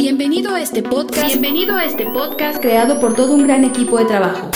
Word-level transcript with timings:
Bienvenido 0.00 0.54
a 0.54 0.62
este 0.62 0.82
podcast. 0.82 1.26
Bienvenido 1.26 1.76
a 1.76 1.84
este 1.84 2.06
podcast 2.06 2.58
creado 2.58 2.98
por 3.00 3.14
todo 3.14 3.34
un 3.34 3.46
gran 3.46 3.64
equipo 3.64 3.98
de 3.98 4.06
trabajo. 4.06 4.50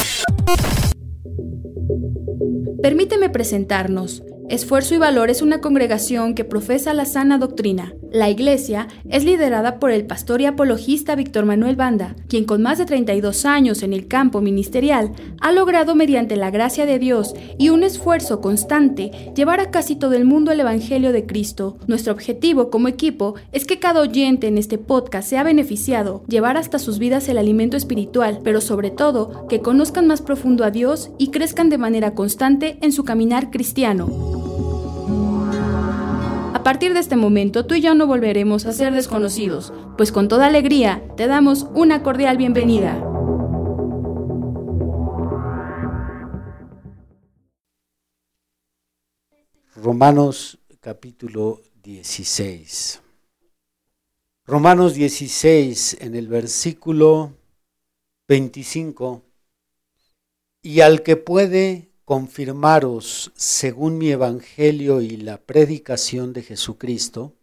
Permíteme 2.80 3.28
presentarnos. 3.28 4.22
Esfuerzo 4.48 4.94
y 4.94 4.98
Valor 4.98 5.28
es 5.28 5.42
una 5.42 5.60
congregación 5.60 6.34
que 6.34 6.44
profesa 6.44 6.94
la 6.94 7.04
sana 7.04 7.36
doctrina. 7.36 7.92
La 8.14 8.30
iglesia 8.30 8.86
es 9.10 9.24
liderada 9.24 9.80
por 9.80 9.90
el 9.90 10.06
pastor 10.06 10.40
y 10.40 10.46
apologista 10.46 11.16
Víctor 11.16 11.46
Manuel 11.46 11.74
Banda, 11.74 12.14
quien 12.28 12.44
con 12.44 12.62
más 12.62 12.78
de 12.78 12.86
32 12.86 13.44
años 13.44 13.82
en 13.82 13.92
el 13.92 14.06
campo 14.06 14.40
ministerial 14.40 15.10
ha 15.40 15.50
logrado 15.50 15.96
mediante 15.96 16.36
la 16.36 16.52
gracia 16.52 16.86
de 16.86 17.00
Dios 17.00 17.34
y 17.58 17.70
un 17.70 17.82
esfuerzo 17.82 18.40
constante 18.40 19.32
llevar 19.34 19.58
a 19.58 19.72
casi 19.72 19.96
todo 19.96 20.12
el 20.12 20.26
mundo 20.26 20.52
el 20.52 20.60
Evangelio 20.60 21.10
de 21.10 21.26
Cristo. 21.26 21.76
Nuestro 21.88 22.12
objetivo 22.12 22.70
como 22.70 22.86
equipo 22.86 23.34
es 23.50 23.64
que 23.64 23.80
cada 23.80 24.02
oyente 24.02 24.46
en 24.46 24.58
este 24.58 24.78
podcast 24.78 25.28
sea 25.28 25.42
beneficiado, 25.42 26.22
llevar 26.28 26.56
hasta 26.56 26.78
sus 26.78 27.00
vidas 27.00 27.28
el 27.28 27.36
alimento 27.36 27.76
espiritual, 27.76 28.38
pero 28.44 28.60
sobre 28.60 28.92
todo 28.92 29.48
que 29.48 29.58
conozcan 29.58 30.06
más 30.06 30.22
profundo 30.22 30.62
a 30.62 30.70
Dios 30.70 31.10
y 31.18 31.32
crezcan 31.32 31.68
de 31.68 31.78
manera 31.78 32.14
constante 32.14 32.78
en 32.80 32.92
su 32.92 33.02
caminar 33.02 33.50
cristiano. 33.50 34.43
A 36.64 36.72
partir 36.72 36.94
de 36.94 37.00
este 37.00 37.16
momento 37.16 37.66
tú 37.66 37.74
y 37.74 37.82
yo 37.82 37.94
no 37.94 38.06
volveremos 38.06 38.64
a 38.64 38.72
ser 38.72 38.94
desconocidos, 38.94 39.70
pues 39.98 40.10
con 40.10 40.28
toda 40.28 40.46
alegría 40.46 41.06
te 41.14 41.26
damos 41.26 41.66
una 41.74 42.02
cordial 42.02 42.38
bienvenida. 42.38 42.98
Romanos 49.76 50.58
capítulo 50.80 51.60
16. 51.82 53.02
Romanos 54.46 54.94
16 54.94 55.98
en 56.00 56.14
el 56.14 56.28
versículo 56.28 57.34
25. 58.26 59.22
Y 60.62 60.80
al 60.80 61.02
que 61.02 61.16
puede 61.16 61.90
confirmaros 62.04 63.32
según 63.34 63.98
mi 63.98 64.10
evangelio 64.10 65.00
y 65.00 65.16
la 65.16 65.38
predicación 65.38 66.32
de 66.32 66.42
Jesucristo, 66.42 67.34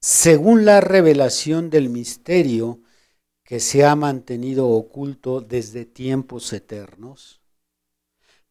según 0.00 0.64
la 0.64 0.80
revelación 0.80 1.70
del 1.70 1.88
misterio 1.88 2.80
que 3.44 3.60
se 3.60 3.84
ha 3.84 3.94
mantenido 3.94 4.68
oculto 4.68 5.40
desde 5.40 5.84
tiempos 5.84 6.52
eternos, 6.52 7.40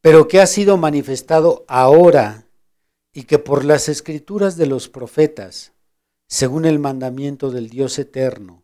pero 0.02 0.28
que 0.28 0.40
ha 0.42 0.48
sido 0.48 0.78
manifestado 0.78 1.66
ahora 1.68 2.48
y 3.14 3.24
que 3.24 3.40
por 3.40 3.66
las 3.66 3.90
escrituras 3.90 4.58
de 4.58 4.68
los 4.68 4.90
profetas, 4.90 5.74
según 6.28 6.66
el 6.66 6.80
mandamiento 6.80 7.52
del 7.52 7.70
Dios 7.70 7.98
eterno, 8.00 8.64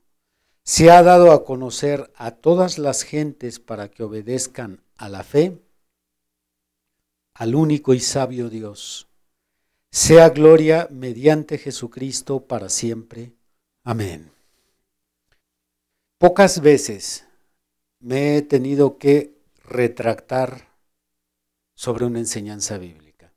se 0.63 0.91
ha 0.91 1.01
dado 1.01 1.31
a 1.31 1.45
conocer 1.45 2.11
a 2.15 2.31
todas 2.31 2.77
las 2.77 3.03
gentes 3.03 3.59
para 3.59 3.89
que 3.89 4.03
obedezcan 4.03 4.83
a 4.97 5.09
la 5.09 5.23
fe, 5.23 5.59
al 7.39 7.55
único 7.55 7.93
y 7.93 8.01
sabio 8.01 8.49
Dios. 8.49 9.07
Sea 9.91 10.29
gloria 10.29 10.89
mediante 10.91 11.57
Jesucristo 11.57 12.45
para 12.45 12.67
siempre. 12.67 13.31
Amén. 13.85 14.29
Pocas 16.17 16.61
veces 16.61 17.25
me 17.99 18.35
he 18.35 18.41
tenido 18.41 18.97
que 18.97 19.37
retractar 19.63 20.67
sobre 21.75 22.03
una 22.03 22.19
enseñanza 22.19 22.77
bíblica. 22.77 23.31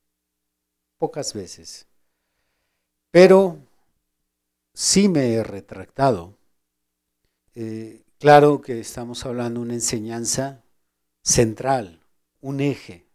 Pocas 0.99 1.33
veces. 1.33 1.87
Pero 3.13 3.57
sí 4.75 5.09
me 5.09 5.33
he 5.35 5.45
retractado. 5.45 6.37
Eh, 7.55 8.03
claro 8.19 8.63
que 8.63 8.81
estamos 8.81 9.25
hablando 9.25 9.61
de 9.61 9.67
una 9.67 9.75
enseñanza 9.75 10.65
central, 11.23 12.01
un 12.41 12.61
eje 12.61 13.12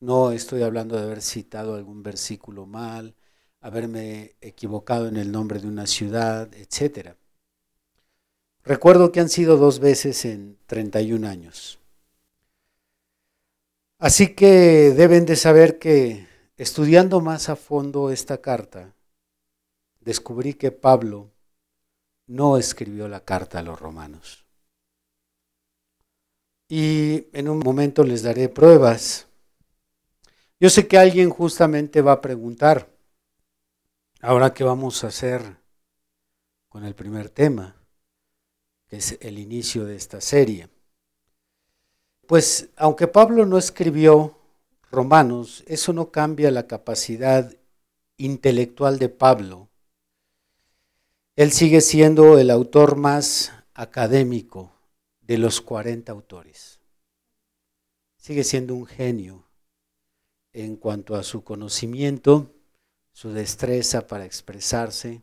no 0.00 0.32
estoy 0.32 0.62
hablando 0.62 0.96
de 0.96 1.02
haber 1.02 1.22
citado 1.22 1.74
algún 1.74 2.02
versículo 2.02 2.66
mal, 2.66 3.14
haberme 3.60 4.36
equivocado 4.40 5.08
en 5.08 5.16
el 5.16 5.32
nombre 5.32 5.60
de 5.60 5.66
una 5.66 5.86
ciudad, 5.86 6.52
etc. 6.54 7.16
Recuerdo 8.62 9.12
que 9.12 9.20
han 9.20 9.28
sido 9.28 9.56
dos 9.56 9.80
veces 9.80 10.24
en 10.24 10.58
31 10.66 11.26
años. 11.26 11.80
Así 13.98 14.34
que 14.34 14.92
deben 14.96 15.26
de 15.26 15.34
saber 15.34 15.78
que 15.78 16.28
estudiando 16.56 17.20
más 17.20 17.48
a 17.48 17.56
fondo 17.56 18.10
esta 18.10 18.40
carta, 18.40 18.94
descubrí 20.00 20.54
que 20.54 20.70
Pablo 20.70 21.32
no 22.26 22.58
escribió 22.58 23.08
la 23.08 23.24
carta 23.24 23.58
a 23.58 23.62
los 23.62 23.80
romanos. 23.80 24.44
Y 26.68 27.26
en 27.32 27.48
un 27.48 27.58
momento 27.58 28.04
les 28.04 28.22
daré 28.22 28.48
pruebas 28.48 29.27
yo 30.60 30.70
sé 30.70 30.88
que 30.88 30.98
alguien 30.98 31.30
justamente 31.30 32.02
va 32.02 32.12
a 32.12 32.20
preguntar, 32.20 32.90
ahora 34.20 34.52
qué 34.52 34.64
vamos 34.64 35.04
a 35.04 35.08
hacer 35.08 35.56
con 36.68 36.84
el 36.84 36.94
primer 36.94 37.30
tema, 37.30 37.76
que 38.88 38.96
es 38.96 39.18
el 39.20 39.38
inicio 39.38 39.84
de 39.84 39.96
esta 39.96 40.20
serie. 40.20 40.68
Pues 42.26 42.70
aunque 42.76 43.06
Pablo 43.06 43.46
no 43.46 43.56
escribió 43.56 44.38
Romanos, 44.90 45.64
eso 45.66 45.92
no 45.92 46.10
cambia 46.10 46.50
la 46.50 46.66
capacidad 46.66 47.54
intelectual 48.16 48.98
de 48.98 49.08
Pablo. 49.08 49.68
Él 51.36 51.52
sigue 51.52 51.80
siendo 51.80 52.36
el 52.38 52.50
autor 52.50 52.96
más 52.96 53.52
académico 53.74 54.72
de 55.20 55.38
los 55.38 55.60
40 55.60 56.10
autores. 56.10 56.80
Sigue 58.16 58.42
siendo 58.42 58.74
un 58.74 58.86
genio 58.86 59.47
en 60.62 60.76
cuanto 60.76 61.14
a 61.14 61.22
su 61.22 61.44
conocimiento, 61.44 62.54
su 63.12 63.30
destreza 63.32 64.06
para 64.06 64.24
expresarse 64.24 65.22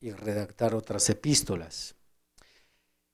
y 0.00 0.10
redactar 0.10 0.74
otras 0.74 1.08
epístolas. 1.10 1.94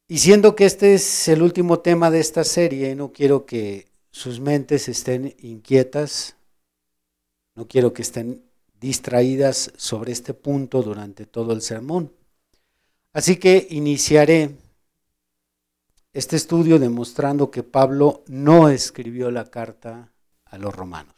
Y 0.09 0.19
siendo 0.19 0.57
que 0.57 0.65
este 0.65 0.95
es 0.95 1.29
el 1.29 1.43
último 1.43 1.81
tema 1.81 2.11
de 2.11 2.21
esta 2.21 2.45
serie, 2.45 2.95
no 2.95 3.13
quiero 3.13 3.45
que 3.45 3.89
sus 4.11 4.41
mentes 4.41 4.89
estén 4.89 5.35
inquietas, 5.41 6.37
no 7.55 7.69
quiero 7.69 7.93
que 7.93 8.03
estén 8.03 8.43
distraídas 8.81 9.73
sobre 9.77 10.13
este 10.13 10.33
punto 10.33 10.83
durante 10.83 11.27
todo 11.27 11.53
el 11.53 11.61
sermón. 11.61 12.13
Así 13.13 13.37
que 13.37 13.67
iniciaré 13.71 14.57
este 16.13 16.37
estudio 16.37 16.79
demostrando 16.79 17.51
que 17.51 17.63
Pablo 17.63 18.25
no 18.29 18.69
escribió 18.69 19.31
la 19.31 19.45
carta 19.45 20.13
a 20.47 20.57
los 20.57 20.75
romanos. 20.75 21.18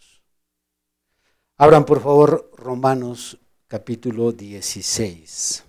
Abran 1.63 1.85
por 1.85 2.01
favor 2.01 2.51
Romanos 2.57 3.39
capítulo 3.69 4.33
16. 4.33 5.63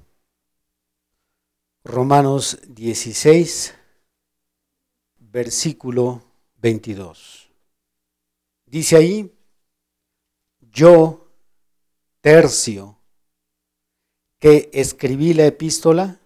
Romanos 1.84 2.60
16, 2.70 3.76
versículo 5.18 6.24
22. 6.62 7.52
Dice 8.68 8.96
ahí, 8.96 9.38
yo, 10.62 11.28
tercio, 12.22 12.98
que 14.40 14.70
escribí 14.72 15.34
la 15.34 15.46
epístola, 15.46 16.22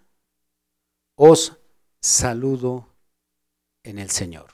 os 1.15 1.57
saludo 1.99 2.93
en 3.81 3.97
el 3.97 4.11
Señor. 4.11 4.51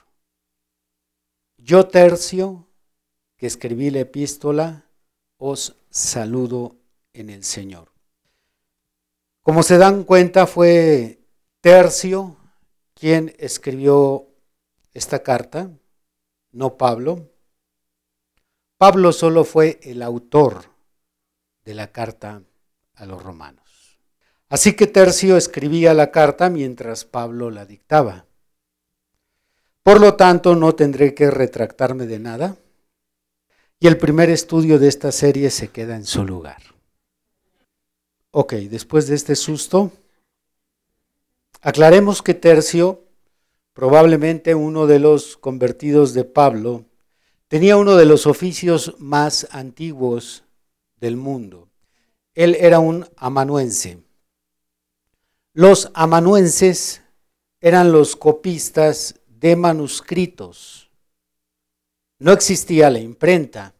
Yo, 1.58 1.86
tercio, 1.86 2.66
que 3.36 3.46
escribí 3.46 3.90
la 3.90 4.00
epístola, 4.00 4.88
os 5.44 5.74
saludo 5.90 6.76
en 7.12 7.28
el 7.28 7.42
Señor. 7.42 7.90
Como 9.42 9.64
se 9.64 9.76
dan 9.76 10.04
cuenta, 10.04 10.46
fue 10.46 11.18
Tercio 11.60 12.36
quien 12.94 13.34
escribió 13.38 14.28
esta 14.94 15.24
carta, 15.24 15.68
no 16.52 16.76
Pablo. 16.76 17.28
Pablo 18.78 19.10
solo 19.12 19.44
fue 19.44 19.80
el 19.82 20.02
autor 20.02 20.66
de 21.64 21.74
la 21.74 21.90
carta 21.90 22.42
a 22.94 23.04
los 23.04 23.20
romanos. 23.20 23.98
Así 24.48 24.76
que 24.76 24.86
Tercio 24.86 25.36
escribía 25.36 25.92
la 25.92 26.12
carta 26.12 26.50
mientras 26.50 27.04
Pablo 27.04 27.50
la 27.50 27.66
dictaba. 27.66 28.26
Por 29.82 30.00
lo 30.00 30.14
tanto, 30.14 30.54
no 30.54 30.76
tendré 30.76 31.14
que 31.14 31.32
retractarme 31.32 32.06
de 32.06 32.20
nada 32.20 32.56
y 33.82 33.88
el 33.88 33.98
primer 33.98 34.30
estudio 34.30 34.78
de 34.78 34.86
esta 34.86 35.10
serie 35.10 35.50
se 35.50 35.66
queda 35.66 35.96
en 35.96 36.04
su 36.04 36.22
lugar. 36.22 36.62
Ok, 38.30 38.52
después 38.52 39.08
de 39.08 39.16
este 39.16 39.34
susto, 39.34 39.90
aclaremos 41.60 42.22
que 42.22 42.34
Tercio, 42.34 43.02
probablemente 43.72 44.54
uno 44.54 44.86
de 44.86 45.00
los 45.00 45.36
convertidos 45.36 46.14
de 46.14 46.22
Pablo, 46.22 46.84
tenía 47.48 47.76
uno 47.76 47.96
de 47.96 48.06
los 48.06 48.28
oficios 48.28 48.94
más 49.00 49.48
antiguos 49.50 50.44
del 51.00 51.16
mundo. 51.16 51.68
Él 52.36 52.56
era 52.60 52.78
un 52.78 53.08
amanuense. 53.16 53.98
Los 55.54 55.90
amanuenses 55.94 57.02
eran 57.60 57.90
los 57.90 58.14
copistas 58.14 59.16
de 59.26 59.56
manuscritos. 59.56 60.81
No 62.22 62.30
existía 62.30 62.88
la 62.88 63.00
imprenta, 63.00 63.74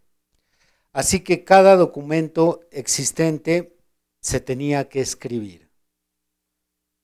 así 0.93 1.21
que 1.21 1.45
cada 1.45 1.77
documento 1.77 2.67
existente 2.73 3.77
se 4.21 4.41
tenía 4.41 4.89
que 4.89 5.01
escribir, 5.01 5.71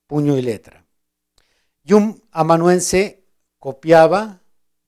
puño 0.09 0.37
y 0.37 0.43
letra. 0.43 0.85
Y 1.85 1.93
un 1.93 2.25
amanuense 2.33 3.23
copiaba 3.61 4.43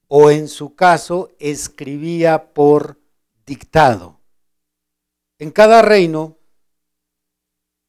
o 0.09 0.33
en 0.33 0.49
su 0.49 0.75
caso 0.75 1.31
escribía 1.39 2.53
por 2.53 2.99
dictado. 3.47 4.19
En 5.39 5.53
cada 5.53 5.83
reino, 5.83 6.37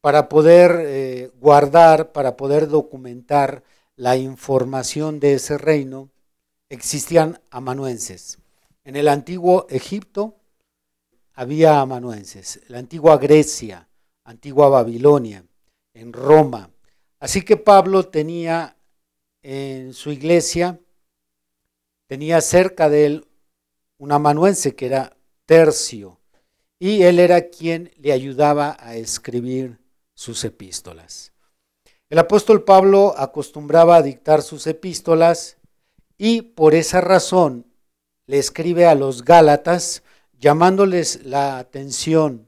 para 0.01 0.29
poder 0.29 0.83
eh, 0.85 1.31
guardar, 1.39 2.11
para 2.11 2.37
poder 2.37 2.67
documentar 2.67 3.63
la 3.95 4.17
información 4.17 5.19
de 5.19 5.33
ese 5.33 5.57
reino, 5.57 6.11
existían 6.69 7.41
amanuenses. 7.49 8.37
En 8.83 8.95
el 8.95 9.07
antiguo 9.07 9.67
Egipto 9.69 10.35
había 11.33 11.81
amanuenses, 11.81 12.61
la 12.67 12.79
antigua 12.79 13.17
Grecia, 13.17 13.87
antigua 14.25 14.69
Babilonia, 14.69 15.45
en 15.93 16.13
Roma. 16.13 16.71
Así 17.19 17.43
que 17.43 17.57
Pablo 17.57 18.07
tenía 18.07 18.75
en 19.43 19.93
su 19.93 20.11
iglesia, 20.11 20.79
tenía 22.07 22.41
cerca 22.41 22.89
de 22.89 23.05
él 23.05 23.27
un 23.99 24.11
amanuense 24.11 24.75
que 24.75 24.87
era 24.87 25.15
Tercio, 25.45 26.19
y 26.79 27.03
él 27.03 27.19
era 27.19 27.49
quien 27.49 27.91
le 27.97 28.11
ayudaba 28.11 28.77
a 28.79 28.95
escribir 28.95 29.77
sus 30.15 30.43
epístolas. 30.43 31.33
El 32.09 32.17
apóstol 32.17 32.63
Pablo 32.63 33.13
acostumbraba 33.15 33.97
a 33.97 34.01
dictar 34.01 34.41
sus 34.41 34.65
epístolas 34.65 35.57
y 36.17 36.41
por 36.41 36.73
esa 36.73 36.99
razón 36.99 37.70
le 38.31 38.39
escribe 38.39 38.85
a 38.85 38.95
los 38.95 39.25
Gálatas 39.25 40.03
llamándoles 40.39 41.25
la 41.25 41.57
atención 41.57 42.47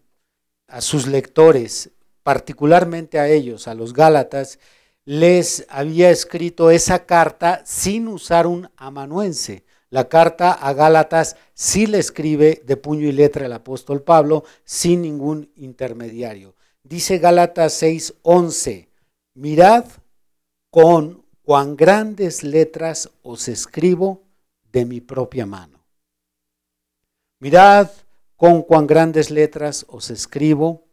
a 0.70 0.80
sus 0.80 1.08
lectores, 1.08 1.90
particularmente 2.24 3.20
a 3.20 3.28
ellos, 3.28 3.68
a 3.68 3.74
los 3.74 3.92
Gálatas, 3.92 4.60
les 5.04 5.66
había 5.68 6.10
escrito 6.10 6.72
esa 6.72 7.06
carta 7.06 7.64
sin 7.66 8.08
usar 8.08 8.48
un 8.48 8.70
amanuense. 8.78 9.66
La 9.90 10.08
carta 10.08 10.54
a 10.54 10.72
Gálatas 10.72 11.36
sí 11.54 11.86
le 11.86 12.00
escribe 12.00 12.64
de 12.66 12.78
puño 12.78 13.10
y 13.10 13.12
letra 13.12 13.46
el 13.46 13.52
apóstol 13.52 14.04
Pablo 14.04 14.46
sin 14.64 15.02
ningún 15.02 15.52
intermediario. 15.58 16.56
Dice 16.82 17.18
Gálatas 17.18 17.74
6:11, 17.84 18.88
Mirad 19.34 19.84
con 20.72 21.26
cuán 21.42 21.76
grandes 21.76 22.42
letras 22.42 23.10
os 23.22 23.50
escribo 23.50 24.23
de 24.74 24.86
mi 24.86 25.00
propia 25.00 25.46
mano. 25.46 25.86
Mirad 27.40 27.90
con 28.36 28.64
cuán 28.64 28.88
grandes 28.88 29.32
letras 29.32 29.86
os 29.88 30.10
escribo 30.10 30.84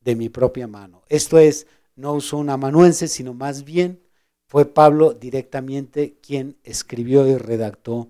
de 0.00 0.16
mi 0.16 0.28
propia 0.28 0.66
mano. 0.66 1.02
Esto 1.08 1.38
es, 1.38 1.66
no 1.94 2.12
usó 2.14 2.36
un 2.36 2.50
amanuense, 2.50 3.08
sino 3.08 3.32
más 3.32 3.64
bien 3.64 4.02
fue 4.46 4.66
Pablo 4.66 5.14
directamente 5.14 6.18
quien 6.20 6.58
escribió 6.64 7.26
y 7.26 7.36
redactó 7.36 8.08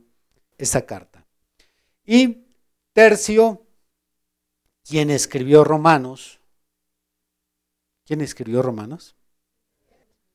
esa 0.57 0.87
carta. 0.87 1.27
Y 2.05 2.47
Tercio, 2.93 3.63
quien 4.85 5.11
escribió 5.11 5.63
Romanos, 5.63 6.41
¿quién 8.05 8.23
escribió 8.23 8.63
Romanos? 8.63 9.15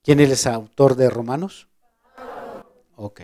¿Quién 0.03 0.19
es 0.19 0.45
el 0.45 0.53
autor 0.53 0.95
de 0.95 1.09
Romanos? 1.09 1.67
Ok. 2.95 3.21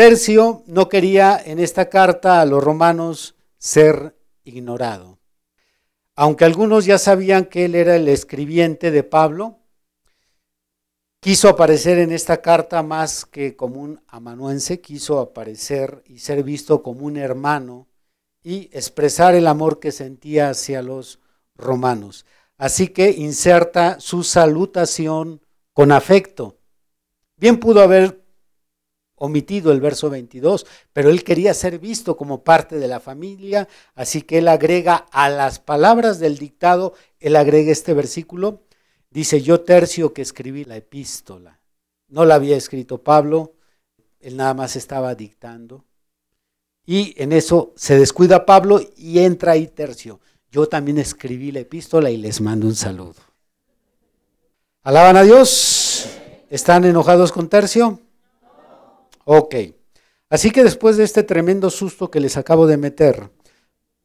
Tercio 0.00 0.62
no 0.66 0.88
quería 0.88 1.38
en 1.44 1.58
esta 1.58 1.90
carta 1.90 2.40
a 2.40 2.46
los 2.46 2.64
romanos 2.64 3.34
ser 3.58 4.16
ignorado. 4.44 5.18
Aunque 6.16 6.46
algunos 6.46 6.86
ya 6.86 6.96
sabían 6.96 7.44
que 7.44 7.66
él 7.66 7.74
era 7.74 7.96
el 7.96 8.08
escribiente 8.08 8.90
de 8.90 9.02
Pablo, 9.02 9.58
quiso 11.20 11.50
aparecer 11.50 11.98
en 11.98 12.12
esta 12.12 12.40
carta 12.40 12.82
más 12.82 13.26
que 13.26 13.56
como 13.56 13.82
un 13.82 14.00
amanuense, 14.08 14.80
quiso 14.80 15.20
aparecer 15.20 16.02
y 16.06 16.20
ser 16.20 16.44
visto 16.44 16.82
como 16.82 17.04
un 17.04 17.18
hermano 17.18 17.86
y 18.42 18.70
expresar 18.72 19.34
el 19.34 19.46
amor 19.46 19.80
que 19.80 19.92
sentía 19.92 20.48
hacia 20.48 20.80
los 20.80 21.20
romanos. 21.56 22.24
Así 22.56 22.88
que 22.88 23.10
inserta 23.10 24.00
su 24.00 24.24
salutación 24.24 25.42
con 25.74 25.92
afecto. 25.92 26.56
Bien 27.36 27.60
pudo 27.60 27.82
haber 27.82 28.19
omitido 29.22 29.70
el 29.70 29.80
verso 29.80 30.08
22, 30.08 30.66
pero 30.94 31.10
él 31.10 31.24
quería 31.24 31.52
ser 31.52 31.78
visto 31.78 32.16
como 32.16 32.42
parte 32.42 32.78
de 32.78 32.88
la 32.88 33.00
familia, 33.00 33.68
así 33.94 34.22
que 34.22 34.38
él 34.38 34.48
agrega 34.48 34.96
a 35.12 35.28
las 35.28 35.58
palabras 35.58 36.18
del 36.18 36.38
dictado, 36.38 36.94
él 37.18 37.36
agrega 37.36 37.70
este 37.70 37.92
versículo, 37.92 38.62
dice, 39.10 39.42
yo 39.42 39.60
tercio 39.60 40.14
que 40.14 40.22
escribí 40.22 40.64
la 40.64 40.76
epístola. 40.76 41.60
No 42.08 42.24
la 42.24 42.36
había 42.36 42.56
escrito 42.56 43.02
Pablo, 43.02 43.52
él 44.20 44.38
nada 44.38 44.54
más 44.54 44.74
estaba 44.74 45.14
dictando. 45.14 45.84
Y 46.86 47.14
en 47.22 47.32
eso 47.32 47.74
se 47.76 47.98
descuida 47.98 48.46
Pablo 48.46 48.80
y 48.96 49.18
entra 49.18 49.52
ahí 49.52 49.66
tercio. 49.66 50.18
Yo 50.50 50.66
también 50.66 50.96
escribí 50.96 51.52
la 51.52 51.60
epístola 51.60 52.10
y 52.10 52.16
les 52.16 52.40
mando 52.40 52.66
un 52.66 52.74
saludo. 52.74 53.20
¿Alaban 54.82 55.18
a 55.18 55.22
Dios? 55.24 56.08
¿Están 56.48 56.86
enojados 56.86 57.32
con 57.32 57.50
Tercio? 57.50 58.00
Ok. 59.24 59.54
Así 60.28 60.50
que 60.50 60.62
después 60.62 60.96
de 60.96 61.04
este 61.04 61.22
tremendo 61.22 61.70
susto 61.70 62.10
que 62.10 62.20
les 62.20 62.36
acabo 62.36 62.66
de 62.66 62.76
meter, 62.76 63.30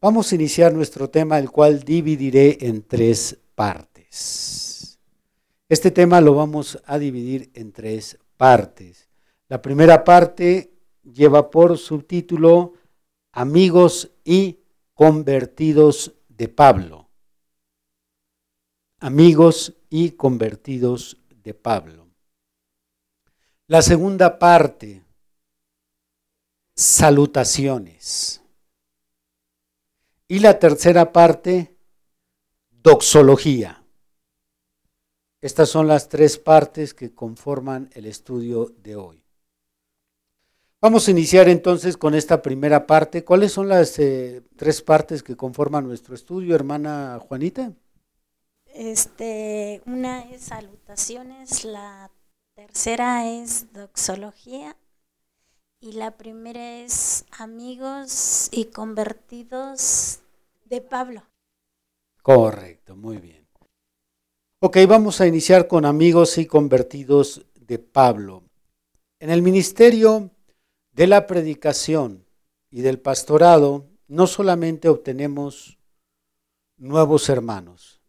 vamos 0.02 0.32
a 0.32 0.36
iniciar 0.36 0.74
nuestro 0.74 1.10
tema, 1.10 1.38
el 1.38 1.52
cual 1.52 1.84
dividiré 1.84 2.58
en 2.62 2.82
tres 2.84 3.38
partes. 3.54 5.00
Este 5.70 5.92
tema 5.92 6.22
lo 6.22 6.36
vamos 6.36 6.82
a 6.86 6.98
dividir 6.98 7.52
en 7.54 7.72
tres 7.72 8.18
partes. 8.38 9.10
La 9.48 9.62
primera 9.62 10.04
parte 10.04 10.72
lleva 11.04 11.50
por 11.50 11.78
subtítulo 11.78 12.74
Amigos 13.32 14.12
y 14.24 14.60
convertidos 14.94 16.14
de 16.30 16.48
Pablo 16.48 17.06
amigos 19.06 19.76
y 19.92 20.12
convertidos 20.12 21.18
de 21.44 21.54
Pablo. 21.54 22.08
La 23.68 23.84
segunda 23.84 24.40
parte, 24.40 25.04
salutaciones. 26.76 28.42
Y 30.28 30.40
la 30.40 30.60
tercera 30.60 31.14
parte, 31.14 31.76
doxología. 32.70 33.84
Estas 35.42 35.70
son 35.70 35.88
las 35.88 36.10
tres 36.10 36.38
partes 36.38 36.94
que 36.94 37.14
conforman 37.14 37.90
el 37.94 38.06
estudio 38.06 38.74
de 38.82 38.96
hoy. 38.96 39.24
Vamos 40.82 41.08
a 41.08 41.12
iniciar 41.12 41.48
entonces 41.50 41.98
con 41.98 42.14
esta 42.16 42.42
primera 42.42 42.86
parte. 42.86 43.24
¿Cuáles 43.24 43.52
son 43.52 43.70
las 43.70 43.98
eh, 44.00 44.44
tres 44.56 44.82
partes 44.82 45.24
que 45.24 45.36
conforman 45.36 45.88
nuestro 45.88 46.14
estudio, 46.16 46.56
hermana 46.56 47.20
Juanita? 47.20 47.74
Este, 48.66 49.82
una 49.86 50.22
es 50.32 50.44
salutaciones, 50.44 51.64
la 51.64 52.12
tercera 52.56 53.28
es 53.28 53.72
doxología 53.72 54.76
y 55.86 55.92
la 55.92 56.18
primera 56.18 56.82
es 56.82 57.26
amigos 57.38 58.50
y 58.52 58.66
convertidos 58.66 60.20
de 60.66 60.82
Pablo. 60.82 61.22
Correcto, 62.24 62.96
muy 62.96 63.18
bien. 63.18 63.48
Ok, 64.62 64.78
vamos 64.88 65.22
a 65.22 65.28
iniciar 65.28 65.68
con 65.68 65.86
amigos 65.86 66.40
y 66.40 66.48
convertidos 66.48 67.46
de 67.54 67.78
Pablo. 67.78 68.42
En 69.20 69.30
el 69.30 69.44
ministerio 69.44 70.32
de 70.92 71.06
la 71.06 71.28
predicación 71.28 72.26
y 72.72 72.82
del 72.82 73.00
pastorado, 73.00 73.86
no 74.08 74.26
solamente 74.26 74.90
obtenemos 74.90 75.78
nuevos 76.78 77.30
hermanos, 77.30 78.02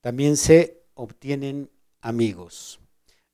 también 0.00 0.36
se 0.36 0.82
obtienen 0.94 1.70
amigos. 2.00 2.80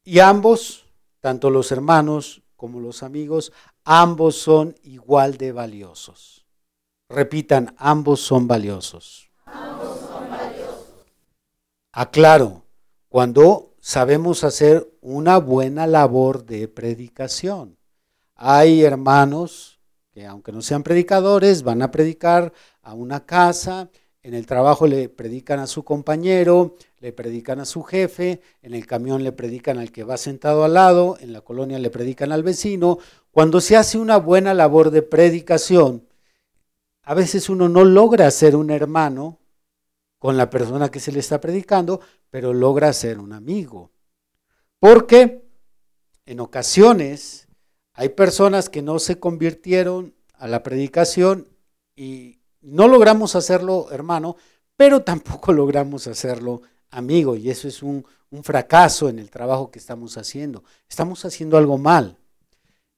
Y 0.05 0.19
ambos, 0.19 0.85
tanto 1.21 1.49
los 1.49 1.73
hermanos 1.73 2.43
como 2.59 2.81
los 2.81 3.05
amigos, 3.05 3.53
ambos 3.91 4.37
son 4.37 4.75
igual 4.83 5.39
de 5.39 5.51
valiosos. 5.51 6.45
Repitan, 7.09 7.75
ambos 7.79 8.21
son 8.21 8.47
valiosos. 8.47 9.31
Ambos 9.47 10.01
son. 10.01 10.29
Aclaro, 11.93 12.67
cuando 13.09 13.75
sabemos 13.81 14.45
hacer 14.45 14.93
una 15.01 15.39
buena 15.39 15.87
labor 15.87 16.45
de 16.45 16.69
predicación. 16.69 17.79
Hay 18.35 18.83
hermanos 18.83 19.81
que 20.13 20.27
aunque 20.27 20.53
no 20.53 20.61
sean 20.61 20.83
predicadores, 20.83 21.63
van 21.63 21.81
a 21.81 21.91
predicar 21.91 22.53
a 22.83 22.93
una 22.93 23.25
casa 23.25 23.89
en 24.29 24.35
el 24.35 24.45
trabajo 24.45 24.87
le 24.87 25.09
predican 25.09 25.59
a 25.59 25.67
su 25.67 25.85
compañero, 25.85 26.77
le 27.01 27.15
predican 27.15 27.61
a 27.61 27.65
su 27.65 27.83
jefe, 27.83 28.43
en 28.61 28.75
el 28.75 28.87
camión 28.87 29.25
le 29.25 29.33
predican 29.33 29.79
al 29.79 29.91
que 29.91 30.05
va 30.05 30.19
sentado 30.19 30.65
al 30.65 30.75
lado, 30.75 31.17
en 31.21 31.33
la 31.33 31.41
colonia 31.41 31.79
le 31.79 31.89
predican 31.89 32.31
al 32.31 32.43
vecino. 32.43 32.99
Cuando 33.31 33.63
se 33.63 33.75
hace 33.75 33.97
una 33.97 34.19
buena 34.19 34.53
labor 34.53 34.91
de 34.91 35.01
predicación, 35.01 36.07
a 37.05 37.15
veces 37.15 37.49
uno 37.49 37.71
no 37.71 37.87
logra 37.87 38.31
ser 38.31 38.55
un 38.55 38.69
hermano 38.69 39.39
con 40.19 40.37
la 40.37 40.51
persona 40.51 40.91
que 40.91 41.01
se 41.01 41.11
le 41.11 41.21
está 41.21 41.41
predicando, 41.41 42.03
pero 42.29 42.53
logra 42.53 42.93
ser 42.93 43.21
un 43.21 43.33
amigo. 43.33 43.93
Porque 44.79 45.43
en 46.27 46.41
ocasiones 46.41 47.49
hay 47.95 48.11
personas 48.11 48.69
que 48.69 48.83
no 48.83 48.99
se 48.99 49.19
convirtieron 49.19 50.15
a 50.35 50.49
la 50.49 50.63
predicación 50.63 51.49
y 51.97 52.38
no 52.61 52.89
logramos 52.89 53.35
hacerlo 53.37 53.89
hermano, 53.91 54.37
pero 54.77 55.03
tampoco 55.03 55.53
logramos 55.55 56.07
hacerlo 56.07 56.63
amigo 56.91 57.37
y 57.37 57.51
eso 57.51 57.69
es 57.69 57.83
un, 57.83 58.05
fracaso 58.43 59.09
en 59.09 59.19
el 59.19 59.31
trabajo 59.31 59.71
que 59.71 59.79
estamos 59.79 60.19
haciendo. 60.19 60.63
Estamos 60.87 61.25
haciendo 61.25 61.57
algo 61.57 61.79
mal. 61.79 62.19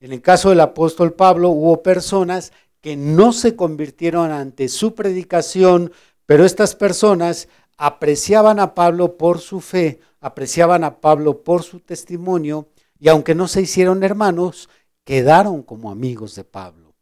En 0.01 0.13
el 0.13 0.21
caso 0.21 0.49
del 0.49 0.59
apóstol 0.59 1.13
Pablo 1.13 1.51
hubo 1.51 1.85
personas 1.85 2.53
que 2.81 2.97
no 2.97 3.33
se 3.33 3.55
convirtieron 3.55 4.33
ante 4.33 4.69
su 4.69 4.95
predicación, 4.97 5.93
pero 6.27 6.45
estas 6.45 6.75
personas 6.75 7.49
apreciaban 7.77 8.59
a 8.59 8.75
Pablo 8.75 9.17
por 9.17 9.39
su 9.39 9.61
fe, 9.61 10.01
apreciaban 10.21 10.83
a 10.83 11.01
Pablo 11.01 11.45
por 11.45 11.63
su 11.63 11.79
testimonio 11.79 12.69
y 12.99 13.09
aunque 13.09 13.37
no 13.37 13.47
se 13.47 13.63
hicieron 13.63 14.03
hermanos, 14.03 14.69
quedaron 15.05 15.63
como 15.63 15.91
amigos 15.93 16.35
de 16.35 16.45
Pablo. 16.45 16.95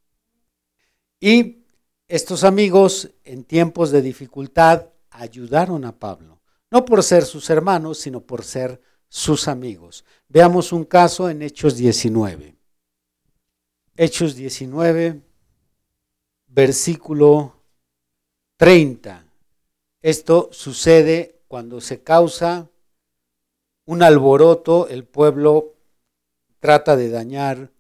Y 1.19 1.65
estos 2.09 2.43
amigos 2.43 3.11
en 3.25 3.45
tiempos 3.45 3.91
de 3.91 4.01
dificultad 4.01 4.87
ayudaron 5.11 5.85
a 5.85 5.99
Pablo, 5.99 6.41
no 6.71 6.85
por 6.87 7.03
ser 7.03 7.25
sus 7.25 7.51
hermanos, 7.51 7.99
sino 7.99 8.23
por 8.23 8.45
ser 8.45 8.81
sus 9.09 9.47
amigos. 9.47 10.05
Veamos 10.29 10.73
un 10.73 10.85
caso 10.85 11.29
en 11.29 11.43
Hechos 11.43 11.77
19. 11.77 12.57
Hechos 13.95 14.35
19, 14.37 15.21
versículo 16.47 17.57
30. 18.57 19.27
Esto 20.01 20.49
sucede 20.53 21.43
cuando 21.47 21.81
se 21.81 22.03
causa 22.03 22.71
un 23.85 24.03
alboroto, 24.03 24.89
el 24.89 25.05
pueblo 25.05 25.75
trata 26.61 26.97
de 26.97 27.11
dañar, 27.11 27.71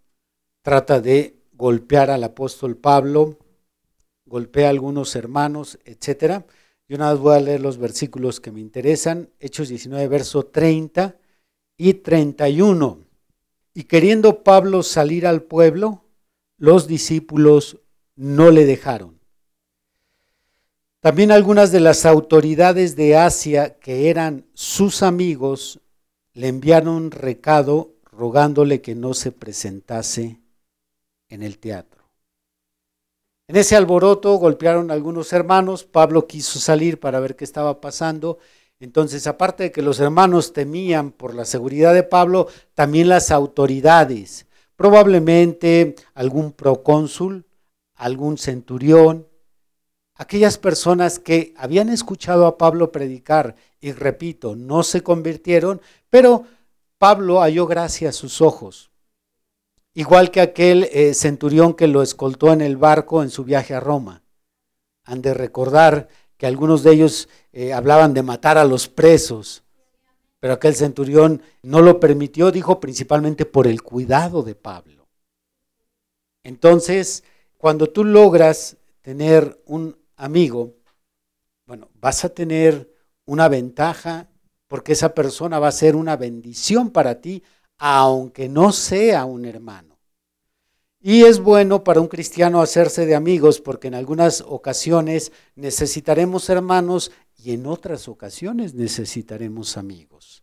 trata 0.62 1.00
de 1.00 1.38
golpear 1.52 2.10
al 2.10 2.24
apóstol 2.24 2.76
Pablo, 2.76 3.38
golpea 4.28 4.66
a 4.68 4.70
algunos 4.70 5.16
hermanos, 5.16 5.78
etc. 5.84 6.44
Yo 6.88 6.98
nada 6.98 7.12
más 7.12 7.20
voy 7.20 7.36
a 7.36 7.40
leer 7.40 7.60
los 7.60 7.78
versículos 7.78 8.40
que 8.40 8.52
me 8.52 8.60
interesan, 8.60 9.30
Hechos 9.40 9.68
19, 9.68 10.08
verso 10.08 10.46
30 10.46 11.16
y 11.76 11.94
31. 11.94 13.00
Y 13.74 13.84
queriendo 13.84 14.42
Pablo 14.42 14.82
salir 14.82 15.26
al 15.26 15.42
pueblo, 15.42 16.04
los 16.56 16.86
discípulos 16.88 17.78
no 18.16 18.50
le 18.50 18.66
dejaron. 18.66 19.18
También 21.00 21.30
algunas 21.30 21.70
de 21.70 21.80
las 21.80 22.04
autoridades 22.04 22.96
de 22.96 23.16
Asia 23.16 23.78
que 23.78 24.10
eran 24.10 24.46
sus 24.54 25.02
amigos 25.02 25.80
le 26.32 26.48
enviaron 26.48 27.12
recado 27.12 27.94
rogándole 28.10 28.80
que 28.80 28.96
no 28.96 29.14
se 29.14 29.30
presentase 29.30 30.40
en 31.28 31.42
el 31.44 31.58
teatro. 31.58 31.97
En 33.50 33.56
ese 33.56 33.76
alboroto 33.76 34.34
golpearon 34.34 34.90
algunos 34.90 35.32
hermanos, 35.32 35.84
Pablo 35.84 36.26
quiso 36.26 36.60
salir 36.60 37.00
para 37.00 37.18
ver 37.18 37.34
qué 37.34 37.44
estaba 37.44 37.80
pasando, 37.80 38.36
entonces 38.78 39.26
aparte 39.26 39.62
de 39.62 39.72
que 39.72 39.80
los 39.80 40.00
hermanos 40.00 40.52
temían 40.52 41.12
por 41.12 41.34
la 41.34 41.46
seguridad 41.46 41.94
de 41.94 42.02
Pablo, 42.02 42.48
también 42.74 43.08
las 43.08 43.30
autoridades, 43.30 44.46
probablemente 44.76 45.96
algún 46.12 46.52
procónsul, 46.52 47.46
algún 47.94 48.36
centurión, 48.36 49.26
aquellas 50.14 50.58
personas 50.58 51.18
que 51.18 51.54
habían 51.56 51.88
escuchado 51.88 52.44
a 52.44 52.58
Pablo 52.58 52.92
predicar 52.92 53.54
y 53.80 53.92
repito, 53.92 54.56
no 54.56 54.82
se 54.82 55.02
convirtieron, 55.02 55.80
pero 56.10 56.44
Pablo 56.98 57.40
halló 57.40 57.66
gracia 57.66 58.10
a 58.10 58.12
sus 58.12 58.42
ojos, 58.42 58.87
igual 59.98 60.30
que 60.30 60.40
aquel 60.40 60.84
eh, 60.92 61.12
centurión 61.12 61.74
que 61.74 61.88
lo 61.88 62.02
escoltó 62.02 62.52
en 62.52 62.60
el 62.60 62.76
barco 62.76 63.20
en 63.20 63.30
su 63.30 63.42
viaje 63.42 63.74
a 63.74 63.80
Roma. 63.80 64.22
Han 65.04 65.22
de 65.22 65.34
recordar 65.34 66.06
que 66.36 66.46
algunos 66.46 66.84
de 66.84 66.92
ellos 66.92 67.28
eh, 67.52 67.72
hablaban 67.72 68.14
de 68.14 68.22
matar 68.22 68.58
a 68.58 68.64
los 68.64 68.86
presos, 68.86 69.64
pero 70.38 70.52
aquel 70.52 70.76
centurión 70.76 71.42
no 71.62 71.82
lo 71.82 71.98
permitió, 71.98 72.52
dijo 72.52 72.78
principalmente 72.78 73.44
por 73.44 73.66
el 73.66 73.82
cuidado 73.82 74.44
de 74.44 74.54
Pablo. 74.54 75.08
Entonces, 76.44 77.24
cuando 77.56 77.90
tú 77.90 78.04
logras 78.04 78.76
tener 79.02 79.60
un 79.66 79.98
amigo, 80.14 80.74
bueno, 81.66 81.88
vas 81.94 82.24
a 82.24 82.28
tener 82.28 82.88
una 83.26 83.48
ventaja 83.48 84.28
porque 84.68 84.92
esa 84.92 85.12
persona 85.12 85.58
va 85.58 85.66
a 85.66 85.72
ser 85.72 85.96
una 85.96 86.16
bendición 86.16 86.90
para 86.90 87.20
ti, 87.20 87.42
aunque 87.78 88.48
no 88.48 88.70
sea 88.70 89.24
un 89.24 89.44
hermano. 89.44 89.87
Y 91.00 91.24
es 91.24 91.38
bueno 91.40 91.84
para 91.84 92.00
un 92.00 92.08
cristiano 92.08 92.60
hacerse 92.60 93.06
de 93.06 93.14
amigos 93.14 93.60
porque 93.60 93.88
en 93.88 93.94
algunas 93.94 94.40
ocasiones 94.40 95.32
necesitaremos 95.54 96.48
hermanos 96.50 97.12
y 97.36 97.52
en 97.52 97.66
otras 97.66 98.08
ocasiones 98.08 98.74
necesitaremos 98.74 99.76
amigos 99.76 100.42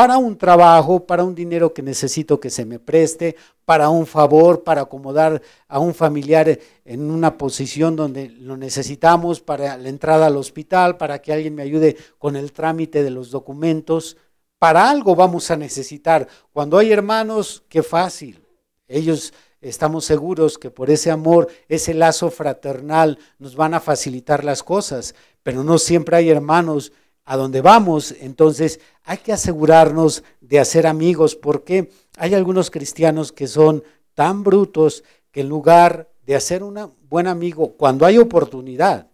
para 0.00 0.16
un 0.16 0.38
trabajo, 0.38 1.04
para 1.04 1.24
un 1.24 1.34
dinero 1.34 1.74
que 1.74 1.82
necesito 1.82 2.40
que 2.40 2.48
se 2.48 2.64
me 2.64 2.78
preste, 2.78 3.36
para 3.66 3.90
un 3.90 4.06
favor, 4.06 4.62
para 4.64 4.80
acomodar 4.80 5.42
a 5.68 5.78
un 5.78 5.92
familiar 5.92 6.58
en 6.86 7.10
una 7.10 7.36
posición 7.36 7.96
donde 7.96 8.30
lo 8.30 8.56
necesitamos, 8.56 9.40
para 9.40 9.76
la 9.76 9.88
entrada 9.90 10.28
al 10.28 10.38
hospital, 10.38 10.96
para 10.96 11.20
que 11.20 11.34
alguien 11.34 11.54
me 11.54 11.64
ayude 11.64 11.98
con 12.16 12.34
el 12.36 12.52
trámite 12.52 13.02
de 13.02 13.10
los 13.10 13.30
documentos. 13.30 14.16
Para 14.58 14.88
algo 14.88 15.14
vamos 15.14 15.50
a 15.50 15.56
necesitar. 15.56 16.26
Cuando 16.50 16.78
hay 16.78 16.92
hermanos, 16.92 17.62
qué 17.68 17.82
fácil. 17.82 18.42
Ellos 18.90 19.32
estamos 19.60 20.04
seguros 20.04 20.58
que 20.58 20.70
por 20.70 20.90
ese 20.90 21.10
amor, 21.10 21.48
ese 21.68 21.94
lazo 21.94 22.30
fraternal, 22.30 23.18
nos 23.38 23.54
van 23.54 23.74
a 23.74 23.80
facilitar 23.80 24.44
las 24.44 24.62
cosas, 24.62 25.14
pero 25.42 25.62
no 25.62 25.78
siempre 25.78 26.16
hay 26.16 26.28
hermanos 26.28 26.92
a 27.24 27.36
donde 27.36 27.60
vamos, 27.60 28.12
entonces 28.20 28.80
hay 29.04 29.18
que 29.18 29.32
asegurarnos 29.32 30.24
de 30.40 30.58
hacer 30.58 30.88
amigos, 30.88 31.36
porque 31.36 31.90
hay 32.16 32.34
algunos 32.34 32.70
cristianos 32.70 33.30
que 33.30 33.46
son 33.46 33.84
tan 34.14 34.42
brutos 34.42 35.04
que 35.30 35.42
en 35.42 35.48
lugar 35.48 36.10
de 36.26 36.34
hacer 36.34 36.64
un 36.64 36.92
buen 37.08 37.28
amigo, 37.28 37.74
cuando 37.76 38.04
hay 38.04 38.18
oportunidad, 38.18 39.06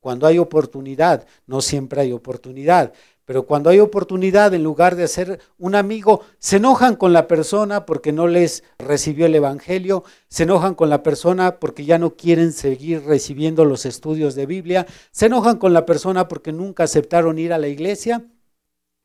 cuando 0.00 0.26
hay 0.26 0.38
oportunidad, 0.38 1.26
no 1.46 1.60
siempre 1.60 2.00
hay 2.00 2.12
oportunidad, 2.12 2.92
pero 3.24 3.46
cuando 3.46 3.70
hay 3.70 3.78
oportunidad, 3.78 4.52
en 4.54 4.64
lugar 4.64 4.96
de 4.96 5.04
hacer 5.04 5.40
un 5.58 5.74
amigo, 5.74 6.22
se 6.38 6.56
enojan 6.56 6.96
con 6.96 7.12
la 7.12 7.28
persona 7.28 7.86
porque 7.86 8.12
no 8.12 8.26
les 8.26 8.64
recibió 8.78 9.26
el 9.26 9.34
Evangelio, 9.34 10.04
se 10.28 10.42
enojan 10.42 10.74
con 10.74 10.90
la 10.90 11.02
persona 11.02 11.58
porque 11.60 11.84
ya 11.84 11.98
no 11.98 12.16
quieren 12.16 12.52
seguir 12.52 13.04
recibiendo 13.04 13.64
los 13.64 13.86
estudios 13.86 14.34
de 14.34 14.46
Biblia, 14.46 14.86
se 15.12 15.26
enojan 15.26 15.58
con 15.58 15.72
la 15.72 15.86
persona 15.86 16.26
porque 16.26 16.52
nunca 16.52 16.84
aceptaron 16.84 17.38
ir 17.38 17.52
a 17.52 17.58
la 17.58 17.68
iglesia, 17.68 18.24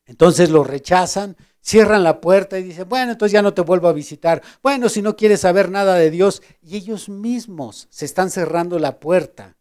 entonces 0.06 0.50
lo 0.50 0.64
rechazan, 0.64 1.38
cierran 1.62 2.04
la 2.04 2.22
puerta 2.22 2.58
y 2.58 2.64
dicen, 2.64 2.90
bueno, 2.90 3.12
entonces 3.12 3.34
ya 3.34 3.42
no 3.42 3.54
te 3.54 3.62
vuelvo 3.62 3.88
a 3.88 3.94
visitar, 3.94 4.42
bueno, 4.64 4.90
si 4.90 5.02
no 5.02 5.16
quieres 5.16 5.42
saber 5.42 5.70
nada 5.70 5.96
de 5.96 6.10
Dios, 6.10 6.42
y 6.62 6.78
ellos 6.78 7.10
mismos 7.10 7.88
se 7.92 8.06
están 8.06 8.32
cerrando 8.32 8.80
la 8.80 9.00
puerta 9.00 9.58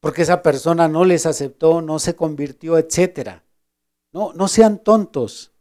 porque 0.00 0.22
esa 0.22 0.42
persona 0.42 0.88
no 0.88 1.04
les 1.04 1.26
aceptó, 1.26 1.82
no 1.82 1.98
se 1.98 2.16
convirtió, 2.16 2.78
etcétera. 2.78 3.44
No, 4.12 4.32
no 4.32 4.48
sean 4.48 4.82
tontos. 4.82 5.52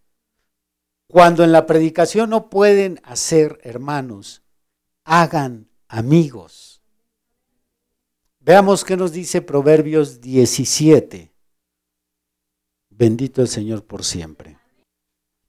Cuando 1.07 1.43
en 1.43 1.51
la 1.51 1.65
predicación 1.65 2.29
no 2.29 2.49
pueden 2.49 2.99
hacer 3.03 3.59
hermanos, 3.63 4.43
hagan 5.03 5.69
amigos. 5.87 6.81
Veamos 8.39 8.83
qué 8.83 8.95
nos 8.95 9.11
dice 9.11 9.41
Proverbios 9.41 10.21
17. 10.21 11.33
Bendito 12.89 13.41
el 13.41 13.47
Señor 13.47 13.85
por 13.85 14.03
siempre. 14.03 14.57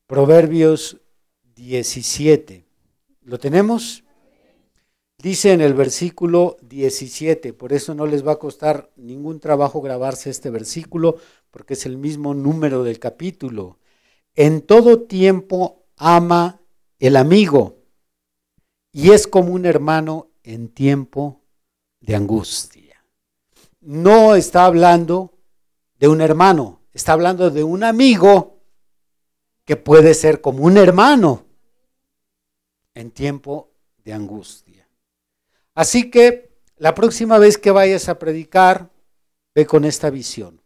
Proverbios 0.07 0.99
17. 1.55 2.67
¿Lo 3.23 3.39
tenemos? 3.39 4.03
Dice 5.23 5.53
en 5.53 5.61
el 5.61 5.75
versículo 5.75 6.57
17, 6.63 7.53
por 7.53 7.75
eso 7.75 7.95
no 7.95 8.07
les 8.07 8.27
va 8.27 8.33
a 8.33 8.39
costar 8.39 8.91
ningún 8.97 9.39
trabajo 9.39 9.83
grabarse 9.83 10.31
este 10.31 10.49
versículo, 10.49 11.19
porque 11.51 11.75
es 11.75 11.85
el 11.85 11.99
mismo 11.99 12.33
número 12.33 12.85
del 12.85 12.99
capítulo. 12.99 13.79
En 14.35 14.63
todo 14.63 15.03
tiempo 15.03 15.85
ama 15.99 16.63
el 16.99 17.17
amigo 17.17 17.77
y 18.93 19.11
es 19.11 19.27
como 19.27 19.53
un 19.53 19.67
hermano 19.67 20.31
en 20.43 20.69
tiempo 20.71 21.43
de 22.01 22.17
angustia. 22.17 23.05
no 23.83 24.37
está 24.37 24.65
hablando 24.65 25.35
de 25.99 26.09
un 26.09 26.23
hermano, 26.23 26.81
está 26.95 27.13
hablando 27.13 27.51
de 27.51 27.63
un 27.63 27.85
amigo 27.85 28.63
que 29.67 29.77
puede 29.77 30.15
ser 30.15 30.41
como 30.41 30.65
un 30.65 30.79
hermano 30.79 31.45
en 32.95 33.11
tiempo 33.11 33.71
de 34.03 34.15
angustia. 34.15 34.70
Así 35.75 36.11
que 36.11 36.51
la 36.77 36.95
próxima 36.95 37.39
vez 37.39 37.59
que 37.59 37.71
vayas 37.71 38.09
a 38.09 38.19
predicar, 38.19 38.91
ve 39.55 39.67
con 39.67 39.85
esta 39.85 40.11
visión. 40.11 40.63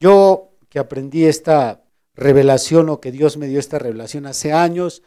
Yo 0.00 0.56
que 0.68 0.78
aprendí 0.78 1.24
esta 1.24 1.84
revelación 2.14 2.88
o 2.88 3.00
que 3.00 3.12
Dios 3.12 3.36
me 3.36 3.46
dio 3.46 3.58
esta 3.58 3.78
revelación 3.78 4.26
hace 4.26 4.52
años, 4.52 5.02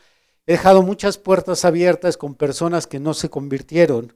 he 0.45 0.53
dejado 0.53 0.81
muchas 0.81 1.17
puertas 1.17 1.65
abiertas 1.65 2.17
con 2.17 2.35
personas 2.35 2.87
que 2.87 2.99
no 2.99 3.13
se 3.13 3.29
convirtieron, 3.29 4.13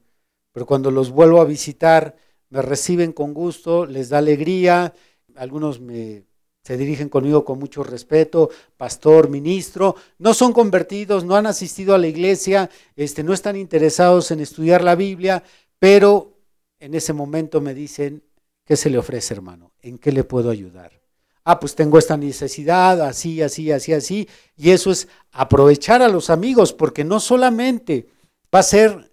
pero 0.51 0.65
cuando 0.65 0.91
los 0.91 1.11
vuelvo 1.11 1.41
a 1.41 1.45
visitar, 1.45 2.15
me 2.49 2.61
reciben 2.61 3.13
con 3.13 3.33
gusto, 3.33 3.85
les 3.85 4.09
da 4.09 4.17
alegría, 4.17 4.93
algunos 5.35 5.79
me 5.79 6.25
se 6.63 6.77
dirigen 6.77 7.09
conmigo 7.09 7.43
con 7.43 7.59
mucho 7.59 7.83
respeto, 7.83 8.49
pastor, 8.77 9.29
ministro, 9.29 9.95
no 10.19 10.33
son 10.33 10.53
convertidos, 10.53 11.25
no 11.25 11.35
han 11.35 11.47
asistido 11.47 11.95
a 11.95 11.97
la 11.97 12.07
iglesia, 12.07 12.69
este, 12.95 13.23
no 13.23 13.33
están 13.33 13.55
interesados 13.55 14.31
en 14.31 14.41
estudiar 14.41 14.83
la 14.83 14.95
Biblia, 14.95 15.43
pero 15.79 16.37
en 16.79 16.93
ese 16.93 17.13
momento 17.13 17.61
me 17.61 17.73
dicen, 17.73 18.23
¿qué 18.65 18.75
se 18.75 18.89
le 18.89 18.97
ofrece, 18.97 19.33
hermano? 19.33 19.71
¿En 19.81 19.97
qué 19.97 20.11
le 20.11 20.23
puedo 20.23 20.49
ayudar? 20.49 21.01
Ah, 21.43 21.59
pues 21.59 21.73
tengo 21.73 21.97
esta 21.97 22.17
necesidad, 22.17 23.01
así, 23.01 23.41
así, 23.41 23.71
así, 23.71 23.93
así. 23.93 24.29
Y 24.55 24.69
eso 24.69 24.91
es 24.91 25.07
aprovechar 25.31 26.03
a 26.03 26.07
los 26.07 26.29
amigos, 26.29 26.71
porque 26.71 27.03
no 27.03 27.19
solamente 27.19 28.07
va 28.53 28.59
a 28.59 28.63
ser 28.63 29.10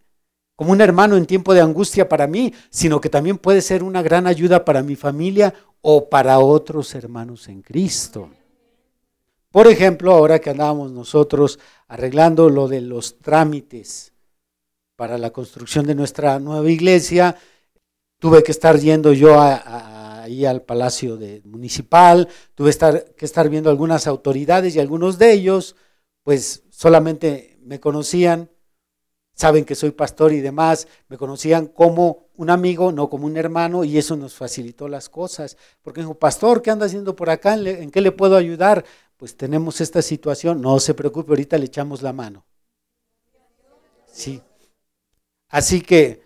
como 0.58 0.72
un 0.72 0.80
hermano 0.80 1.16
en 1.16 1.24
tiempo 1.24 1.54
de 1.54 1.60
angustia 1.60 2.08
para 2.08 2.26
mí, 2.26 2.52
sino 2.68 3.00
que 3.00 3.08
también 3.08 3.38
puede 3.38 3.62
ser 3.62 3.84
una 3.84 4.02
gran 4.02 4.26
ayuda 4.26 4.64
para 4.64 4.82
mi 4.82 4.96
familia 4.96 5.54
o 5.82 6.08
para 6.08 6.40
otros 6.40 6.96
hermanos 6.96 7.46
en 7.46 7.62
Cristo. 7.62 8.28
Por 9.52 9.68
ejemplo, 9.68 10.12
ahora 10.12 10.40
que 10.40 10.50
andábamos 10.50 10.90
nosotros 10.90 11.60
arreglando 11.86 12.50
lo 12.50 12.66
de 12.66 12.80
los 12.80 13.20
trámites 13.20 14.12
para 14.96 15.16
la 15.16 15.30
construcción 15.30 15.86
de 15.86 15.94
nuestra 15.94 16.40
nueva 16.40 16.68
iglesia, 16.68 17.36
tuve 18.18 18.42
que 18.42 18.50
estar 18.50 18.80
yendo 18.80 19.12
yo 19.12 19.40
ahí 19.40 20.44
al 20.44 20.62
Palacio 20.62 21.16
de, 21.16 21.40
Municipal, 21.44 22.26
tuve 22.56 22.70
estar, 22.70 23.14
que 23.14 23.26
estar 23.26 23.48
viendo 23.48 23.70
algunas 23.70 24.08
autoridades 24.08 24.74
y 24.74 24.80
algunos 24.80 25.20
de 25.20 25.34
ellos, 25.34 25.76
pues 26.24 26.64
solamente 26.68 27.60
me 27.62 27.78
conocían 27.78 28.50
saben 29.38 29.64
que 29.64 29.76
soy 29.76 29.92
pastor 29.92 30.32
y 30.32 30.40
demás, 30.40 30.88
me 31.08 31.16
conocían 31.16 31.66
como 31.66 32.26
un 32.34 32.50
amigo, 32.50 32.90
no 32.90 33.08
como 33.08 33.26
un 33.26 33.36
hermano, 33.36 33.84
y 33.84 33.96
eso 33.96 34.16
nos 34.16 34.34
facilitó 34.34 34.88
las 34.88 35.08
cosas. 35.08 35.56
Porque 35.80 36.00
dijo, 36.00 36.14
pastor, 36.14 36.60
¿qué 36.60 36.72
anda 36.72 36.86
haciendo 36.86 37.14
por 37.14 37.30
acá? 37.30 37.54
¿En 37.54 37.92
qué 37.92 38.00
le 38.00 38.10
puedo 38.10 38.36
ayudar? 38.36 38.84
Pues 39.16 39.36
tenemos 39.36 39.80
esta 39.80 40.02
situación, 40.02 40.60
no 40.60 40.80
se 40.80 40.92
preocupe, 40.92 41.30
ahorita 41.30 41.56
le 41.56 41.66
echamos 41.66 42.02
la 42.02 42.12
mano. 42.12 42.44
Sí. 44.10 44.42
Así 45.48 45.82
que 45.82 46.20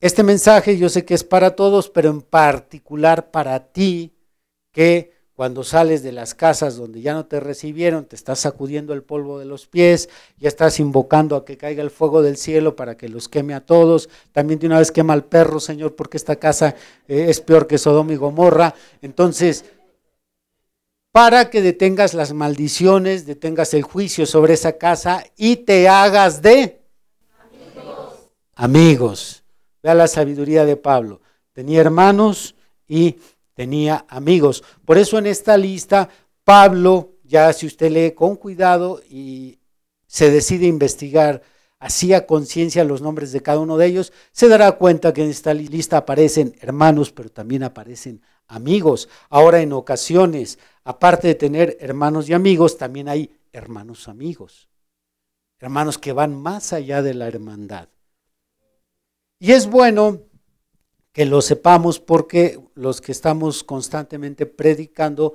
este 0.00 0.24
mensaje 0.24 0.76
yo 0.76 0.88
sé 0.88 1.04
que 1.04 1.14
es 1.14 1.22
para 1.22 1.54
todos, 1.54 1.90
pero 1.90 2.10
en 2.10 2.22
particular 2.22 3.30
para 3.30 3.72
ti, 3.72 4.16
que 4.72 5.15
cuando 5.36 5.64
sales 5.64 6.02
de 6.02 6.12
las 6.12 6.34
casas 6.34 6.76
donde 6.76 7.02
ya 7.02 7.12
no 7.12 7.26
te 7.26 7.40
recibieron, 7.40 8.06
te 8.06 8.16
estás 8.16 8.40
sacudiendo 8.40 8.94
el 8.94 9.02
polvo 9.02 9.38
de 9.38 9.44
los 9.44 9.66
pies, 9.66 10.08
ya 10.38 10.48
estás 10.48 10.80
invocando 10.80 11.36
a 11.36 11.44
que 11.44 11.58
caiga 11.58 11.82
el 11.82 11.90
fuego 11.90 12.22
del 12.22 12.38
cielo 12.38 12.74
para 12.74 12.96
que 12.96 13.10
los 13.10 13.28
queme 13.28 13.52
a 13.52 13.60
todos. 13.60 14.08
También 14.32 14.58
de 14.58 14.66
una 14.66 14.78
vez 14.78 14.90
quema 14.90 15.12
al 15.12 15.24
perro, 15.24 15.60
Señor, 15.60 15.94
porque 15.94 16.16
esta 16.16 16.36
casa 16.36 16.74
eh, 17.06 17.26
es 17.28 17.42
peor 17.42 17.66
que 17.66 17.76
Sodoma 17.76 18.14
y 18.14 18.16
Gomorra. 18.16 18.74
Entonces, 19.02 19.66
para 21.12 21.50
que 21.50 21.60
detengas 21.60 22.14
las 22.14 22.32
maldiciones, 22.32 23.26
detengas 23.26 23.74
el 23.74 23.82
juicio 23.82 24.24
sobre 24.24 24.54
esa 24.54 24.78
casa 24.78 25.22
y 25.36 25.56
te 25.56 25.86
hagas 25.86 26.40
de 26.40 26.80
amigos. 27.38 28.30
amigos. 28.54 29.44
Vea 29.82 29.94
la 29.94 30.08
sabiduría 30.08 30.64
de 30.64 30.76
Pablo. 30.76 31.20
Tenía 31.52 31.82
hermanos 31.82 32.54
y 32.88 33.16
tenía 33.56 34.04
amigos. 34.08 34.62
Por 34.84 34.98
eso 34.98 35.18
en 35.18 35.26
esta 35.26 35.56
lista, 35.56 36.08
Pablo, 36.44 37.14
ya 37.24 37.52
si 37.52 37.66
usted 37.66 37.90
lee 37.90 38.12
con 38.12 38.36
cuidado 38.36 39.00
y 39.10 39.58
se 40.06 40.30
decide 40.30 40.66
investigar 40.66 41.42
así 41.78 42.12
a 42.12 42.26
conciencia 42.26 42.84
los 42.84 43.00
nombres 43.00 43.32
de 43.32 43.40
cada 43.40 43.58
uno 43.58 43.78
de 43.78 43.86
ellos, 43.86 44.12
se 44.30 44.48
dará 44.48 44.72
cuenta 44.72 45.12
que 45.12 45.24
en 45.24 45.30
esta 45.30 45.54
lista 45.54 45.96
aparecen 45.96 46.54
hermanos, 46.60 47.10
pero 47.10 47.30
también 47.30 47.62
aparecen 47.62 48.20
amigos. 48.46 49.08
Ahora 49.30 49.60
en 49.60 49.72
ocasiones, 49.72 50.58
aparte 50.84 51.28
de 51.28 51.34
tener 51.34 51.78
hermanos 51.80 52.28
y 52.28 52.34
amigos, 52.34 52.76
también 52.76 53.08
hay 53.08 53.34
hermanos 53.52 54.06
amigos. 54.06 54.68
Hermanos 55.58 55.96
que 55.96 56.12
van 56.12 56.36
más 56.36 56.74
allá 56.74 57.00
de 57.00 57.14
la 57.14 57.26
hermandad. 57.26 57.88
Y 59.38 59.52
es 59.52 59.66
bueno 59.66 60.20
que 61.16 61.24
lo 61.24 61.40
sepamos 61.40 61.98
porque 61.98 62.60
los 62.74 63.00
que 63.00 63.10
estamos 63.10 63.64
constantemente 63.64 64.44
predicando, 64.44 65.32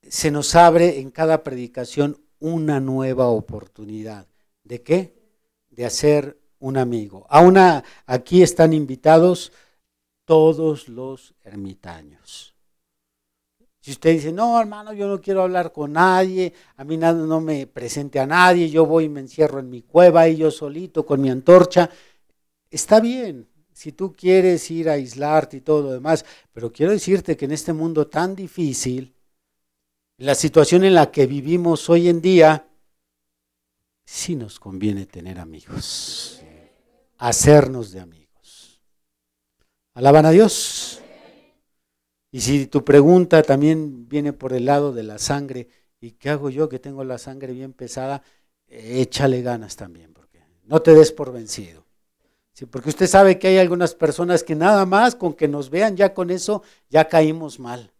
se 0.00 0.30
nos 0.30 0.54
abre 0.54 1.00
en 1.00 1.10
cada 1.10 1.42
predicación 1.42 2.22
una 2.38 2.78
nueva 2.78 3.26
oportunidad. 3.26 4.28
¿De 4.62 4.80
qué? 4.84 5.12
De 5.70 5.86
hacer 5.86 6.38
un 6.60 6.76
amigo. 6.76 7.26
Aún 7.28 7.56
aquí 8.06 8.44
están 8.44 8.72
invitados 8.72 9.50
todos 10.24 10.88
los 10.88 11.34
ermitaños. 11.42 12.54
Si 13.80 13.90
usted 13.90 14.12
dice, 14.12 14.30
no, 14.30 14.60
hermano, 14.60 14.92
yo 14.92 15.08
no 15.08 15.20
quiero 15.20 15.42
hablar 15.42 15.72
con 15.72 15.94
nadie, 15.94 16.52
a 16.76 16.84
mí 16.84 16.96
nada, 16.96 17.26
no 17.26 17.40
me 17.40 17.66
presente 17.66 18.20
a 18.20 18.26
nadie, 18.28 18.70
yo 18.70 18.86
voy 18.86 19.06
y 19.06 19.08
me 19.08 19.18
encierro 19.18 19.58
en 19.58 19.68
mi 19.68 19.82
cueva 19.82 20.28
y 20.28 20.36
yo 20.36 20.52
solito 20.52 21.04
con 21.04 21.20
mi 21.20 21.28
antorcha, 21.28 21.90
está 22.70 23.00
bien, 23.00 23.48
si 23.74 23.90
tú 23.92 24.14
quieres 24.14 24.70
ir 24.70 24.88
a 24.88 24.92
aislarte 24.92 25.58
y 25.58 25.60
todo 25.60 25.82
lo 25.82 25.90
demás, 25.90 26.24
pero 26.52 26.72
quiero 26.72 26.92
decirte 26.92 27.36
que 27.36 27.44
en 27.44 27.52
este 27.52 27.72
mundo 27.72 28.06
tan 28.06 28.36
difícil, 28.36 29.14
la 30.16 30.36
situación 30.36 30.84
en 30.84 30.94
la 30.94 31.10
que 31.10 31.26
vivimos 31.26 31.90
hoy 31.90 32.08
en 32.08 32.20
día, 32.20 32.68
sí 34.06 34.36
nos 34.36 34.60
conviene 34.60 35.06
tener 35.06 35.40
amigos, 35.40 36.40
hacernos 37.18 37.90
de 37.90 38.00
amigos. 38.00 38.80
Alaban 39.94 40.26
a 40.26 40.30
Dios. 40.30 41.00
Y 42.30 42.40
si 42.40 42.66
tu 42.66 42.84
pregunta 42.84 43.42
también 43.42 44.08
viene 44.08 44.32
por 44.32 44.52
el 44.52 44.66
lado 44.66 44.92
de 44.92 45.02
la 45.02 45.18
sangre, 45.18 45.68
¿y 46.00 46.12
qué 46.12 46.30
hago 46.30 46.48
yo 46.48 46.68
que 46.68 46.78
tengo 46.78 47.02
la 47.02 47.18
sangre 47.18 47.52
bien 47.52 47.72
pesada? 47.72 48.22
Échale 48.68 49.42
ganas 49.42 49.74
también, 49.74 50.14
porque 50.14 50.40
no 50.64 50.80
te 50.80 50.94
des 50.94 51.10
por 51.10 51.32
vencido. 51.32 51.83
Sí, 52.54 52.66
porque 52.66 52.88
usted 52.88 53.08
sabe 53.08 53.36
que 53.36 53.48
hay 53.48 53.58
algunas 53.58 53.96
personas 53.96 54.44
que 54.44 54.54
nada 54.54 54.86
más 54.86 55.16
con 55.16 55.34
que 55.34 55.48
nos 55.48 55.70
vean 55.70 55.96
ya 55.96 56.14
con 56.14 56.30
eso 56.30 56.62
ya 56.88 57.08
caímos 57.08 57.58
mal. 57.58 57.92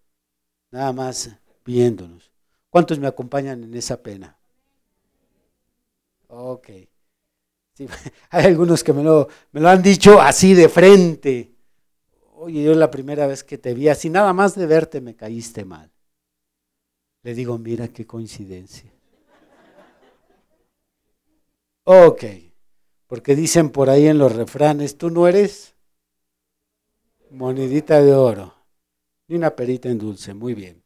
Nada 0.71 0.93
más 0.93 1.37
viéndonos. 1.65 2.31
¿Cuántos 2.71 3.01
me 3.01 3.09
acompañan 3.09 3.65
en 3.65 3.75
esa 3.75 4.01
pena? 4.01 4.39
Ok. 6.29 6.69
hay 8.31 8.45
algunos 8.47 8.85
que 8.85 8.93
me 8.93 9.03
lo, 9.03 9.29
me 9.51 9.61
lo 9.61 9.69
han 9.69 9.83
dicho 9.83 10.21
así 10.21 10.55
de 10.55 10.69
frente. 10.69 11.53
Oye, 12.37 12.63
yo 12.63 12.75
la 12.75 12.93
primera 12.93 13.27
vez 13.27 13.43
que 13.43 13.59
te 13.59 13.75
vi 13.75 13.89
así, 13.89 14.09
nada 14.09 14.33
más 14.33 14.55
de 14.55 14.67
verte 14.67 15.01
me 15.01 15.17
caíste 15.17 15.65
mal. 15.65 15.91
Le 17.25 17.35
digo, 17.35 17.59
mira 17.59 17.89
qué 17.89 18.07
coincidencia. 18.07 18.93
Ok. 21.85 22.25
Porque 23.07 23.37
dicen 23.37 23.71
por 23.71 23.91
ahí 23.91 24.07
en 24.07 24.19
los 24.19 24.35
refranes, 24.35 24.97
tú 24.97 25.11
no 25.11 25.29
eres 25.29 25.75
monedita 27.31 28.01
de 28.01 28.15
oro, 28.15 28.55
ni 29.29 29.37
una 29.37 29.55
perita 29.55 29.89
en 29.89 29.99
dulce. 29.99 30.35
Muy 30.35 30.55
bien. 30.55 30.83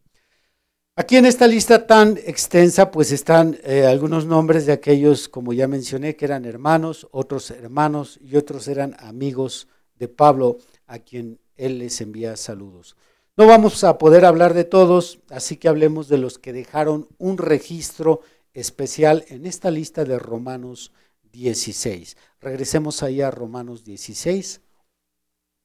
Aquí 0.96 1.16
en 1.16 1.26
esta 1.26 1.46
lista 1.46 1.86
tan 1.86 2.16
extensa, 2.16 2.90
pues 2.90 3.12
están 3.12 3.56
eh, 3.62 3.86
algunos 3.86 4.26
nombres 4.26 4.66
de 4.66 4.72
aquellos, 4.72 5.28
como 5.28 5.52
ya 5.52 5.68
mencioné, 5.68 6.16
que 6.16 6.24
eran 6.24 6.44
hermanos, 6.44 7.06
otros 7.12 7.52
hermanos 7.52 8.18
y 8.20 8.34
otros 8.34 8.66
eran 8.66 8.96
amigos 8.98 9.68
de 9.94 10.08
Pablo, 10.08 10.58
a 10.88 10.98
quien 10.98 11.38
él 11.56 11.78
les 11.78 12.00
envía 12.00 12.36
saludos. 12.36 12.96
No 13.36 13.46
vamos 13.46 13.84
a 13.84 13.96
poder 13.98 14.24
hablar 14.24 14.54
de 14.54 14.64
todos, 14.64 15.20
así 15.30 15.56
que 15.56 15.68
hablemos 15.68 16.08
de 16.08 16.18
los 16.18 16.38
que 16.40 16.52
dejaron 16.52 17.06
un 17.18 17.38
registro 17.38 18.22
especial 18.52 19.24
en 19.28 19.46
esta 19.46 19.70
lista 19.70 20.04
de 20.04 20.18
Romanos 20.18 20.90
16. 21.32 22.16
Regresemos 22.40 23.02
ahí 23.02 23.20
a 23.20 23.30
Romanos 23.30 23.84
16. 23.84 24.60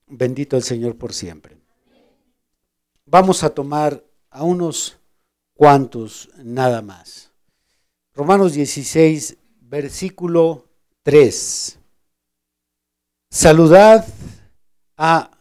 Bendito 0.08 0.58
el 0.58 0.63
Señor 0.63 0.97
por 0.97 1.13
siempre. 1.13 1.58
Vamos 3.06 3.43
a 3.43 3.49
tomar 3.49 4.04
a 4.30 4.43
unos 4.43 4.97
cuantos 5.54 6.30
nada 6.38 6.82
más. 6.82 7.32
Romanos 8.13 8.54
16, 8.54 9.38
versículo 9.62 10.67
3. 11.04 11.80
Saludad 13.30 14.06
a 14.97 15.32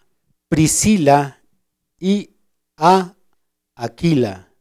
Priscila 0.49 1.43
y 1.99 2.31
a 2.77 3.15
Aquila, 3.75 4.53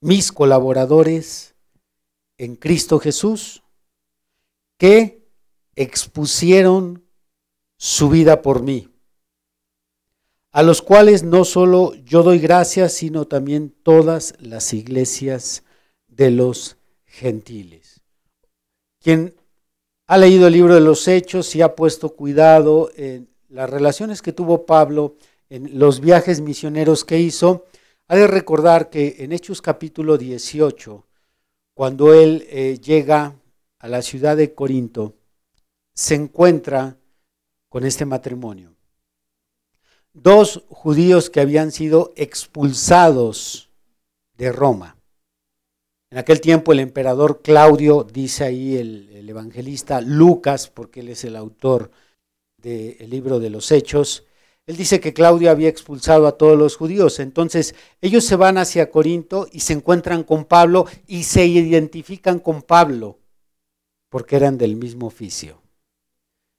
mis 0.00 0.32
colaboradores 0.32 1.54
en 2.36 2.56
Cristo 2.56 2.98
Jesús, 2.98 3.62
que 4.78 5.28
expusieron 5.76 7.04
su 7.76 8.08
vida 8.08 8.42
por 8.42 8.62
mí, 8.62 8.88
a 10.52 10.62
los 10.62 10.82
cuales 10.82 11.22
no 11.22 11.44
solo 11.44 11.94
yo 11.94 12.22
doy 12.22 12.38
gracias, 12.38 12.94
sino 12.94 13.26
también 13.26 13.74
todas 13.82 14.34
las 14.40 14.72
iglesias 14.72 15.62
de 16.06 16.30
los 16.30 16.78
gentiles. 17.04 18.00
Quien 19.00 19.34
ha 20.06 20.16
leído 20.16 20.46
el 20.46 20.54
libro 20.54 20.74
de 20.74 20.80
los 20.80 21.06
Hechos 21.06 21.54
y 21.54 21.62
ha 21.62 21.76
puesto 21.76 22.14
cuidado 22.16 22.90
en 22.96 23.28
las 23.48 23.68
relaciones 23.68 24.22
que 24.22 24.32
tuvo 24.32 24.66
Pablo 24.66 25.16
en 25.50 25.78
los 25.78 26.00
viajes 26.00 26.40
misioneros 26.40 27.04
que 27.04 27.18
hizo, 27.18 27.66
ha 28.08 28.16
de 28.16 28.26
recordar 28.26 28.90
que 28.90 29.16
en 29.18 29.32
Hechos 29.32 29.62
capítulo 29.62 30.18
18, 30.18 31.06
cuando 31.74 32.14
él 32.14 32.46
eh, 32.48 32.78
llega 32.82 33.34
a 33.78 33.88
la 33.88 34.02
ciudad 34.02 34.36
de 34.36 34.54
Corinto, 34.54 35.14
se 35.94 36.14
encuentra 36.14 36.96
con 37.68 37.84
este 37.84 38.04
matrimonio. 38.04 38.74
Dos 40.12 40.64
judíos 40.68 41.30
que 41.30 41.40
habían 41.40 41.70
sido 41.70 42.12
expulsados 42.16 43.70
de 44.36 44.52
Roma. 44.52 44.96
En 46.10 46.18
aquel 46.18 46.40
tiempo 46.40 46.72
el 46.72 46.80
emperador 46.80 47.42
Claudio, 47.42 48.04
dice 48.04 48.44
ahí 48.44 48.76
el, 48.76 49.28
evangelista 49.28 50.00
Lucas, 50.00 50.70
porque 50.70 51.00
él 51.00 51.10
es 51.10 51.22
el 51.24 51.36
autor 51.36 51.90
del 52.56 53.10
libro 53.10 53.38
de 53.38 53.50
los 53.50 53.70
Hechos, 53.70 54.24
él 54.66 54.76
dice 54.76 55.00
que 55.00 55.12
Claudio 55.12 55.50
había 55.50 55.68
expulsado 55.68 56.26
a 56.26 56.38
todos 56.38 56.56
los 56.56 56.76
judíos. 56.76 57.20
Entonces 57.20 57.74
ellos 58.00 58.24
se 58.24 58.36
van 58.36 58.56
hacia 58.56 58.90
Corinto 58.90 59.46
y 59.52 59.60
se 59.60 59.74
encuentran 59.74 60.24
con 60.24 60.44
Pablo 60.46 60.86
y 61.06 61.24
se 61.24 61.46
identifican 61.46 62.38
con 62.38 62.62
Pablo 62.62 63.17
porque 64.08 64.36
eran 64.36 64.58
del 64.58 64.76
mismo 64.76 65.06
oficio. 65.06 65.60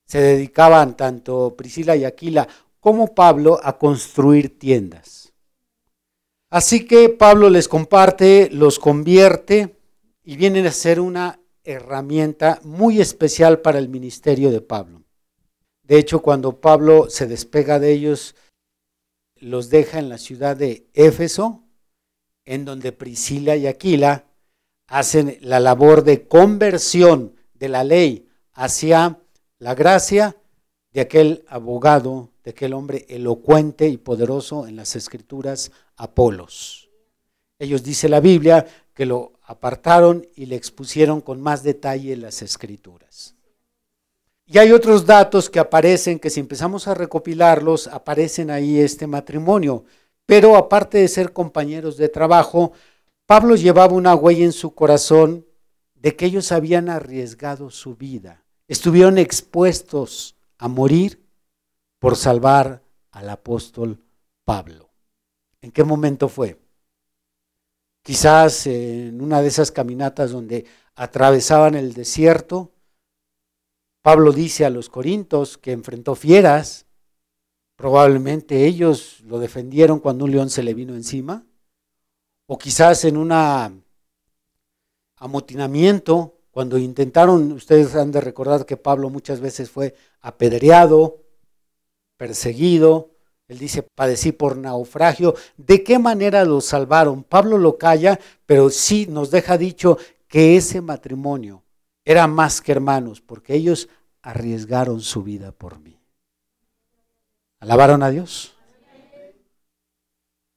Se 0.05 0.19
dedicaban 0.19 0.97
tanto 0.97 1.55
Priscila 1.55 1.95
y 1.95 2.05
Aquila 2.05 2.47
como 2.79 3.13
Pablo 3.13 3.59
a 3.62 3.77
construir 3.77 4.57
tiendas. 4.57 5.33
Así 6.49 6.85
que 6.85 7.09
Pablo 7.09 7.49
les 7.49 7.67
comparte, 7.67 8.49
los 8.51 8.79
convierte 8.79 9.77
y 10.23 10.35
vienen 10.35 10.65
a 10.65 10.71
ser 10.71 10.99
una 10.99 11.39
herramienta 11.63 12.59
muy 12.63 12.99
especial 12.99 13.59
para 13.59 13.77
el 13.77 13.89
ministerio 13.89 14.49
de 14.49 14.62
Pablo. 14.62 15.03
De 15.83 15.97
hecho, 15.97 16.21
cuando 16.21 16.59
Pablo 16.59 17.09
se 17.09 17.27
despega 17.27 17.79
de 17.79 17.91
ellos, 17.91 18.35
los 19.35 19.69
deja 19.69 19.99
en 19.99 20.09
la 20.09 20.17
ciudad 20.17 20.57
de 20.57 20.88
Éfeso, 20.93 21.63
en 22.45 22.65
donde 22.65 22.91
Priscila 22.91 23.55
y 23.55 23.67
Aquila 23.67 24.25
hacen 24.88 25.38
la 25.41 25.59
labor 25.59 26.03
de 26.03 26.27
conversión 26.27 27.35
de 27.60 27.69
la 27.69 27.84
ley 27.84 28.28
hacia 28.54 29.19
la 29.60 29.76
gracia 29.76 30.36
de 30.91 31.02
aquel 31.02 31.45
abogado, 31.48 32.30
de 32.43 32.52
aquel 32.52 32.74
hombre 32.74 33.06
elocuente 33.10 33.88
y 33.88 33.98
poderoso 33.98 34.67
en 34.67 34.76
las 34.76 34.95
escrituras, 34.95 35.72
Apolos. 35.98 36.89
Ellos 37.60 37.84
dice 37.84 38.08
la 38.08 38.22
Biblia 38.22 38.65
que 38.93 39.06
lo 39.06 39.34
apartaron 39.43 40.26
y 40.36 40.45
le 40.45 40.56
expusieron 40.56 41.22
con 41.22 41.41
más 41.41 41.62
detalle 41.62 42.15
las 42.15 42.41
escrituras. 42.41 43.36
Y 44.45 44.58
hay 44.58 44.72
otros 44.72 45.06
datos 45.06 45.50
que 45.50 45.60
aparecen, 45.60 46.17
que 46.17 46.30
si 46.30 46.39
empezamos 46.39 46.88
a 46.88 46.95
recopilarlos, 46.95 47.88
aparecen 47.88 48.50
ahí 48.50 48.80
este 48.80 49.06
matrimonio. 49.06 49.84
Pero 50.26 50.56
aparte 50.56 50.98
de 50.98 51.08
ser 51.08 51.34
compañeros 51.34 51.98
de 51.98 52.10
trabajo, 52.10 52.72
Pablo 53.28 53.56
llevaba 53.56 53.93
una 53.93 54.15
huella 54.15 54.45
en 54.45 54.52
su 54.52 54.74
corazón 54.74 55.45
de 56.01 56.15
que 56.15 56.25
ellos 56.25 56.51
habían 56.51 56.89
arriesgado 56.89 57.69
su 57.69 57.95
vida, 57.95 58.43
estuvieron 58.67 59.17
expuestos 59.17 60.35
a 60.57 60.67
morir 60.67 61.25
por 61.99 62.15
salvar 62.15 62.83
al 63.12 63.29
apóstol 63.29 64.01
Pablo. 64.45 64.89
¿En 65.62 65.71
qué 65.71 65.83
momento 65.83 66.29
fue? 66.29 66.57
Quizás 68.03 68.65
en 68.67 69.21
una 69.21 69.41
de 69.41 69.49
esas 69.49 69.71
caminatas 69.71 70.31
donde 70.31 70.65
atravesaban 70.95 71.75
el 71.75 71.93
desierto, 71.93 72.71
Pablo 74.01 74.31
dice 74.31 74.65
a 74.65 74.69
los 74.69 74.89
corintos 74.89 75.57
que 75.57 75.73
enfrentó 75.73 76.15
fieras, 76.15 76.85
probablemente 77.75 78.65
ellos 78.65 79.19
lo 79.21 79.39
defendieron 79.39 79.99
cuando 79.99 80.25
un 80.25 80.31
león 80.31 80.49
se 80.49 80.63
le 80.63 80.73
vino 80.73 80.95
encima, 80.95 81.45
o 82.47 82.57
quizás 82.57 83.03
en 83.03 83.17
un 83.17 83.31
amotinamiento, 85.19 86.36
cuando 86.51 86.77
intentaron, 86.77 87.51
ustedes 87.51 87.95
han 87.95 88.12
de 88.12 88.21
recordar 88.21 88.65
que 88.65 88.77
Pablo 88.77 89.10
muchas 89.10 89.39
veces 89.39 89.69
fue 89.69 89.95
apedreado, 90.21 91.21
perseguido, 92.17 93.12
él 93.49 93.58
dice, 93.58 93.82
padecí 93.82 94.32
por 94.32 94.55
naufragio. 94.58 95.34
¿De 95.58 95.84
qué 95.84 95.97
manera 95.97 96.45
lo 96.45 96.62
salvaron? 96.62 97.23
Pablo 97.23 97.58
lo 97.58 97.79
calla, 97.79 98.19
pero 98.45 98.69
sí 98.69 99.08
nos 99.10 99.32
deja 99.32 99.58
dicho 99.58 99.97
que 100.27 100.55
ese 100.55 100.82
matrimonio 100.82 101.63
era 102.05 102.27
más 102.27 102.62
que 102.62 102.71
hermanos, 102.71 103.21
porque 103.21 103.55
ellos 103.55 103.89
arriesgaron 104.21 105.01
su 105.01 105.23
vida 105.23 105.51
por 105.51 105.79
mí. 105.79 105.99
¿Alabaron 107.60 108.03
a 108.03 108.12
Dios? 108.12 108.53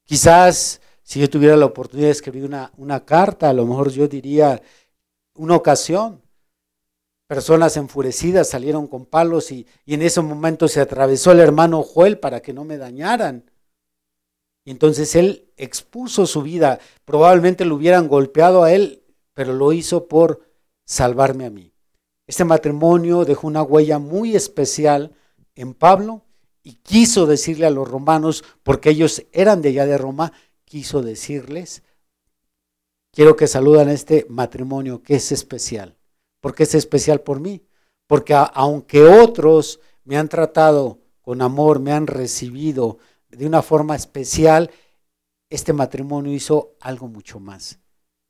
Quizás 0.05 0.82
si 1.13 1.21
yo 1.21 1.29
tuviera 1.29 1.57
la 1.57 1.67
oportunidad 1.67 2.09
de 2.09 2.13
escribir 2.13 2.45
una, 2.45 2.73
una 2.77 3.05
carta, 3.05 3.51
a 3.51 3.53
lo 3.53 3.67
mejor 3.67 3.91
yo 3.91 4.09
diría 4.09 4.63
una 5.35 5.57
ocasión 5.57 6.23
Personas 7.33 7.79
enfurecidas 7.79 8.51
salieron 8.51 8.87
con 8.87 9.07
palos 9.07 9.53
y, 9.53 9.67
en 9.87 10.03
ese 10.03 10.21
momento 10.21 10.69
se 10.69 10.83
atravesó 10.83 11.33
el 11.33 11.41
hermano 11.41 11.83
Joel 11.83 12.19
para 12.19 12.43
que 12.43 12.53
no 12.53 12.63
me 12.63 12.77
dañaran. 12.77 13.51
Y 14.67 14.71
entonces 14.71 15.15
él 15.15 15.51
expuso 15.57 16.27
su 16.27 16.43
vida. 16.43 16.79
Probablemente 17.07 17.65
lo 17.65 17.77
hubieran 17.77 18.07
golpeado 18.07 18.65
a 18.65 18.73
él, 18.75 19.03
pero 19.33 19.55
lo 19.55 19.73
hizo 19.73 20.09
por 20.09 20.47
salvarme 20.85 21.47
a 21.47 21.51
mí. 21.51 21.73
Este 22.27 22.45
matrimonio 22.45 23.25
dejó 23.25 23.47
una 23.47 23.63
huella 23.63 23.99
muy 23.99 24.37
especial 24.37 25.15
en 25.55 25.73
Pablo 25.73 26.27
y 26.63 26.75
quiso 26.75 27.25
decirle 27.25 27.65
a 27.65 27.71
los 27.71 27.89
romanos, 27.89 28.45
porque 28.63 28.91
ellos 28.91 29.25
eran 29.33 29.63
de 29.63 29.71
allá 29.71 29.87
de 29.87 29.97
Roma, 29.97 30.35
quiso 30.73 31.03
decirles, 31.03 31.83
quiero 33.13 33.37
que 33.37 33.47
saludan 33.47 33.89
a 33.89 33.93
este 33.93 34.25
matrimonio 34.31 35.03
que 35.03 35.17
es 35.17 35.31
especial 35.31 35.99
porque 36.41 36.63
es 36.63 36.75
especial 36.75 37.21
por 37.21 37.41
mí. 37.41 37.63
Porque 38.07 38.35
aunque 38.35 39.05
otros 39.05 39.81
me 40.05 40.17
han 40.17 40.29
tratado 40.29 40.99
con 41.21 41.43
amor, 41.43 41.79
me 41.79 41.93
han 41.93 42.07
recibido 42.07 42.99
de 43.29 43.47
una 43.47 43.63
forma 43.63 43.97
especial, 43.97 44.71
este 45.49 45.73
matrimonio 45.73 46.33
hizo 46.33 46.75
algo 46.81 47.07
mucho 47.07 47.39
más. 47.39 47.79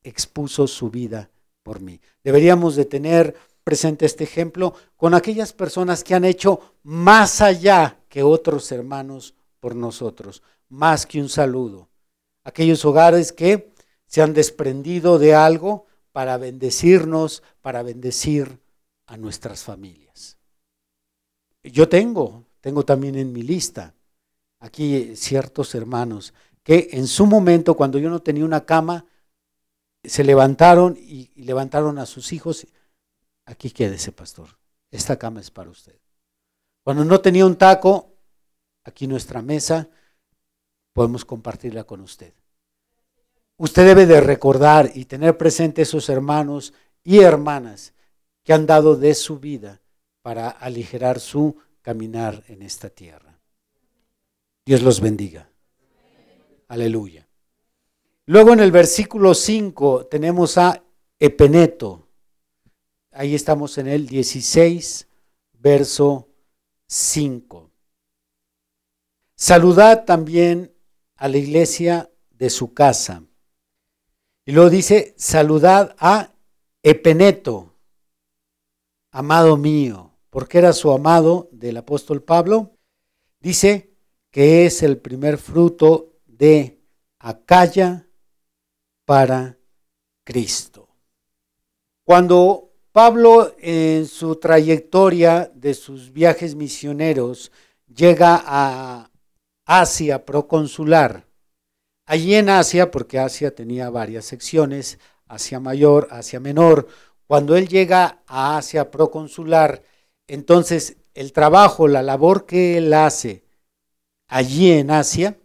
Expuso 0.03 0.67
su 0.67 0.91
vida 0.91 1.31
por 1.63 1.81
mí. 1.81 2.01
Deberíamos 2.23 2.77
de 2.77 2.85
tener 2.85 3.35
presente 3.65 4.05
este 4.05 4.25
ejemplo 4.25 4.75
con 4.97 5.15
aquellas 5.15 5.53
personas 5.53 6.05
que 6.05 6.15
han 6.15 6.25
hecho 6.25 6.75
más 6.83 7.41
allá 7.41 8.01
que 8.09 8.23
otros 8.23 8.71
hermanos 8.73 9.35
por 9.59 9.77
nosotros, 9.77 10.43
más 10.69 11.07
que 11.07 11.21
un 11.21 11.29
saludo. 11.29 11.89
Aquellos 12.45 12.85
hogares 12.85 13.33
que 13.33 13.73
se 14.07 14.23
han 14.23 14.35
desprendido 14.35 15.19
de 15.19 15.35
algo 15.35 15.87
para 16.13 16.37
bendecirnos, 16.37 17.43
para 17.61 17.83
bendecir 17.83 18.61
a 19.07 19.17
nuestras 19.17 19.63
familias. 19.63 20.39
Yo 21.63 21.89
tengo, 21.89 22.45
tengo 22.61 22.85
también 22.85 23.17
en 23.17 23.33
mi 23.33 23.43
lista 23.43 23.95
aquí 24.61 25.17
ciertos 25.17 25.75
hermanos 25.75 26.35
que 26.63 26.91
en 26.93 27.07
su 27.07 27.27
momento, 27.27 27.75
cuando 27.77 27.99
yo 27.99 28.09
no 28.09 28.21
tenía 28.21 28.45
una 28.45 28.65
cama, 28.65 29.07
se 30.05 30.25
levantaron 30.25 30.97
y, 30.97 31.31
levantaron 31.43 31.99
a 31.99 32.07
sus 32.07 32.33
hijos. 32.33 32.67
Aquí 33.47 33.71
quédese, 33.71 34.13
pastor. 34.13 34.59
Esta 34.91 35.19
cama 35.19 35.41
es 35.41 35.51
para 35.51 35.71
usted. 35.71 35.99
Cuando 36.85 37.05
no 37.05 37.21
tenía 37.21 37.47
un 37.47 37.57
taco, 37.57 38.15
aquí 38.85 39.07
nuestra 39.07 39.43
mesa, 39.43 39.89
podemos 40.93 41.25
compartirla 41.25 41.85
con 41.85 42.01
usted. 42.01 42.33
Usted 43.57 43.87
debe 43.87 44.07
de 44.07 44.21
recordar 44.21 44.91
y 44.95 45.05
tener 45.05 45.37
presente 45.37 45.83
esos 45.83 46.09
hermanos 46.09 46.75
y 47.05 47.21
hermanas 47.21 47.95
que 48.43 48.53
han 48.53 48.67
dado 48.67 48.97
de 48.97 49.15
su 49.15 49.39
vida 49.39 49.81
para 50.23 50.49
aligerar 50.49 51.21
su 51.21 51.57
caminar 51.81 52.43
en 52.49 52.63
esta 52.63 52.91
tierra. 52.91 53.39
Dios 54.65 54.83
los 54.83 55.01
bendiga. 55.01 55.49
Aleluya. 56.69 57.29
Luego 58.27 58.53
en 58.53 58.61
el 58.61 58.71
versículo 58.71 59.35
5 59.35 60.07
tenemos 60.07 60.57
a 60.59 60.83
Epeneto. 61.19 62.09
Ahí 63.11 63.35
estamos 63.35 63.77
en 63.79 63.89
el 63.89 64.07
16, 64.07 65.07
verso 65.53 66.29
5. 66.87 67.71
saludad 69.35 70.05
también 70.05 70.72
a 71.23 71.29
la 71.29 71.39
iglesia 71.39 72.11
de 72.31 72.51
su 72.51 72.75
casa. 72.75 73.23
Y 74.45 74.51
luego 74.51 74.71
dice, 74.71 75.15
saludad 75.17 75.95
a 76.01 76.33
Epeneto, 76.83 77.77
amado 79.13 79.57
mío, 79.57 80.19
porque 80.31 80.59
era 80.59 80.73
su 80.73 80.91
amado 80.91 81.49
del 81.53 81.77
apóstol 81.77 82.25
Pablo. 82.25 82.73
Dice 83.39 83.95
que 84.33 84.67
es 84.67 84.83
el 84.83 84.99
primer 84.99 85.39
fruto 85.39 86.17
de 86.27 86.81
Acaya 87.21 88.09
para 89.05 89.57
Cristo. 90.25 90.89
Cuando 92.05 92.73
Pablo 92.91 93.55
en 93.61 94.07
su 94.07 94.35
trayectoria 94.41 95.53
de 95.55 95.75
sus 95.75 96.13
viajes 96.13 96.57
misioneros 96.57 97.53
llega 97.87 98.43
a 98.45 99.12
Asia 99.65 100.25
proconsular, 100.25 101.27
allí 102.07 102.35
en 102.35 102.49
Asia, 102.49 102.91
porque 102.91 103.19
Asia 103.19 103.55
tenía 103.55 103.91
varias 103.91 104.25
secciones, 104.25 104.99
Asia 105.27 105.61
Mayor, 105.61 106.09
Asia 106.11 106.41
Menor, 106.41 106.89
cuando 107.27 107.57
él 107.57 107.69
llega 107.69 108.23
a 108.27 108.57
Asia 108.59 108.91
proconsular, 108.91 109.83
entonces 110.27 110.97
el 111.15 111.33
trabajo, 111.33 111.89
la 111.89 112.03
labor 112.03 112.47
que 112.47 112.79
él 112.79 112.93
hace 112.93 113.45
allí 114.29 114.73
en 114.73 114.91
Asia, 114.91 115.39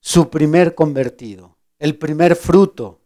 su 0.00 0.30
primer 0.30 0.74
convertido, 0.74 1.58
el 1.78 1.96
primer 1.98 2.36
fruto. 2.36 3.00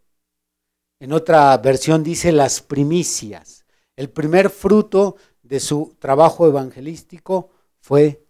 En 1.01 1.13
otra 1.13 1.57
versión 1.59 2.03
dice 2.03 2.33
las 2.33 2.63
primicias. 2.63 3.67
El 3.97 4.11
primer 4.11 4.51
fruto 4.51 5.17
de 5.43 5.61
su 5.61 5.97
trabajo 5.99 6.47
evangelístico 6.47 7.51
fue 7.81 8.25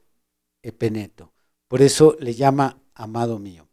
Epeneto. 0.62 1.32
Por 1.68 1.82
eso 1.82 2.16
le 2.20 2.34
llama 2.34 2.80
amado 2.94 3.38
mío. 3.38 3.68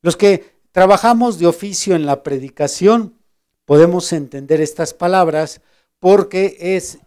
Los 0.00 0.16
que 0.16 0.58
trabajamos 0.72 1.38
de 1.38 1.46
oficio 1.46 1.94
en 1.94 2.06
la 2.06 2.22
predicación 2.22 3.18
podemos 3.64 4.12
entender 4.12 4.60
estas 4.60 4.94
palabras 4.94 5.60
porque 5.98 6.56
es 6.58 6.98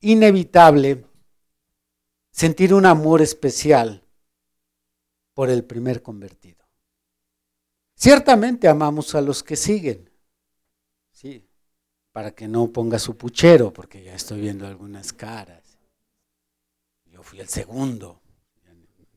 inevitable 0.00 1.04
sentir 2.30 2.74
un 2.74 2.84
amor 2.84 3.22
especial 3.22 4.02
por 5.32 5.50
el 5.50 5.64
primer 5.64 6.02
convertido. 6.02 6.66
Ciertamente 7.94 8.68
amamos 8.68 9.14
a 9.14 9.22
los 9.22 9.42
que 9.42 9.56
siguen, 9.56 10.10
sí, 11.10 11.48
para 12.12 12.34
que 12.34 12.46
no 12.46 12.70
ponga 12.70 12.98
su 12.98 13.16
puchero, 13.16 13.72
porque 13.72 14.02
ya 14.02 14.14
estoy 14.14 14.40
viendo 14.40 14.66
algunas 14.66 15.14
caras. 15.14 15.78
Yo 17.06 17.22
fui 17.22 17.40
el 17.40 17.48
segundo, 17.48 18.20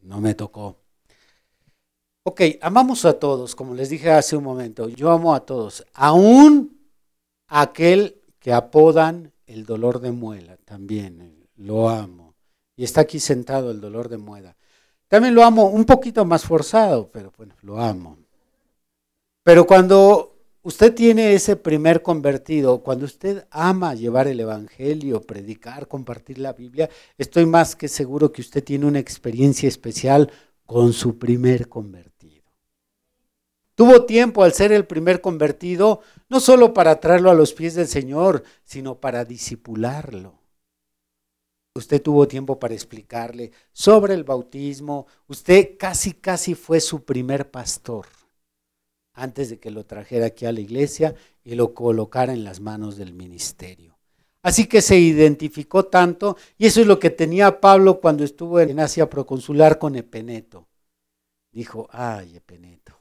no 0.02 0.20
me 0.20 0.34
tocó. 0.36 0.78
Ok, 2.24 2.42
amamos 2.62 3.06
a 3.06 3.18
todos, 3.18 3.56
como 3.56 3.74
les 3.74 3.90
dije 3.90 4.12
hace 4.12 4.36
un 4.36 4.44
momento, 4.44 4.90
yo 4.90 5.10
amo 5.12 5.34
a 5.34 5.46
todos, 5.46 5.86
aún 5.94 6.80
aquel 7.48 8.22
que 8.40 8.54
apodan 8.54 9.34
el 9.48 9.66
dolor 9.66 10.00
de 10.00 10.12
muela, 10.12 10.58
también 10.58 11.48
lo 11.56 11.90
amo. 11.90 12.36
Y 12.76 12.84
está 12.84 13.02
aquí 13.02 13.20
sentado 13.20 13.72
el 13.72 13.82
dolor 13.82 14.10
de 14.10 14.18
muela. 14.18 14.56
También 15.08 15.34
lo 15.34 15.44
amo 15.44 15.66
un 15.66 15.86
poquito 15.86 16.24
más 16.24 16.46
forzado, 16.46 17.10
pero 17.12 17.34
bueno, 17.36 17.56
lo 17.62 17.80
amo. 17.80 18.18
Pero 19.44 19.66
cuando 19.66 20.39
usted 20.62 20.94
tiene 20.94 21.34
ese 21.34 21.56
primer 21.56 22.02
convertido, 22.02 22.84
cuando 22.84 23.06
usted 23.06 23.48
ama 23.52 23.96
llevar 23.96 24.28
el 24.28 24.40
Evangelio, 24.40 25.22
predicar, 25.22 25.88
compartir 25.88 26.40
la 26.40 26.54
Biblia, 26.54 26.90
estoy 27.18 27.46
más 27.46 27.76
que 27.76 27.88
seguro 27.88 28.32
que 28.32 28.42
usted 28.42 28.64
tiene 28.64 28.86
una 28.86 29.00
experiencia 29.00 29.68
especial 29.70 30.32
con 30.66 30.94
su 30.94 31.18
primer 31.18 31.70
convertido. 31.70 32.44
Tuvo 33.76 34.06
tiempo 34.06 34.44
al 34.44 34.54
ser 34.54 34.74
el 34.74 34.86
primer 34.86 35.22
convertido, 35.22 36.02
no 36.28 36.42
solo 36.42 36.74
para 36.74 37.00
traerlo 37.00 37.32
a 37.32 37.34
los 37.34 37.54
pies 37.54 37.76
del 37.76 37.88
Señor, 37.88 38.44
sino 38.66 39.00
para 39.00 39.24
disipularlo. 39.24 40.38
Usted 41.74 42.02
tuvo 42.02 42.28
tiempo 42.28 42.60
para 42.60 42.74
explicarle 42.74 43.52
sobre 43.72 44.16
el 44.16 44.26
bautismo. 44.26 45.08
Usted 45.28 45.78
casi, 45.78 46.12
casi 46.12 46.56
fue 46.56 46.82
su 46.82 47.06
primer 47.06 47.50
pastor 47.50 48.19
antes 49.20 49.50
de 49.50 49.60
que 49.60 49.72
lo 49.72 49.86
trajera 49.86 50.28
aquí 50.28 50.46
a 50.46 50.52
la 50.52 50.62
iglesia 50.62 51.14
y 51.44 51.56
lo 51.56 51.74
colocara 51.74 52.34
en 52.34 52.44
las 52.44 52.60
manos 52.60 52.98
del 52.98 53.14
ministerio. 53.14 53.98
Así 54.42 54.68
que 54.68 54.82
se 54.82 54.98
identificó 54.98 55.86
tanto, 55.86 56.38
y 56.58 56.66
eso 56.66 56.80
es 56.80 56.88
lo 56.88 57.00
que 57.00 57.10
tenía 57.10 57.60
Pablo 57.60 58.00
cuando 58.00 58.24
estuvo 58.24 58.60
en 58.60 58.80
Asia 58.80 59.10
proconsular 59.10 59.78
con 59.78 59.96
Epeneto. 59.96 60.68
Dijo, 61.52 61.88
ay, 61.92 62.38
Epeneto, 62.38 62.98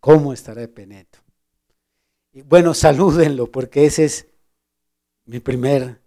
¿cómo 0.00 0.32
estará 0.32 0.62
Epeneto? 0.62 1.20
Y 2.32 2.42
bueno, 2.42 2.74
salúdenlo, 2.74 3.50
porque 3.50 3.86
ese 3.86 4.04
es 4.04 4.26
mi 5.26 5.38
primer 5.38 6.02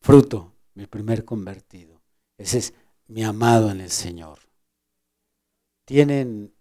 fruto, 0.00 0.52
mi 0.74 0.86
primer 0.86 1.24
convertido. 1.24 2.00
Ese 2.38 2.58
es 2.58 2.74
mi 3.08 3.24
amado 3.24 3.70
en 3.70 3.80
el 3.80 3.90
Señor. 3.90 4.38
¿Tienen 5.84 6.53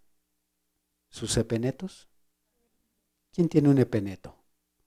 sus 1.13 1.37
epenetos? 1.37 2.09
¿Quién 3.31 3.47
tiene 3.47 3.69
un 3.69 3.77
epeneto? 3.77 4.35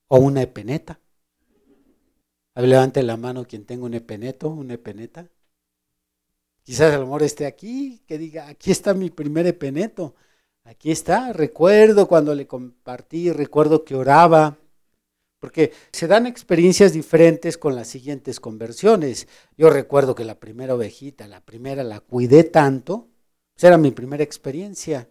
¿O 0.08 0.18
una 0.18 0.42
epeneta? 0.42 0.98
A 2.54 2.60
ver, 2.60 2.70
levante 2.70 3.02
la 3.04 3.16
mano 3.16 3.46
quien 3.46 3.64
tenga 3.64 3.86
un 3.86 3.94
epeneto, 3.94 4.48
una 4.48 4.74
epeneta. 4.74 5.30
Quizás 6.64 6.92
el 6.92 7.02
amor 7.02 7.22
esté 7.22 7.46
aquí, 7.46 8.02
que 8.08 8.18
diga, 8.18 8.48
aquí 8.48 8.72
está 8.72 8.92
mi 8.92 9.08
primer 9.08 9.46
epeneto. 9.46 10.16
Aquí 10.64 10.90
está, 10.90 11.32
recuerdo 11.32 12.08
cuando 12.08 12.34
le 12.34 12.48
compartí, 12.48 13.30
recuerdo 13.30 13.84
que 13.84 13.94
oraba, 13.94 14.58
porque 15.38 15.72
se 15.92 16.08
dan 16.08 16.26
experiencias 16.26 16.92
diferentes 16.92 17.56
con 17.56 17.76
las 17.76 17.86
siguientes 17.86 18.40
conversiones. 18.40 19.28
Yo 19.56 19.70
recuerdo 19.70 20.16
que 20.16 20.24
la 20.24 20.40
primera 20.40 20.74
ovejita, 20.74 21.28
la 21.28 21.44
primera 21.44 21.84
la 21.84 22.00
cuidé 22.00 22.42
tanto, 22.42 23.10
pues 23.54 23.62
era 23.62 23.78
mi 23.78 23.92
primera 23.92 24.24
experiencia. 24.24 25.08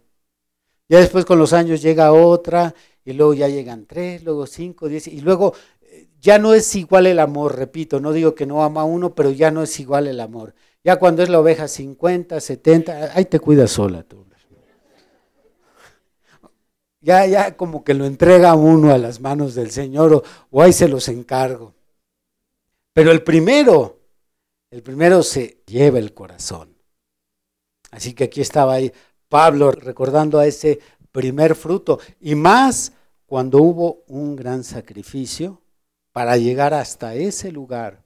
Ya 0.88 1.00
después 1.00 1.24
con 1.24 1.38
los 1.38 1.52
años 1.52 1.82
llega 1.82 2.12
otra, 2.12 2.74
y 3.04 3.12
luego 3.12 3.34
ya 3.34 3.48
llegan 3.48 3.86
tres, 3.86 4.22
luego 4.22 4.46
cinco, 4.46 4.88
diez, 4.88 5.06
y 5.08 5.20
luego 5.20 5.54
eh, 5.80 6.08
ya 6.20 6.38
no 6.38 6.54
es 6.54 6.74
igual 6.74 7.06
el 7.06 7.18
amor, 7.18 7.56
repito, 7.56 8.00
no 8.00 8.12
digo 8.12 8.34
que 8.34 8.46
no 8.46 8.62
ama 8.62 8.82
a 8.82 8.84
uno, 8.84 9.14
pero 9.14 9.30
ya 9.30 9.50
no 9.50 9.62
es 9.62 9.78
igual 9.80 10.06
el 10.06 10.20
amor. 10.20 10.54
Ya 10.84 10.96
cuando 10.96 11.22
es 11.22 11.28
la 11.28 11.40
oveja 11.40 11.68
50, 11.68 12.40
70, 12.40 13.12
ahí 13.14 13.24
te 13.24 13.40
cuidas 13.40 13.70
sola 13.72 14.02
tú. 14.02 14.26
Ya, 17.00 17.24
ya 17.24 17.56
como 17.56 17.84
que 17.84 17.94
lo 17.94 18.04
entrega 18.04 18.54
uno 18.54 18.92
a 18.92 18.98
las 18.98 19.20
manos 19.20 19.54
del 19.54 19.70
Señor 19.70 20.12
o, 20.12 20.22
o 20.50 20.60
ahí 20.60 20.72
se 20.72 20.88
los 20.88 21.08
encargo. 21.08 21.72
Pero 22.92 23.12
el 23.12 23.22
primero, 23.22 24.00
el 24.72 24.82
primero 24.82 25.22
se 25.22 25.62
lleva 25.66 26.00
el 26.00 26.14
corazón. 26.14 26.76
Así 27.92 28.12
que 28.12 28.24
aquí 28.24 28.40
estaba 28.40 28.74
ahí 28.74 28.92
Pablo 29.28 29.70
recordando 29.70 30.38
a 30.38 30.46
ese 30.46 30.80
primer 31.12 31.54
fruto 31.54 31.98
y 32.20 32.34
más 32.34 32.92
cuando 33.26 33.58
hubo 33.58 34.04
un 34.06 34.36
gran 34.36 34.64
sacrificio 34.64 35.62
para 36.12 36.36
llegar 36.36 36.74
hasta 36.74 37.14
ese 37.14 37.50
lugar 37.52 38.04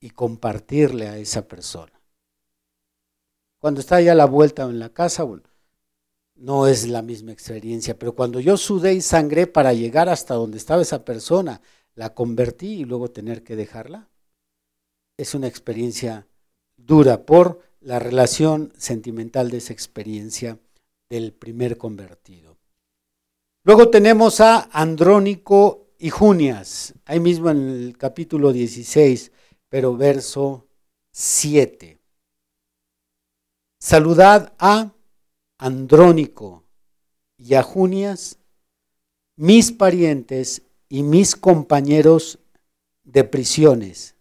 y 0.00 0.10
compartirle 0.10 1.08
a 1.08 1.18
esa 1.18 1.48
persona. 1.48 1.92
Cuando 3.58 3.80
está 3.80 4.00
ya 4.00 4.14
la 4.14 4.26
vuelta 4.26 4.62
en 4.64 4.78
la 4.78 4.90
casa, 4.90 5.26
no 6.34 6.66
es 6.66 6.86
la 6.86 7.02
misma 7.02 7.32
experiencia, 7.32 7.98
pero 7.98 8.14
cuando 8.14 8.38
yo 8.40 8.56
sudé 8.56 8.94
y 8.94 9.00
sangré 9.00 9.46
para 9.46 9.72
llegar 9.72 10.08
hasta 10.08 10.34
donde 10.34 10.58
estaba 10.58 10.82
esa 10.82 11.04
persona, 11.04 11.60
la 11.94 12.14
convertí 12.14 12.80
y 12.80 12.84
luego 12.84 13.10
tener 13.10 13.42
que 13.42 13.56
dejarla, 13.56 14.08
es 15.16 15.34
una 15.34 15.48
experiencia 15.48 16.26
dura 16.76 17.24
por 17.24 17.62
la 17.86 18.00
relación 18.00 18.72
sentimental 18.76 19.48
de 19.48 19.58
esa 19.58 19.72
experiencia 19.72 20.58
del 21.08 21.32
primer 21.32 21.78
convertido. 21.78 22.56
Luego 23.62 23.90
tenemos 23.90 24.40
a 24.40 24.68
Andrónico 24.72 25.86
y 25.96 26.10
Junias, 26.10 26.94
ahí 27.04 27.20
mismo 27.20 27.48
en 27.48 27.68
el 27.68 27.96
capítulo 27.96 28.52
16, 28.52 29.30
pero 29.68 29.96
verso 29.96 30.66
7. 31.12 32.00
Saludad 33.78 34.52
a 34.58 34.92
Andrónico 35.56 36.64
y 37.38 37.54
a 37.54 37.62
Junias, 37.62 38.40
mis 39.36 39.70
parientes 39.70 40.62
y 40.88 41.04
mis 41.04 41.36
compañeros 41.36 42.40
de 43.04 43.22
prisiones, 43.22 44.16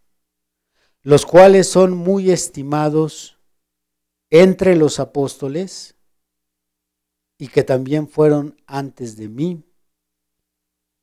los 1.01 1.25
cuales 1.25 1.67
son 1.67 1.97
muy 1.97 2.29
estimados 2.29 3.34
entre 4.41 4.75
los 4.75 4.99
apóstoles 4.99 5.95
y 7.37 7.47
que 7.47 7.63
también 7.63 8.09
fueron 8.09 8.61
antes 8.65 9.15
de 9.15 9.29
mí 9.29 9.63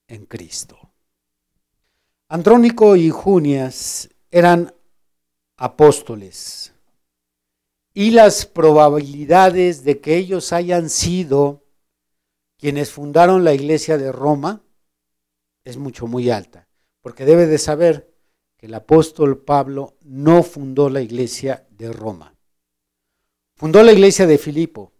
en 0.06 0.26
Cristo. 0.26 0.78
Andrónico 2.28 2.94
y 2.96 3.08
Junias 3.08 4.10
eran 4.30 4.74
apóstoles 5.56 6.74
y 7.94 8.10
las 8.10 8.44
probabilidades 8.44 9.82
de 9.84 10.00
que 10.00 10.16
ellos 10.16 10.52
hayan 10.52 10.90
sido 10.90 11.64
quienes 12.58 12.90
fundaron 12.90 13.44
la 13.44 13.54
iglesia 13.54 13.96
de 13.96 14.12
Roma 14.12 14.62
es 15.64 15.78
mucho, 15.78 16.06
muy 16.06 16.28
alta, 16.28 16.68
porque 17.00 17.24
debe 17.24 17.46
de 17.46 17.58
saber 17.58 18.14
que 18.58 18.66
el 18.66 18.74
apóstol 18.74 19.42
Pablo 19.42 19.96
no 20.02 20.42
fundó 20.42 20.90
la 20.90 21.00
iglesia 21.00 21.66
de 21.70 21.92
Roma. 21.92 22.31
Fundó 23.62 23.80
la 23.84 23.92
iglesia 23.92 24.26
de 24.26 24.38
Filipo, 24.38 24.90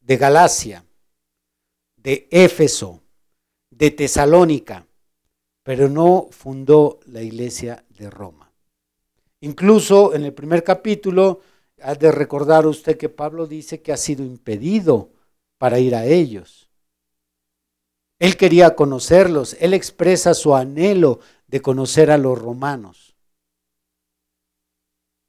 de 0.00 0.16
Galacia, 0.16 0.84
de 1.96 2.26
Éfeso, 2.32 3.00
de 3.70 3.92
Tesalónica, 3.92 4.84
pero 5.62 5.88
no 5.88 6.26
fundó 6.32 6.98
la 7.06 7.22
iglesia 7.22 7.84
de 7.90 8.10
Roma. 8.10 8.50
Incluso 9.38 10.16
en 10.16 10.24
el 10.24 10.34
primer 10.34 10.64
capítulo, 10.64 11.42
ha 11.80 11.94
de 11.94 12.10
recordar 12.10 12.66
usted 12.66 12.98
que 12.98 13.08
Pablo 13.08 13.46
dice 13.46 13.80
que 13.80 13.92
ha 13.92 13.96
sido 13.96 14.24
impedido 14.24 15.10
para 15.58 15.78
ir 15.78 15.94
a 15.94 16.06
ellos. 16.06 16.68
Él 18.18 18.36
quería 18.36 18.74
conocerlos, 18.74 19.56
él 19.60 19.74
expresa 19.74 20.34
su 20.34 20.56
anhelo 20.56 21.20
de 21.46 21.62
conocer 21.62 22.10
a 22.10 22.18
los 22.18 22.36
romanos. 22.36 23.14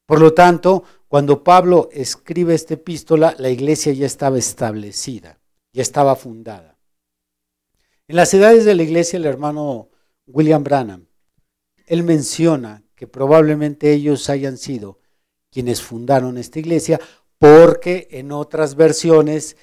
Por 0.07 0.21
lo 0.21 0.33
tanto, 0.33 0.85
cuando 1.07 1.43
Pablo 1.43 1.89
escribe 1.91 2.53
esta 2.53 2.73
epístola, 2.73 3.35
la 3.39 3.49
iglesia 3.49 3.93
ya 3.93 4.05
estaba 4.05 4.37
establecida, 4.37 5.39
ya 5.71 5.81
estaba 5.81 6.15
fundada. 6.15 6.77
En 8.07 8.15
las 8.15 8.33
edades 8.33 8.65
de 8.65 8.75
la 8.75 8.83
iglesia, 8.83 9.17
el 9.17 9.25
hermano 9.25 9.89
William 10.25 10.63
Branham, 10.63 11.07
él 11.85 12.03
menciona 12.03 12.83
que 12.95 13.07
probablemente 13.07 13.93
ellos 13.93 14.29
hayan 14.29 14.57
sido 14.57 14.99
quienes 15.51 15.81
fundaron 15.81 16.37
esta 16.37 16.59
iglesia, 16.59 16.99
porque 17.37 18.07
en 18.11 18.31
otras 18.31 18.75
versiones 18.75 19.55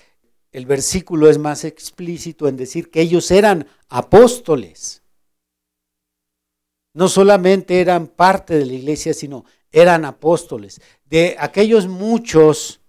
el 0.53 0.67
versículo 0.67 1.29
es 1.29 1.37
más 1.39 1.65
explícito 1.65 2.49
en 2.49 2.57
decir 2.57 2.91
que 2.91 3.01
ellos 3.01 3.31
eran 3.31 3.67
apóstoles. 3.89 5.03
No 6.95 7.09
solamente 7.09 7.81
eran 7.81 8.07
parte 8.07 8.57
de 8.57 8.65
la 8.65 8.73
iglesia, 8.73 9.13
sino 9.15 9.45
eran 9.75 10.05
apóstoles. 10.05 10.81
De 11.05 11.37
aquellos 11.39 11.89
muchos 11.89 12.81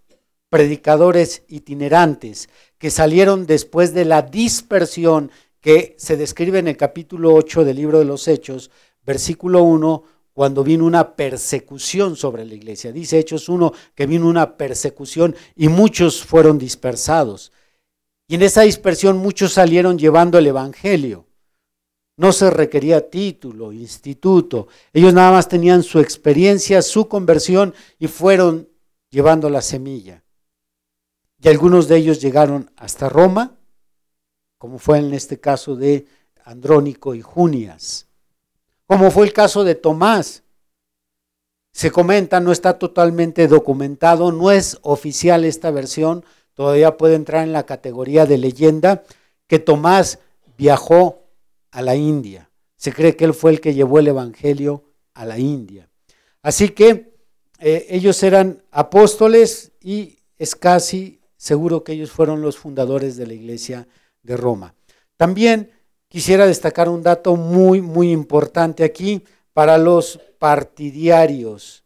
predicadores 0.50 1.43
itinerantes 1.48 2.48
que 2.78 2.91
salieron 2.91 3.48
después 3.48 3.93
de 3.93 4.06
la 4.06 4.21
dispersión 4.21 5.32
que 5.60 5.95
se 5.98 6.15
describe 6.15 6.60
en 6.60 6.67
el 6.67 6.78
capítulo 6.78 7.34
8 7.34 7.65
del 7.65 7.78
libro 7.78 7.98
de 7.98 8.06
los 8.06 8.28
Hechos, 8.28 8.69
versículo 9.04 9.63
1, 9.63 10.04
cuando 10.32 10.63
vino 10.63 10.86
una 10.86 11.15
persecución 11.15 12.15
sobre 12.15 12.45
la 12.45 12.54
iglesia. 12.54 12.91
Dice 12.91 13.17
Hechos 13.17 13.50
1 13.50 13.74
que 13.95 14.06
vino 14.06 14.28
una 14.28 14.56
persecución 14.56 15.36
y 15.56 15.69
muchos 15.69 16.24
fueron 16.24 16.60
dispersados. 16.60 17.52
Y 18.28 18.36
en 18.36 18.43
esa 18.43 18.62
dispersión 18.62 19.17
muchos 19.17 19.54
salieron 19.54 19.98
llevando 19.98 20.38
el 20.38 20.45
Evangelio. 20.45 21.24
No 22.17 22.32
se 22.32 22.49
requería 22.49 23.10
título, 23.10 23.73
instituto. 23.73 24.67
Ellos 24.93 25.13
nada 25.13 25.32
más 25.32 25.49
tenían 25.49 25.84
su 25.84 25.99
experiencia, 25.99 26.82
su 26.82 27.08
conversión 27.08 27.73
y 27.99 28.08
fueron 28.08 28.69
llevando 29.10 29.49
la 29.49 29.62
semilla. 29.62 30.23
Y 31.41 31.49
algunos 31.49 31.88
de 31.88 31.97
ellos 31.97 32.21
llegaron 32.21 32.71
hasta 32.78 33.10
Roma, 33.10 33.58
como 34.58 34.80
fue 34.80 34.99
en 34.99 35.13
este 35.13 35.39
caso 35.39 35.75
de 35.75 36.08
Andrónico 36.43 37.13
y 37.15 37.21
Junias, 37.21 38.08
como 38.88 39.12
fue 39.12 39.25
el 39.25 39.34
caso 39.34 39.63
de 39.63 39.75
Tomás. 39.75 40.43
Se 41.73 41.91
comenta, 41.91 42.39
no 42.39 42.54
está 42.54 42.80
totalmente 42.80 43.47
documentado, 43.47 44.32
no 44.32 44.51
es 44.51 44.80
oficial 44.82 45.43
esta 45.43 45.71
versión, 45.71 46.23
todavía 46.54 46.95
puede 46.95 47.15
entrar 47.15 47.43
en 47.43 47.51
la 47.51 47.65
categoría 47.65 48.25
de 48.25 48.38
leyenda, 48.38 49.04
que 49.47 49.60
Tomás 49.60 50.19
viajó 50.58 51.24
a 51.75 51.81
la 51.81 51.95
India. 51.95 52.49
Se 52.77 52.93
cree 52.93 53.17
que 53.17 53.25
él 53.25 53.33
fue 53.33 53.51
el 53.51 53.59
que 53.59 53.73
llevó 53.73 53.99
el 53.99 54.07
Evangelio 54.07 54.85
a 55.13 55.25
la 55.25 55.38
India. 55.38 55.89
Así 56.41 56.69
que 56.69 57.13
eh, 57.59 57.85
ellos 57.89 58.23
eran 58.23 58.63
apóstoles 58.71 59.73
y 59.81 60.17
es 60.38 60.55
casi 60.55 61.19
seguro 61.35 61.83
que 61.83 61.91
ellos 61.91 62.11
fueron 62.11 62.41
los 62.41 62.57
fundadores 62.57 63.17
de 63.17 63.27
la 63.27 63.33
iglesia 63.33 63.88
de 64.23 64.38
Roma. 64.38 64.73
También 65.17 65.69
quisiera 66.07 66.47
destacar 66.47 66.88
un 66.88 67.03
dato 67.03 67.35
muy, 67.35 67.81
muy 67.81 68.11
importante 68.13 68.85
aquí 68.85 69.21
para 69.51 69.77
los 69.77 70.21
partidarios, 70.39 71.83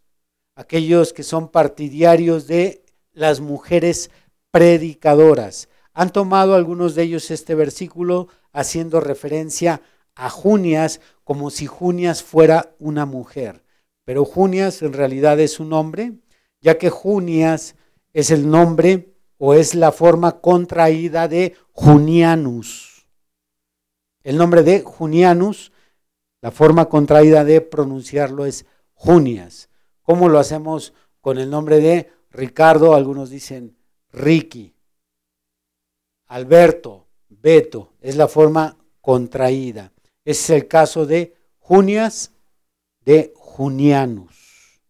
aquellos 0.55 1.13
que 1.13 1.23
son 1.23 1.49
partidarios 1.49 2.45
de 2.45 2.85
las 3.11 3.39
mujeres 3.39 4.11
predicadoras. 4.51 5.67
Han 5.93 6.11
tomado 6.11 6.53
algunos 6.53 6.93
de 6.93 7.03
ellos 7.03 7.31
este 7.31 7.55
versículo 7.55 8.27
haciendo 8.51 8.99
referencia 8.99 9.81
a 10.15 10.29
Junias 10.29 11.01
como 11.23 11.49
si 11.49 11.65
Junias 11.65 12.23
fuera 12.23 12.75
una 12.79 13.05
mujer. 13.05 13.63
Pero 14.05 14.25
Junias 14.25 14.81
en 14.81 14.93
realidad 14.93 15.39
es 15.39 15.59
un 15.59 15.73
hombre, 15.73 16.13
ya 16.61 16.77
que 16.77 16.89
Junias 16.89 17.75
es 18.13 18.31
el 18.31 18.49
nombre 18.49 19.13
o 19.37 19.53
es 19.53 19.75
la 19.75 19.91
forma 19.91 20.41
contraída 20.41 21.27
de 21.27 21.55
Junianus. 21.71 23.07
El 24.23 24.37
nombre 24.37 24.63
de 24.63 24.81
Junianus, 24.81 25.71
la 26.41 26.51
forma 26.51 26.89
contraída 26.89 27.43
de 27.43 27.61
pronunciarlo 27.61 28.45
es 28.45 28.65
Junias. 28.93 29.69
¿Cómo 30.01 30.27
lo 30.27 30.39
hacemos 30.39 30.93
con 31.21 31.37
el 31.37 31.49
nombre 31.49 31.79
de 31.79 32.11
Ricardo? 32.31 32.95
Algunos 32.95 33.29
dicen 33.29 33.77
Ricky, 34.11 34.75
Alberto, 36.27 37.08
Beto, 37.29 37.93
es 38.01 38.15
la 38.15 38.27
forma 38.27 38.77
contraída. 39.01 39.91
es 40.25 40.49
el 40.49 40.67
caso 40.67 41.05
de 41.05 41.35
Junias 41.59 42.31
de 43.05 43.33
Junianus. 43.35 44.81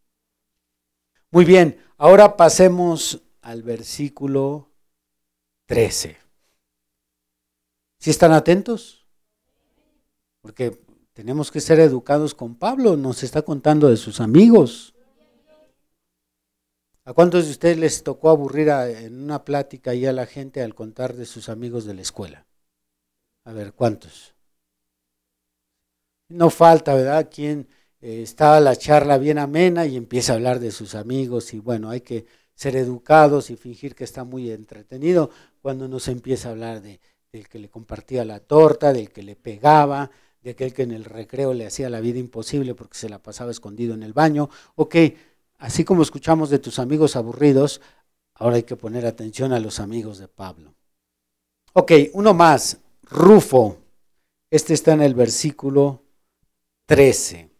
Muy 1.31 1.45
bien, 1.45 1.77
ahora 1.97 2.35
pasemos 2.35 3.21
al 3.41 3.63
versículo 3.63 4.71
13. 5.67 6.17
¿Sí 7.99 8.09
están 8.09 8.31
atentos? 8.31 9.05
Porque 10.41 10.79
tenemos 11.13 11.51
que 11.51 11.61
ser 11.61 11.79
educados 11.79 12.33
con 12.33 12.55
Pablo, 12.55 12.97
nos 12.97 13.23
está 13.23 13.41
contando 13.41 13.89
de 13.89 13.97
sus 13.97 14.19
amigos. 14.19 14.95
¿A 17.09 17.13
cuántos 17.13 17.45
de 17.45 17.51
ustedes 17.53 17.79
les 17.79 18.03
tocó 18.03 18.29
aburrir 18.29 18.69
en 18.69 19.23
una 19.23 19.43
plática 19.43 19.95
y 19.95 20.05
a 20.05 20.13
la 20.13 20.27
gente 20.27 20.61
al 20.61 20.75
contar 20.75 21.15
de 21.15 21.25
sus 21.25 21.49
amigos 21.49 21.85
de 21.85 21.95
la 21.95 22.03
escuela? 22.03 22.45
A 23.45 23.51
ver, 23.51 23.73
¿cuántos? 23.73 24.35
No 26.27 26.51
falta, 26.51 26.93
¿verdad? 26.93 27.27
Quien 27.33 27.67
eh, 27.99 28.21
está 28.21 28.59
la 28.59 28.75
charla 28.75 29.17
bien 29.17 29.39
amena 29.39 29.87
y 29.87 29.97
empieza 29.97 30.33
a 30.33 30.35
hablar 30.35 30.59
de 30.59 30.69
sus 30.69 30.93
amigos 30.93 31.51
y 31.55 31.59
bueno, 31.59 31.89
hay 31.89 32.01
que 32.01 32.27
ser 32.53 32.75
educados 32.75 33.49
y 33.49 33.55
fingir 33.55 33.95
que 33.95 34.03
está 34.03 34.23
muy 34.23 34.51
entretenido 34.51 35.31
cuando 35.63 35.87
nos 35.87 36.09
empieza 36.09 36.49
a 36.49 36.51
hablar 36.51 36.79
de, 36.79 36.99
del 37.31 37.49
que 37.49 37.57
le 37.57 37.69
compartía 37.69 38.23
la 38.23 38.39
torta, 38.39 38.93
del 38.93 39.09
que 39.09 39.23
le 39.23 39.35
pegaba, 39.35 40.11
de 40.43 40.51
aquel 40.51 40.75
que 40.75 40.83
en 40.83 40.91
el 40.91 41.05
recreo 41.05 41.55
le 41.55 41.65
hacía 41.65 41.89
la 41.89 42.01
vida 42.01 42.19
imposible 42.19 42.75
porque 42.75 42.99
se 42.99 43.09
la 43.09 43.17
pasaba 43.17 43.49
escondido 43.49 43.95
en 43.95 44.03
el 44.03 44.13
baño. 44.13 44.51
Ok, 44.75 44.95
Así 45.59 45.85
como 45.85 46.01
escuchamos 46.01 46.49
de 46.49 46.57
tus 46.57 46.79
amigos 46.79 47.15
aburridos, 47.15 47.81
ahora 48.33 48.55
hay 48.55 48.63
que 48.63 48.75
poner 48.75 49.05
atención 49.05 49.53
a 49.53 49.59
los 49.59 49.79
amigos 49.79 50.17
de 50.17 50.27
Pablo. 50.27 50.73
Ok, 51.73 51.91
uno 52.13 52.33
más, 52.33 52.79
Rufo. 53.03 53.77
Este 54.49 54.73
está 54.73 54.93
en 54.93 55.01
el 55.01 55.13
versículo 55.13 56.01
13. 56.87 57.51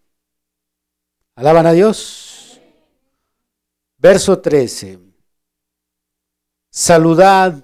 ¿Alaban 1.36 1.68
a 1.68 1.74
Dios? 1.74 2.60
Verso 3.98 4.40
13. 4.40 5.00
Saludad 6.72 7.64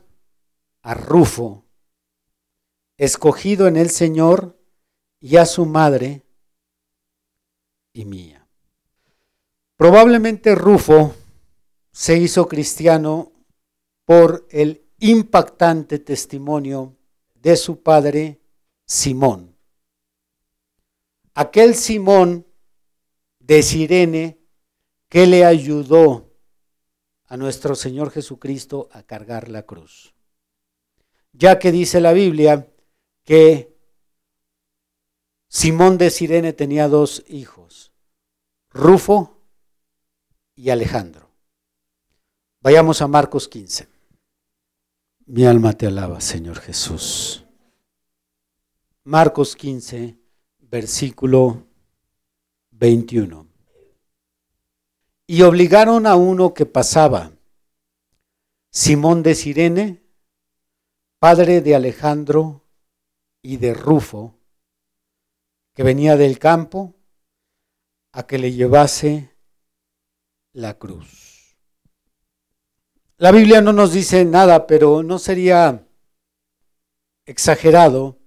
a 0.82 0.94
Rufo, 0.94 1.64
escogido 2.98 3.68
en 3.68 3.78
el 3.78 3.90
Señor, 3.90 4.56
y 5.20 5.38
a 5.38 5.46
su 5.48 5.66
madre 5.66 6.24
y 7.94 8.06
mía. 8.06 8.45
Probablemente 9.78 10.56
Rufo 10.56 11.14
se 11.92 12.18
hizo 12.18 12.48
cristiano 12.48 13.34
por 14.06 14.48
el 14.50 14.86
impactante 15.00 16.00
testimonio 16.00 16.96
de 17.34 17.58
su 17.58 17.84
padre 17.84 18.40
Simón. 18.86 19.58
Aquel 21.34 21.76
Simón 21.76 22.46
de 23.40 23.62
Sirene 23.62 24.40
que 25.10 25.28
le 25.28 25.44
ayudó 25.44 26.32
a 27.26 27.36
nuestro 27.36 27.76
Señor 27.76 28.12
Jesucristo 28.12 28.88
a 28.94 29.04
cargar 29.04 29.50
la 29.50 29.64
cruz. 29.64 30.14
Ya 31.34 31.60
que 31.60 31.74
dice 31.74 32.00
la 32.00 32.14
Biblia 32.14 32.72
que 33.26 33.76
Simón 35.50 35.98
de 35.98 36.10
Sirene 36.12 36.54
tenía 36.54 36.88
dos 36.88 37.26
hijos, 37.28 37.92
Rufo 38.70 39.35
y 40.56 40.70
Alejandro. 40.70 41.30
Vayamos 42.62 43.02
a 43.02 43.08
Marcos 43.08 43.48
15. 43.48 43.88
Mi 45.28 45.46
alma 45.46 45.74
te 45.74 45.88
alaba, 45.88 46.22
Señor 46.22 46.60
Jesús. 46.60 47.46
Marcos 49.04 49.56
15, 49.56 50.18
versículo 50.60 51.68
21. 52.72 53.48
Y 55.28 55.42
obligaron 55.42 56.08
a 56.08 56.16
uno 56.16 56.54
que 56.54 56.66
pasaba, 56.66 57.32
Simón 58.72 59.24
de 59.24 59.36
Sirene, 59.36 60.04
padre 61.20 61.62
de 61.62 61.76
Alejandro 61.76 62.64
y 63.42 63.58
de 63.58 63.74
Rufo, 63.74 64.36
que 65.74 65.84
venía 65.84 66.18
del 66.18 66.40
campo, 66.40 66.94
a 68.12 68.26
que 68.26 68.38
le 68.38 68.54
llevase 68.54 69.35
la 70.56 70.78
cruz. 70.78 71.58
La 73.18 73.32
Biblia 73.32 73.62
no 73.62 73.74
nos 73.74 73.92
dice 73.92 74.24
nada, 74.24 74.68
pero 74.68 75.04
no 75.04 75.20
sería 75.20 75.86
exagerado 77.26 78.18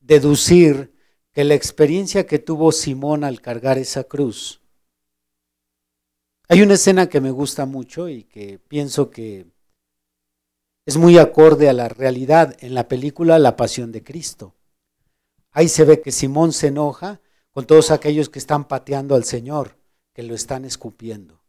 deducir 0.00 0.94
que 1.32 1.44
la 1.44 1.54
experiencia 1.54 2.26
que 2.26 2.38
tuvo 2.38 2.70
Simón 2.70 3.24
al 3.24 3.40
cargar 3.40 3.78
esa 3.78 4.04
cruz. 4.04 4.60
Hay 6.48 6.60
una 6.60 6.74
escena 6.74 7.08
que 7.08 7.22
me 7.22 7.30
gusta 7.30 7.64
mucho 7.64 8.10
y 8.10 8.24
que 8.24 8.58
pienso 8.58 9.08
que 9.10 9.46
es 10.84 10.98
muy 10.98 11.16
acorde 11.16 11.70
a 11.70 11.72
la 11.72 11.88
realidad 11.88 12.56
en 12.60 12.74
la 12.74 12.88
película 12.88 13.38
La 13.38 13.56
Pasión 13.56 13.90
de 13.90 14.04
Cristo. 14.04 14.54
Ahí 15.50 15.68
se 15.68 15.84
ve 15.84 16.02
que 16.02 16.12
Simón 16.12 16.52
se 16.52 16.66
enoja 16.66 17.22
con 17.52 17.66
todos 17.66 17.90
aquellos 17.90 18.28
que 18.28 18.38
están 18.38 18.68
pateando 18.68 19.14
al 19.14 19.24
Señor, 19.24 19.81
que 20.12 20.22
lo 20.22 20.34
están 20.34 20.64
escupiendo. 20.64 21.40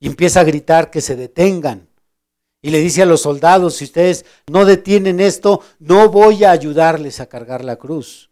Y 0.00 0.06
empieza 0.06 0.40
a 0.40 0.44
gritar 0.44 0.90
que 0.90 1.00
se 1.00 1.16
detengan. 1.16 1.88
Y 2.60 2.70
le 2.70 2.80
dice 2.80 3.02
a 3.02 3.06
los 3.06 3.22
soldados, 3.22 3.76
si 3.76 3.84
ustedes 3.84 4.24
no 4.50 4.64
detienen 4.64 5.20
esto, 5.20 5.62
no 5.78 6.08
voy 6.08 6.44
a 6.44 6.50
ayudarles 6.50 7.20
a 7.20 7.26
cargar 7.26 7.64
la 7.64 7.76
cruz. 7.76 8.30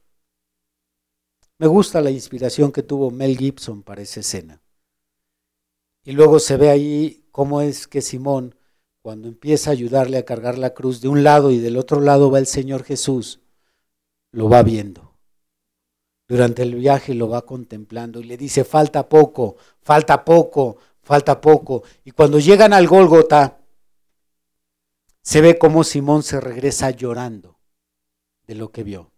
Me 1.58 1.66
gusta 1.66 2.00
la 2.00 2.10
inspiración 2.10 2.70
que 2.70 2.82
tuvo 2.82 3.10
Mel 3.10 3.36
Gibson 3.36 3.82
para 3.82 4.02
esa 4.02 4.20
escena. 4.20 4.60
Y 6.04 6.12
luego 6.12 6.38
se 6.38 6.56
ve 6.56 6.70
ahí 6.70 7.24
cómo 7.32 7.60
es 7.60 7.86
que 7.88 8.02
Simón, 8.02 8.54
cuando 9.02 9.28
empieza 9.28 9.70
a 9.70 9.72
ayudarle 9.72 10.18
a 10.18 10.24
cargar 10.24 10.58
la 10.58 10.74
cruz, 10.74 11.00
de 11.00 11.08
un 11.08 11.24
lado 11.24 11.50
y 11.50 11.58
del 11.58 11.76
otro 11.76 12.00
lado 12.00 12.30
va 12.30 12.38
el 12.38 12.46
Señor 12.46 12.84
Jesús, 12.84 13.40
lo 14.32 14.48
va 14.48 14.62
viendo. 14.62 15.05
Durante 16.28 16.62
el 16.62 16.74
viaje 16.74 17.14
lo 17.14 17.28
va 17.28 17.42
contemplando 17.42 18.20
y 18.20 18.24
le 18.24 18.36
dice, 18.36 18.64
falta 18.64 19.08
poco, 19.08 19.56
falta 19.80 20.24
poco, 20.24 20.76
falta 21.02 21.40
poco. 21.40 21.84
Y 22.04 22.10
cuando 22.10 22.38
llegan 22.38 22.72
al 22.72 22.88
Gólgota, 22.88 23.60
se 25.22 25.40
ve 25.40 25.58
cómo 25.58 25.84
Simón 25.84 26.22
se 26.22 26.40
regresa 26.40 26.90
llorando 26.90 27.58
de 28.46 28.54
lo 28.56 28.70
que 28.70 28.82
vio. 28.82 29.12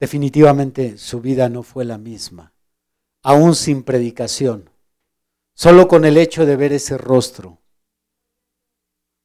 Definitivamente 0.00 0.96
su 0.96 1.20
vida 1.20 1.48
no 1.48 1.62
fue 1.62 1.84
la 1.84 1.98
misma, 1.98 2.52
aún 3.22 3.54
sin 3.54 3.82
predicación, 3.82 4.70
solo 5.54 5.88
con 5.88 6.04
el 6.04 6.16
hecho 6.16 6.46
de 6.46 6.56
ver 6.56 6.72
ese 6.72 6.96
rostro, 6.96 7.58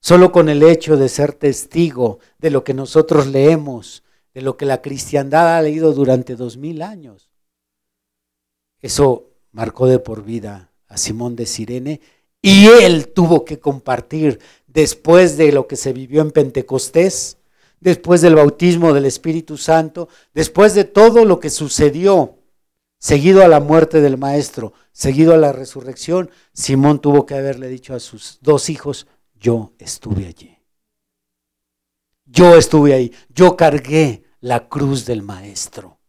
solo 0.01 0.31
con 0.31 0.49
el 0.49 0.61
hecho 0.63 0.97
de 0.97 1.09
ser 1.09 1.33
testigo 1.33 2.19
de 2.37 2.51
lo 2.51 2.63
que 2.63 2.73
nosotros 2.73 3.27
leemos, 3.27 4.03
de 4.35 4.41
lo 4.41 4.57
que 4.57 4.65
la 4.65 4.81
cristiandad 4.81 5.57
ha 5.57 5.61
leído 5.61 5.93
durante 5.93 6.35
dos 6.35 6.57
mil 6.57 6.81
años. 6.81 7.31
Eso 8.81 9.31
marcó 9.51 9.87
de 9.87 9.97
por 9.97 10.23
vida 10.23 10.71
a 10.89 10.97
Simón 10.97 11.37
de 11.37 11.45
Sirene 11.45 12.01
y 12.41 12.67
él 12.67 13.07
tuvo 13.07 13.45
que 13.45 13.59
compartir 13.59 14.39
después 14.67 15.37
de 15.37 15.53
lo 15.53 15.67
que 15.67 15.77
se 15.77 15.93
vivió 15.93 16.21
en 16.21 16.31
Pentecostés, 16.31 17.37
después 17.79 18.21
del 18.21 18.35
bautismo 18.35 18.93
del 18.93 19.05
Espíritu 19.05 19.55
Santo, 19.55 20.09
después 20.33 20.75
de 20.75 20.83
todo 20.83 21.23
lo 21.23 21.39
que 21.39 21.49
sucedió, 21.49 22.37
seguido 22.99 23.41
a 23.41 23.47
la 23.47 23.61
muerte 23.61 24.01
del 24.01 24.17
Maestro, 24.17 24.73
seguido 24.91 25.33
a 25.33 25.37
la 25.37 25.53
resurrección, 25.53 26.29
Simón 26.51 26.99
tuvo 26.99 27.25
que 27.25 27.35
haberle 27.35 27.69
dicho 27.69 27.93
a 27.95 28.01
sus 28.01 28.39
dos 28.41 28.69
hijos, 28.69 29.07
yo 29.39 29.71
estuve 29.79 30.27
allí. 30.27 30.57
Yo 32.25 32.57
estuve 32.57 32.93
ahí, 32.93 33.13
yo 33.29 33.55
cargué 33.55 34.24
la 34.39 34.67
cruz 34.67 35.05
del 35.05 35.21
Maestro. 35.21 35.99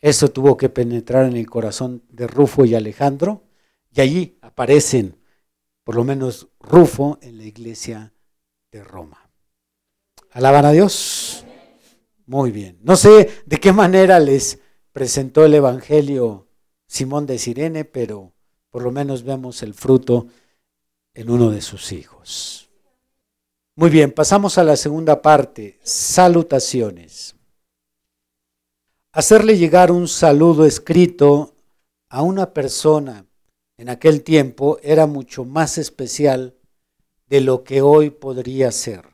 Eso 0.00 0.30
tuvo 0.30 0.56
que 0.56 0.68
penetrar 0.68 1.26
en 1.26 1.36
el 1.36 1.46
corazón 1.48 2.04
de 2.08 2.26
Rufo 2.26 2.64
y 2.64 2.74
Alejandro, 2.74 3.44
y 3.90 4.00
allí 4.00 4.38
aparecen, 4.42 5.16
por 5.84 5.96
lo 5.96 6.04
menos 6.04 6.48
Rufo, 6.60 7.18
en 7.20 7.38
la 7.38 7.44
iglesia 7.44 8.12
de 8.70 8.84
Roma. 8.84 9.30
¿Alaban 10.30 10.66
a 10.66 10.72
Dios? 10.72 11.44
Muy 12.26 12.50
bien. 12.50 12.78
No 12.82 12.96
sé 12.96 13.42
de 13.46 13.58
qué 13.58 13.72
manera 13.72 14.20
les 14.20 14.60
presentó 14.92 15.44
el 15.44 15.54
Evangelio 15.54 16.46
Simón 16.86 17.26
de 17.26 17.38
Sirene, 17.38 17.84
pero 17.84 18.34
por 18.70 18.82
lo 18.82 18.92
menos 18.92 19.22
vemos 19.22 19.62
el 19.62 19.74
fruto 19.74 20.26
en 21.14 21.30
uno 21.30 21.50
de 21.50 21.60
sus 21.60 21.92
hijos. 21.92 22.67
Muy 23.78 23.90
bien, 23.90 24.10
pasamos 24.10 24.58
a 24.58 24.64
la 24.64 24.74
segunda 24.74 25.22
parte, 25.22 25.78
salutaciones. 25.84 27.36
Hacerle 29.12 29.56
llegar 29.56 29.92
un 29.92 30.08
saludo 30.08 30.64
escrito 30.64 31.54
a 32.08 32.22
una 32.22 32.52
persona 32.52 33.24
en 33.76 33.88
aquel 33.88 34.24
tiempo 34.24 34.80
era 34.82 35.06
mucho 35.06 35.44
más 35.44 35.78
especial 35.78 36.56
de 37.28 37.40
lo 37.40 37.62
que 37.62 37.80
hoy 37.80 38.10
podría 38.10 38.72
ser. 38.72 39.04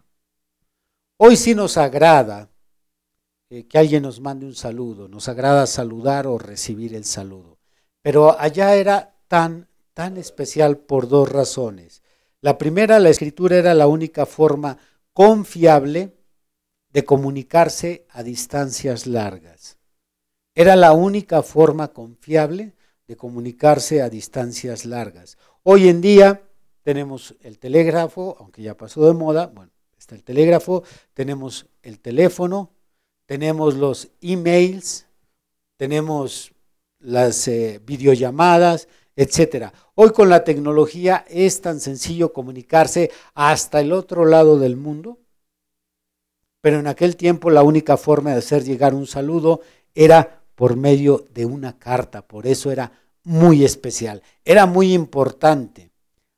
Hoy 1.19 1.37
sí 1.37 1.55
nos 1.55 1.77
agrada 1.77 2.49
eh, 3.51 3.67
que 3.69 3.77
alguien 3.77 4.05
nos 4.05 4.19
mande 4.19 4.47
un 4.47 4.55
saludo, 4.55 5.09
nos 5.09 5.29
agrada 5.29 5.67
saludar 5.67 6.27
o 6.27 6.39
recibir 6.39 6.95
el 6.95 7.05
saludo, 7.05 7.59
pero 8.01 8.41
allá 8.41 8.77
era 8.77 9.15
tan, 9.29 9.69
tan 9.93 10.17
especial 10.17 10.79
por 10.79 11.07
dos 11.07 11.29
razones. 11.29 12.01
La 12.45 12.59
primera, 12.59 12.99
la 12.99 13.09
escritura 13.09 13.57
era 13.57 13.73
la 13.73 13.87
única 13.87 14.27
forma 14.27 14.77
confiable 15.15 16.13
de 16.91 17.03
comunicarse 17.03 18.05
a 18.11 18.23
distancias 18.23 19.07
largas. 19.07 19.79
Era 20.55 20.77
la 20.77 20.93
única 20.93 21.43
forma 21.43 21.89
confiable 21.95 22.75
de 23.09 23.17
comunicarse 23.17 24.03
a 24.03 24.11
distancias 24.11 24.85
largas. 24.85 25.39
Hoy 25.63 25.89
en 25.89 26.03
día 26.03 26.43
tenemos 26.83 27.35
el 27.41 27.59
telégrafo, 27.59 28.37
aunque 28.39 28.61
ya 28.61 28.77
pasó 28.77 29.07
de 29.07 29.15
moda, 29.15 29.47
bueno, 29.47 29.73
está 29.97 30.15
el 30.15 30.23
telégrafo, 30.23 30.83
tenemos 31.15 31.65
el 31.83 31.99
teléfono, 31.99 32.73
tenemos 33.25 33.75
los 33.75 34.11
emails, 34.21 35.07
tenemos 35.79 36.53
las 36.99 37.49
eh, 37.49 37.81
videollamadas, 37.87 38.87
etcétera. 39.17 39.73
Hoy 39.95 40.11
con 40.11 40.29
la 40.29 40.45
tecnología 40.45 41.25
es 41.29 41.61
tan 41.61 41.81
sencillo 41.81 42.33
comunicarse 42.33 43.11
hasta 43.35 43.81
el 43.81 43.93
otro 43.93 44.25
lado 44.25 44.59
del 44.59 44.77
mundo, 44.77 45.19
pero 46.61 46.79
en 46.79 46.87
aquel 46.87 47.17
tiempo 47.17 47.51
la 47.51 47.63
única 47.63 47.97
forma 47.97 48.33
de 48.33 48.39
hacer 48.39 48.65
llegar 48.65 48.95
un 48.95 49.07
saludo 49.07 49.61
era 49.95 50.43
por 50.55 50.77
medio 50.77 51.27
de 51.33 51.47
una 51.47 51.79
carta, 51.79 52.27
por 52.27 52.47
eso 52.47 52.71
era 52.71 52.93
muy 53.25 53.65
especial, 53.65 54.23
era 54.45 54.67
muy 54.67 54.93
importante. 54.93 55.91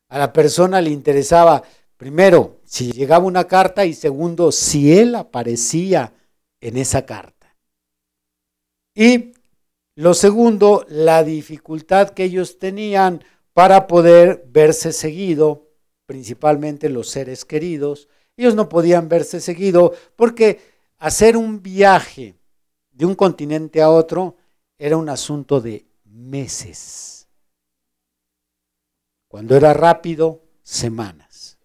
A 0.08 0.18
la 0.18 0.32
persona 0.32 0.80
le 0.80 0.90
interesaba, 0.90 1.62
primero, 1.96 2.60
si 2.64 2.92
llegaba 2.92 3.24
una 3.24 3.44
carta 3.44 3.84
y 3.84 3.94
segundo, 3.94 4.52
si 4.52 4.96
él 4.96 5.14
aparecía 5.14 6.12
en 6.60 6.76
esa 6.76 7.04
carta. 7.04 7.56
Y 8.94 9.32
lo 9.96 10.12
segundo, 10.12 10.84
la 10.88 11.24
dificultad 11.24 12.10
que 12.10 12.24
ellos 12.24 12.58
tenían 12.58 13.24
para 13.54 13.86
poder 13.86 14.44
verse 14.48 14.92
seguido, 14.92 15.70
principalmente 16.04 16.90
los 16.90 17.08
seres 17.08 17.46
queridos. 17.46 18.08
Ellos 18.36 18.54
no 18.54 18.68
podían 18.68 19.08
verse 19.08 19.40
seguido 19.40 19.94
porque 20.14 20.60
hacer 20.98 21.38
un 21.38 21.62
viaje 21.62 22.36
de 22.90 23.06
un 23.06 23.14
continente 23.14 23.80
a 23.80 23.88
otro 23.88 24.36
era 24.78 24.98
un 24.98 25.08
asunto 25.08 25.62
de 25.62 25.86
meses. 26.04 27.26
Cuando 29.28 29.56
era 29.56 29.72
rápido, 29.72 30.42
semanas. 30.62 31.58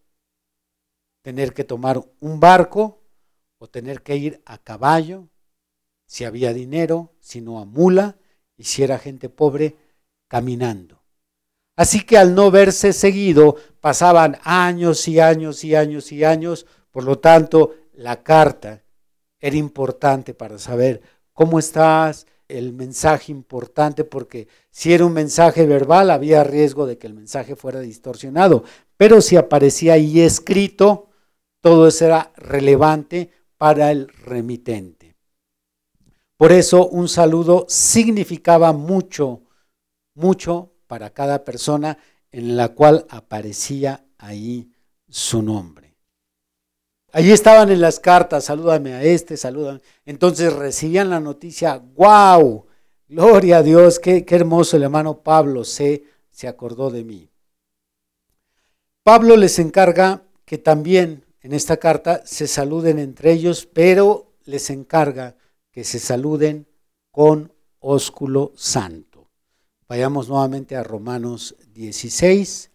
Tener 1.22 1.54
que 1.54 1.66
tomar 1.66 2.02
un 2.22 2.40
barco 2.40 3.02
o 3.58 3.68
tener 3.68 4.02
que 4.02 4.16
ir 4.16 4.42
a 4.46 4.58
caballo, 4.58 5.28
si 6.08 6.24
había 6.24 6.54
dinero, 6.54 7.14
si 7.20 7.42
no 7.42 7.60
a 7.60 7.66
mula, 7.66 8.18
y 8.58 8.64
si 8.64 8.84
era 8.84 9.00
gente 9.00 9.30
pobre, 9.30 9.76
caminando. 10.28 11.02
Así 11.76 12.06
que 12.06 12.18
al 12.18 12.36
no 12.36 12.52
verse 12.52 12.94
seguido, 12.94 13.56
pasaban 13.80 14.38
años 14.44 15.08
y 15.08 15.20
años 15.20 15.64
y 15.64 15.76
años 15.76 16.12
y 16.12 16.24
años, 16.24 16.66
por 16.92 17.04
lo 17.04 17.20
tanto, 17.20 17.76
la 17.94 18.24
carta 18.24 18.84
era 19.40 19.56
importante 19.56 20.34
para 20.34 20.58
saber 20.60 21.02
cómo 21.34 21.60
estás, 21.60 22.28
el 22.48 22.74
mensaje 22.74 23.32
importante 23.32 24.04
porque 24.04 24.48
si 24.70 24.94
era 24.94 25.06
un 25.06 25.14
mensaje 25.14 25.66
verbal 25.66 26.12
había 26.12 26.44
riesgo 26.44 26.86
de 26.86 26.98
que 26.98 27.08
el 27.08 27.14
mensaje 27.14 27.56
fuera 27.56 27.80
distorsionado, 27.80 28.64
pero 28.98 29.22
si 29.22 29.38
aparecía 29.38 29.94
ahí 29.94 30.22
escrito, 30.22 31.10
todo 31.62 31.88
eso 31.88 32.06
era 32.06 32.32
relevante 32.36 33.32
para 33.58 33.92
el 33.92 34.08
remitente. 34.10 35.01
Por 36.42 36.52
eso 36.52 36.88
un 36.88 37.08
saludo 37.08 37.68
significaba 37.70 38.74
mucho, 38.74 39.44
mucho 40.16 40.72
para 40.88 41.12
cada 41.12 41.46
persona 41.46 42.00
en 42.32 42.58
la 42.58 42.70
cual 42.70 43.06
aparecía 43.12 44.04
ahí 44.18 44.72
su 45.08 45.44
nombre. 45.44 45.96
Allí 47.12 47.32
estaban 47.32 47.70
en 47.70 47.80
las 47.80 48.00
cartas, 48.00 48.46
salúdame 48.46 48.94
a 48.96 49.04
este, 49.04 49.38
salúdame. 49.38 49.82
Entonces 50.04 50.52
recibían 50.52 51.12
la 51.12 51.20
noticia, 51.20 51.78
wow, 51.78 52.66
gloria 53.08 53.58
a 53.58 53.62
Dios, 53.62 54.00
qué, 54.00 54.26
qué 54.26 54.34
hermoso 54.34 54.78
el 54.78 54.82
hermano 54.82 55.22
Pablo 55.22 55.64
se, 55.64 56.06
se 56.32 56.48
acordó 56.48 56.90
de 56.90 57.04
mí. 57.04 57.30
Pablo 59.04 59.38
les 59.38 59.60
encarga 59.60 60.24
que 60.46 60.58
también 60.58 61.24
en 61.42 61.54
esta 61.54 61.78
carta 61.78 62.24
se 62.26 62.48
saluden 62.48 62.98
entre 62.98 63.32
ellos, 63.32 63.68
pero 63.72 64.34
les 64.46 64.72
encarga 64.72 65.36
que 65.72 65.84
se 65.84 66.00
saluden 66.00 66.68
con 67.12 67.54
ósculo 67.80 68.54
santo. 68.56 69.30
Vayamos 69.88 70.30
nuevamente 70.30 70.76
a 70.76 70.84
Romanos 70.84 71.56
16 71.74 72.72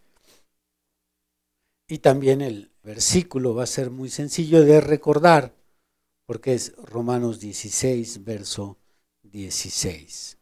y 1.88 1.98
también 1.98 2.40
el 2.40 2.70
versículo 2.82 3.54
va 3.54 3.62
a 3.62 3.66
ser 3.66 3.90
muy 3.90 4.10
sencillo 4.10 4.64
de 4.64 4.80
recordar 4.80 5.54
porque 6.26 6.54
es 6.54 6.74
Romanos 6.76 7.38
16, 7.40 8.24
verso 8.24 8.76
16. 9.22 10.36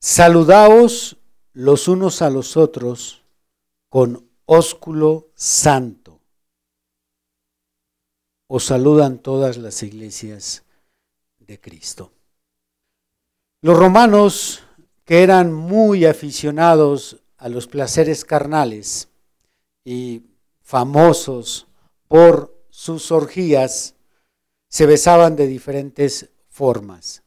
Saludaos 0.00 1.18
los 1.52 1.88
unos 1.88 2.22
a 2.22 2.30
los 2.30 2.56
otros 2.56 3.22
con 3.88 4.28
ósculo 4.46 5.30
santo. 5.34 6.20
Os 8.48 8.64
saludan 8.64 9.18
todas 9.18 9.56
las 9.56 9.82
iglesias 9.82 10.63
de 11.46 11.60
Cristo. 11.60 12.12
Los 13.60 13.78
romanos, 13.78 14.62
que 15.04 15.22
eran 15.22 15.52
muy 15.52 16.04
aficionados 16.04 17.22
a 17.36 17.48
los 17.48 17.66
placeres 17.66 18.24
carnales 18.24 19.08
y 19.84 20.22
famosos 20.60 21.66
por 22.08 22.54
sus 22.70 23.10
orgías, 23.10 23.94
se 24.68 24.86
besaban 24.86 25.36
de 25.36 25.46
diferentes 25.46 26.30
formas. 26.48 27.22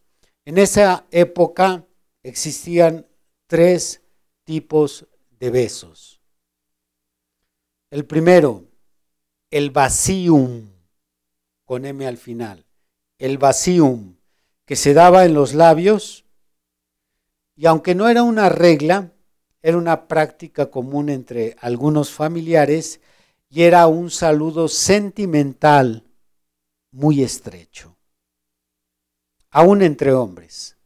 En 0.46 0.58
esa 0.58 1.06
época 1.12 1.86
existían 2.24 3.08
tres 3.48 4.02
tipos 4.44 5.08
de 5.40 5.50
besos. 5.50 6.22
El 7.90 8.06
primero, 8.06 8.66
el 9.50 9.72
vasium, 9.72 10.70
con 11.64 11.86
M 11.86 12.06
al 12.06 12.18
final. 12.18 12.67
El 13.18 13.38
vasium, 13.38 14.16
que 14.66 14.76
se 14.76 14.94
daba 14.94 15.26
en 15.26 15.34
los 15.34 15.54
labios, 15.54 16.26
y 17.56 17.66
aunque 17.66 17.96
no 17.96 18.08
era 18.08 18.22
una 18.24 18.50
regla, 18.50 19.12
era 19.62 19.78
una 19.78 20.08
práctica 20.08 20.68
común 20.70 21.10
entre 21.10 21.56
algunos 21.60 22.12
familiares 22.12 23.02
y 23.50 23.64
era 23.64 23.88
un 23.88 24.12
saludo 24.12 24.68
sentimental 24.68 26.04
muy 26.92 27.24
estrecho. 27.24 27.98
Aún 29.50 29.82
entre 29.82 30.14
hombres. 30.14 30.78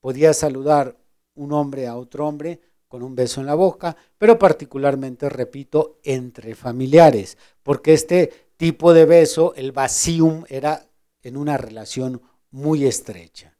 Podía 0.00 0.32
saludar 0.34 0.96
un 1.34 1.52
hombre 1.52 1.88
a 1.88 1.96
otro 1.96 2.28
hombre 2.28 2.60
con 2.86 3.02
un 3.02 3.16
beso 3.16 3.40
en 3.40 3.46
la 3.46 3.54
boca, 3.54 3.96
pero 4.16 4.38
particularmente, 4.38 5.28
repito, 5.28 5.98
entre 6.04 6.54
familiares, 6.54 7.36
porque 7.64 7.92
este 7.92 8.48
tipo 8.56 8.92
de 8.94 9.04
beso, 9.04 9.52
el 9.56 9.72
vasium, 9.72 10.44
era 10.48 10.86
en 11.26 11.36
una 11.36 11.56
relación 11.56 12.22
muy 12.52 12.86
estrecha. 12.86 13.56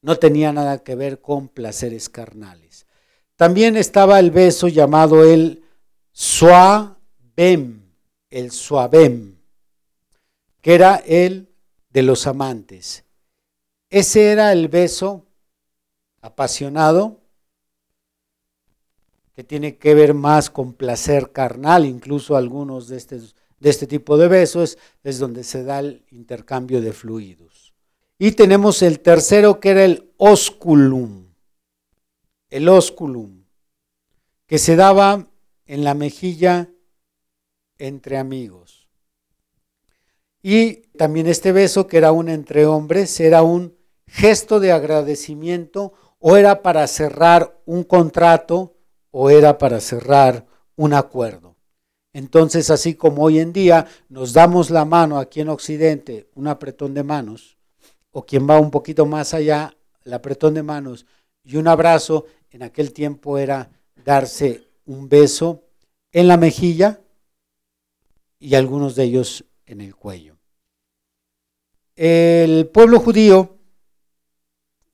No 0.00 0.16
tenía 0.16 0.50
nada 0.52 0.78
que 0.82 0.94
ver 0.94 1.20
con 1.20 1.48
placeres 1.48 2.08
carnales. 2.08 2.86
También 3.36 3.76
estaba 3.76 4.18
el 4.18 4.30
beso 4.30 4.68
llamado 4.68 5.22
el 5.22 5.62
suabem, 6.12 7.82
el 8.30 8.50
suabem, 8.50 9.36
que 10.62 10.74
era 10.74 10.96
el 10.96 11.50
de 11.90 12.02
los 12.02 12.26
amantes. 12.26 13.04
Ese 13.90 14.32
era 14.32 14.52
el 14.52 14.68
beso 14.68 15.26
apasionado 16.22 17.20
que 19.34 19.44
tiene 19.44 19.76
que 19.76 19.94
ver 19.94 20.14
más 20.14 20.48
con 20.48 20.72
placer 20.72 21.30
carnal, 21.30 21.84
incluso 21.84 22.36
algunos 22.36 22.88
de, 22.88 22.96
este, 22.96 23.20
de 23.60 23.70
este 23.70 23.86
tipo 23.86 24.16
de 24.16 24.28
besos 24.28 24.78
es 25.02 25.18
donde 25.18 25.44
se 25.44 25.64
da 25.64 25.80
el 25.80 26.04
intercambio 26.10 26.80
de 26.80 26.92
fluidos. 26.92 27.74
Y 28.18 28.32
tenemos 28.32 28.82
el 28.82 29.00
tercero 29.00 29.60
que 29.60 29.70
era 29.70 29.84
el 29.84 30.12
osculum, 30.16 31.26
el 32.50 32.68
osculum, 32.68 33.44
que 34.46 34.58
se 34.58 34.76
daba 34.76 35.28
en 35.66 35.84
la 35.84 35.94
mejilla 35.94 36.70
entre 37.78 38.16
amigos. 38.16 38.88
Y 40.42 40.86
también 40.96 41.26
este 41.26 41.52
beso, 41.52 41.86
que 41.86 41.98
era 41.98 42.12
un 42.12 42.28
entre 42.28 42.66
hombres, 42.66 43.18
era 43.20 43.42
un 43.42 43.76
gesto 44.06 44.60
de 44.60 44.72
agradecimiento 44.72 45.92
o 46.18 46.36
era 46.36 46.62
para 46.62 46.86
cerrar 46.86 47.60
un 47.66 47.84
contrato 47.84 48.76
o 49.10 49.30
era 49.30 49.58
para 49.58 49.80
cerrar 49.80 50.46
un 50.76 50.94
acuerdo. 50.94 51.45
Entonces, 52.16 52.70
así 52.70 52.94
como 52.94 53.24
hoy 53.24 53.40
en 53.40 53.52
día 53.52 53.86
nos 54.08 54.32
damos 54.32 54.70
la 54.70 54.86
mano 54.86 55.18
aquí 55.18 55.42
en 55.42 55.50
Occidente, 55.50 56.30
un 56.34 56.48
apretón 56.48 56.94
de 56.94 57.02
manos, 57.02 57.58
o 58.10 58.24
quien 58.24 58.48
va 58.48 58.58
un 58.58 58.70
poquito 58.70 59.04
más 59.04 59.34
allá, 59.34 59.76
el 60.02 60.14
apretón 60.14 60.54
de 60.54 60.62
manos 60.62 61.04
y 61.44 61.56
un 61.58 61.68
abrazo, 61.68 62.24
en 62.48 62.62
aquel 62.62 62.94
tiempo 62.94 63.36
era 63.36 63.68
darse 64.02 64.66
un 64.86 65.10
beso 65.10 65.64
en 66.10 66.26
la 66.26 66.38
mejilla 66.38 67.02
y 68.38 68.54
algunos 68.54 68.96
de 68.96 69.04
ellos 69.04 69.44
en 69.66 69.82
el 69.82 69.94
cuello. 69.94 70.38
El 71.96 72.66
pueblo 72.68 72.98
judío 72.98 73.58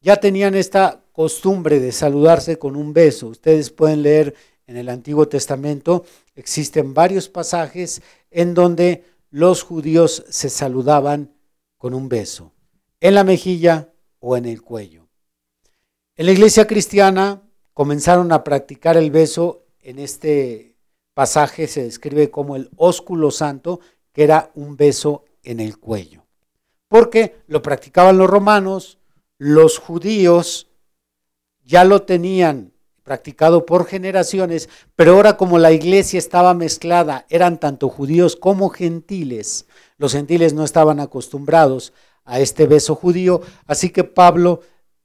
ya 0.00 0.16
tenían 0.16 0.56
esta 0.56 1.04
costumbre 1.12 1.78
de 1.78 1.92
saludarse 1.92 2.58
con 2.58 2.74
un 2.74 2.92
beso. 2.92 3.28
Ustedes 3.28 3.70
pueden 3.70 4.02
leer 4.02 4.34
en 4.66 4.76
el 4.76 4.88
Antiguo 4.88 5.28
Testamento, 5.28 6.04
existen 6.34 6.94
varios 6.94 7.28
pasajes 7.28 8.02
en 8.30 8.54
donde 8.54 9.04
los 9.30 9.62
judíos 9.62 10.24
se 10.28 10.48
saludaban 10.48 11.32
con 11.78 11.94
un 11.94 12.08
beso, 12.08 12.52
en 13.00 13.14
la 13.14 13.24
mejilla 13.24 13.92
o 14.20 14.36
en 14.36 14.44
el 14.44 14.62
cuello. 14.62 15.08
En 16.16 16.26
la 16.26 16.32
iglesia 16.32 16.66
cristiana 16.66 17.42
comenzaron 17.72 18.32
a 18.32 18.44
practicar 18.44 18.96
el 18.96 19.10
beso 19.10 19.62
en 19.82 19.98
este 19.98 20.72
pasaje 21.14 21.66
se 21.66 21.82
describe 21.82 22.30
como 22.30 22.56
el 22.56 22.70
ósculo 22.76 23.30
santo, 23.30 23.80
que 24.12 24.24
era 24.24 24.50
un 24.54 24.76
beso 24.76 25.24
en 25.42 25.60
el 25.60 25.78
cuello. 25.78 26.24
Porque 26.88 27.42
lo 27.46 27.62
practicaban 27.62 28.18
los 28.18 28.30
romanos, 28.30 28.98
los 29.38 29.78
judíos 29.78 30.70
ya 31.64 31.84
lo 31.84 32.02
tenían 32.02 32.71
practicado 33.02 33.66
por 33.66 33.86
generaciones, 33.86 34.68
pero 34.96 35.14
ahora 35.14 35.36
como 35.36 35.58
la 35.58 35.72
iglesia 35.72 36.18
estaba 36.18 36.54
mezclada, 36.54 37.26
eran 37.28 37.58
tanto 37.58 37.88
judíos 37.88 38.36
como 38.36 38.68
gentiles, 38.70 39.66
los 39.98 40.12
gentiles 40.12 40.54
no 40.54 40.64
estaban 40.64 41.00
acostumbrados 41.00 41.92
a 42.24 42.40
este 42.40 42.66
beso 42.66 42.94
judío, 42.94 43.42
así 43.66 43.90
que 43.90 44.04
Pablo 44.04 44.60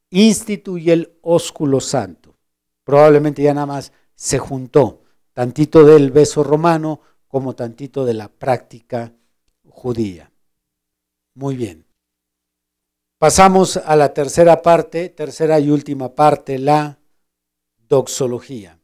instituye 0.10 0.94
el 0.94 1.18
ósculo 1.22 1.80
santo. 1.80 2.36
Probablemente 2.84 3.42
ya 3.42 3.54
nada 3.54 3.66
más 3.66 3.92
se 4.16 4.40
juntó 4.40 5.02
tantito 5.34 5.86
del 5.86 6.12
beso 6.12 6.44
romano 6.44 7.02
como 7.28 7.56
tantito 7.56 8.06
de 8.06 8.14
la 8.14 8.30
práctica 8.30 9.14
judía. 9.70 10.32
Muy 11.36 11.56
bien. 11.56 11.86
Pasamos 13.20 13.78
a 13.78 13.96
la 13.96 14.14
tercera 14.14 14.62
parte, 14.62 15.10
tercera 15.10 15.60
y 15.60 15.70
última 15.70 16.16
parte, 16.16 16.58
la 16.60 17.00
doxología. 17.88 18.80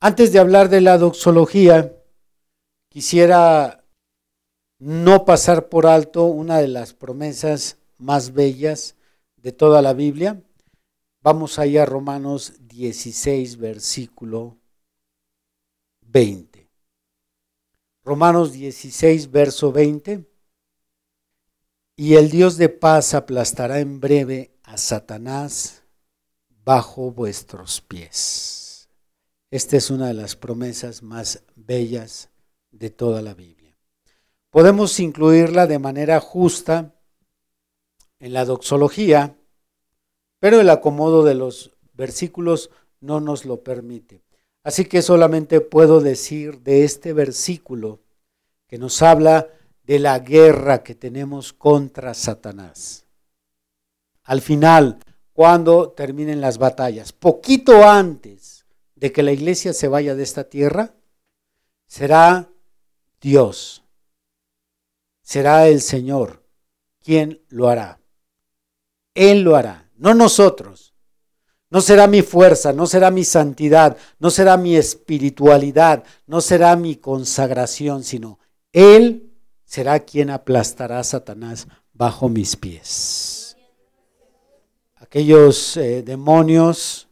Antes 0.00 0.32
de 0.32 0.38
hablar 0.38 0.68
de 0.68 0.80
la 0.80 0.98
doxología, 0.98 1.96
quisiera 2.90 3.84
no 4.78 5.24
pasar 5.24 5.68
por 5.68 5.86
alto 5.86 6.24
una 6.24 6.58
de 6.58 6.68
las 6.68 6.92
promesas 6.92 7.78
más 7.96 8.32
bellas 8.32 8.96
de 9.36 9.52
toda 9.52 9.80
la 9.80 9.94
Biblia. 9.94 10.42
Vamos 11.22 11.58
ahí 11.58 11.78
a 11.78 11.86
Romanos 11.86 12.52
16, 12.60 13.56
versículo 13.56 14.58
20. 16.02 16.68
Romanos 18.04 18.52
16, 18.52 19.30
verso 19.30 19.72
20. 19.72 20.28
y 21.96 22.16
el 22.16 22.28
Dios 22.28 22.56
de 22.56 22.68
paz 22.68 23.14
aplastará 23.14 23.78
en 23.78 24.00
breve 24.00 24.58
a 24.64 24.76
Satanás 24.76 25.83
bajo 26.64 27.10
vuestros 27.10 27.80
pies. 27.80 28.88
Esta 29.50 29.76
es 29.76 29.90
una 29.90 30.08
de 30.08 30.14
las 30.14 30.34
promesas 30.36 31.02
más 31.02 31.42
bellas 31.54 32.30
de 32.70 32.90
toda 32.90 33.22
la 33.22 33.34
Biblia. 33.34 33.76
Podemos 34.50 34.98
incluirla 35.00 35.66
de 35.66 35.78
manera 35.78 36.20
justa 36.20 36.94
en 38.18 38.32
la 38.32 38.44
doxología, 38.44 39.36
pero 40.40 40.60
el 40.60 40.70
acomodo 40.70 41.24
de 41.24 41.34
los 41.34 41.72
versículos 41.92 42.70
no 43.00 43.20
nos 43.20 43.44
lo 43.44 43.62
permite. 43.62 44.22
Así 44.62 44.86
que 44.86 45.02
solamente 45.02 45.60
puedo 45.60 46.00
decir 46.00 46.60
de 46.60 46.84
este 46.84 47.12
versículo 47.12 48.00
que 48.66 48.78
nos 48.78 49.02
habla 49.02 49.50
de 49.84 49.98
la 49.98 50.18
guerra 50.18 50.82
que 50.82 50.94
tenemos 50.94 51.52
contra 51.52 52.14
Satanás. 52.14 53.04
Al 54.22 54.40
final, 54.40 54.98
cuando 55.34 55.90
terminen 55.90 56.40
las 56.40 56.58
batallas, 56.58 57.12
poquito 57.12 57.84
antes 57.84 58.64
de 58.94 59.12
que 59.12 59.24
la 59.24 59.32
iglesia 59.32 59.72
se 59.72 59.88
vaya 59.88 60.14
de 60.14 60.22
esta 60.22 60.44
tierra, 60.44 60.94
será 61.86 62.48
Dios, 63.20 63.82
será 65.22 65.66
el 65.66 65.82
Señor 65.82 66.44
quien 67.02 67.42
lo 67.48 67.68
hará. 67.68 68.00
Él 69.14 69.42
lo 69.42 69.56
hará, 69.56 69.90
no 69.96 70.14
nosotros. 70.14 70.94
No 71.68 71.80
será 71.80 72.06
mi 72.06 72.22
fuerza, 72.22 72.72
no 72.72 72.86
será 72.86 73.10
mi 73.10 73.24
santidad, 73.24 73.96
no 74.20 74.30
será 74.30 74.56
mi 74.56 74.76
espiritualidad, 74.76 76.04
no 76.28 76.40
será 76.40 76.76
mi 76.76 76.94
consagración, 76.94 78.04
sino 78.04 78.38
Él 78.72 79.32
será 79.64 79.98
quien 79.98 80.30
aplastará 80.30 81.00
a 81.00 81.04
Satanás 81.04 81.66
bajo 81.92 82.28
mis 82.28 82.54
pies. 82.54 83.43
Aquellos 85.04 85.76
eh, 85.76 86.02
demonios 86.02 87.08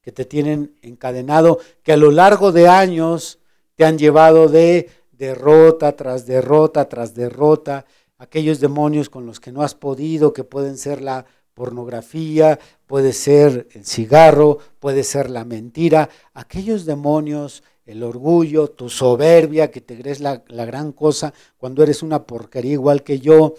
que 0.00 0.10
te 0.10 0.24
tienen 0.24 0.74
encadenado, 0.80 1.58
que 1.82 1.92
a 1.92 1.98
lo 1.98 2.10
largo 2.10 2.50
de 2.50 2.66
años 2.66 3.40
te 3.74 3.84
han 3.84 3.98
llevado 3.98 4.48
de 4.48 4.88
derrota 5.12 5.94
tras 5.96 6.24
derrota 6.24 6.88
tras 6.88 7.14
derrota, 7.14 7.84
aquellos 8.16 8.58
demonios 8.58 9.10
con 9.10 9.26
los 9.26 9.38
que 9.38 9.52
no 9.52 9.60
has 9.60 9.74
podido, 9.74 10.32
que 10.32 10.44
pueden 10.44 10.78
ser 10.78 11.02
la 11.02 11.26
pornografía, 11.52 12.58
puede 12.86 13.12
ser 13.12 13.68
el 13.72 13.84
cigarro, 13.84 14.56
puede 14.78 15.04
ser 15.04 15.28
la 15.28 15.44
mentira, 15.44 16.08
aquellos 16.32 16.86
demonios, 16.86 17.62
el 17.84 18.02
orgullo, 18.02 18.68
tu 18.68 18.88
soberbia, 18.88 19.70
que 19.70 19.82
te 19.82 19.98
crees 19.98 20.20
la, 20.20 20.42
gran 20.46 20.92
cosa 20.92 21.34
cuando 21.58 21.82
eres 21.82 22.02
una 22.02 22.24
porquería 22.24 22.72
igual 22.72 23.02
que 23.02 23.20
yo, 23.20 23.56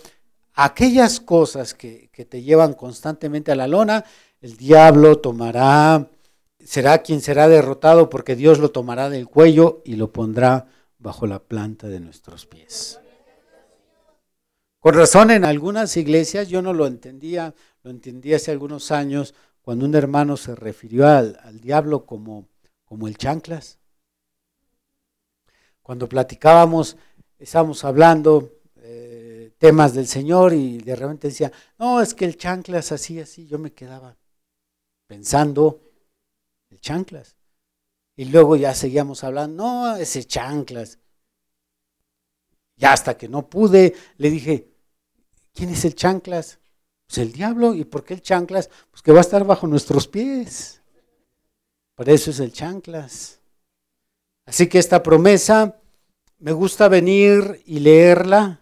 aquellas 0.53 1.19
cosas 1.19 1.73
que, 1.73 2.09
que 2.11 2.25
te 2.25 2.41
llevan 2.41 2.73
constantemente 2.73 3.51
a 3.51 3.55
la 3.55 3.67
lona, 3.67 4.05
el 4.41 4.57
diablo 4.57 5.19
tomará, 5.19 6.09
será 6.59 6.99
quien 6.99 7.21
será 7.21 7.47
derrotado 7.47 8.09
porque 8.09 8.35
Dios 8.35 8.59
lo 8.59 8.71
tomará 8.71 9.09
del 9.09 9.27
cuello 9.27 9.81
y 9.85 9.95
lo 9.95 10.11
pondrá 10.11 10.67
bajo 10.97 11.27
la 11.27 11.39
planta 11.39 11.87
de 11.87 11.99
nuestros 11.99 12.45
pies. 12.45 12.99
Con 14.79 14.95
razón 14.95 15.29
en 15.29 15.45
algunas 15.45 15.95
iglesias 15.95 16.47
yo 16.47 16.63
no 16.63 16.73
lo 16.73 16.87
entendía, 16.87 17.53
lo 17.83 17.91
entendí 17.91 18.33
hace 18.33 18.49
algunos 18.49 18.91
años 18.91 19.35
cuando 19.61 19.85
un 19.85 19.93
hermano 19.93 20.37
se 20.37 20.55
refirió 20.55 21.07
al, 21.07 21.37
diablo 21.61 22.05
como, 22.05 22.47
como 22.83 23.07
el 23.07 23.15
chanclas. 23.15 23.77
Cuando 25.83 26.09
platicábamos, 26.09 26.97
estábamos 27.37 27.83
hablando 27.83 28.53
temas 29.61 29.93
del 29.93 30.07
Señor 30.07 30.53
y 30.53 30.79
de 30.79 30.95
repente 30.95 31.27
decía, 31.27 31.51
no, 31.77 32.01
es 32.01 32.15
que 32.15 32.25
el 32.25 32.35
chanclas 32.35 32.91
así, 32.91 33.19
así, 33.19 33.45
yo 33.45 33.59
me 33.59 33.71
quedaba 33.71 34.17
pensando, 35.05 35.83
el 36.71 36.79
chanclas. 36.79 37.35
Y 38.15 38.25
luego 38.25 38.55
ya 38.55 38.73
seguíamos 38.73 39.23
hablando, 39.23 39.63
no, 39.63 39.95
ese 39.97 40.23
chanclas. 40.23 40.97
Y 42.75 42.85
hasta 42.85 43.15
que 43.15 43.29
no 43.29 43.47
pude, 43.47 43.93
le 44.17 44.31
dije, 44.31 44.67
¿quién 45.53 45.69
es 45.69 45.85
el 45.85 45.93
chanclas? 45.93 46.57
Pues 47.05 47.19
el 47.19 47.31
diablo. 47.31 47.75
¿Y 47.75 47.85
por 47.85 48.03
qué 48.03 48.15
el 48.15 48.21
chanclas? 48.21 48.67
Pues 48.89 49.03
que 49.03 49.11
va 49.11 49.19
a 49.19 49.21
estar 49.21 49.45
bajo 49.45 49.67
nuestros 49.67 50.07
pies. 50.07 50.81
Por 51.93 52.09
eso 52.09 52.31
es 52.31 52.39
el 52.39 52.51
chanclas. 52.51 53.39
Así 54.47 54.67
que 54.67 54.79
esta 54.79 55.03
promesa 55.03 55.79
me 56.39 56.51
gusta 56.51 56.87
venir 56.87 57.61
y 57.67 57.79
leerla 57.79 58.60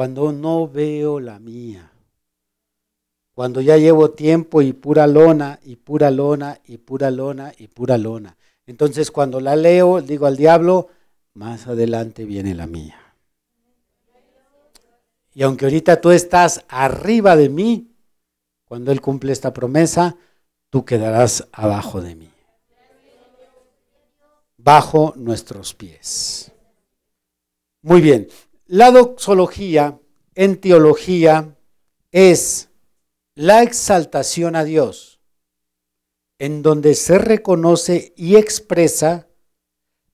cuando 0.00 0.32
no 0.32 0.66
veo 0.66 1.20
la 1.20 1.38
mía. 1.38 1.92
Cuando 3.34 3.60
ya 3.60 3.76
llevo 3.76 4.12
tiempo 4.12 4.62
y 4.62 4.72
pura 4.72 5.06
lona, 5.06 5.60
y 5.62 5.76
pura 5.76 6.10
lona, 6.10 6.58
y 6.64 6.78
pura 6.78 7.10
lona, 7.10 7.52
y 7.58 7.66
pura 7.66 7.98
lona. 7.98 8.34
Entonces 8.64 9.10
cuando 9.10 9.40
la 9.40 9.56
leo, 9.56 10.00
digo 10.00 10.24
al 10.24 10.38
diablo, 10.38 10.88
más 11.34 11.66
adelante 11.66 12.24
viene 12.24 12.54
la 12.54 12.66
mía. 12.66 12.98
Y 15.34 15.42
aunque 15.42 15.66
ahorita 15.66 16.00
tú 16.00 16.12
estás 16.12 16.64
arriba 16.68 17.36
de 17.36 17.50
mí, 17.50 17.94
cuando 18.64 18.92
Él 18.92 19.02
cumple 19.02 19.32
esta 19.32 19.52
promesa, 19.52 20.16
tú 20.70 20.86
quedarás 20.86 21.46
abajo 21.52 22.00
de 22.00 22.14
mí. 22.14 22.30
Bajo 24.56 25.12
nuestros 25.14 25.74
pies. 25.74 26.50
Muy 27.82 28.00
bien. 28.00 28.28
La 28.72 28.92
doxología 28.92 30.00
en 30.36 30.60
teología 30.60 31.58
es 32.12 32.68
la 33.34 33.64
exaltación 33.64 34.54
a 34.54 34.62
Dios, 34.62 35.20
en 36.38 36.62
donde 36.62 36.94
se 36.94 37.18
reconoce 37.18 38.14
y 38.16 38.36
expresa 38.36 39.26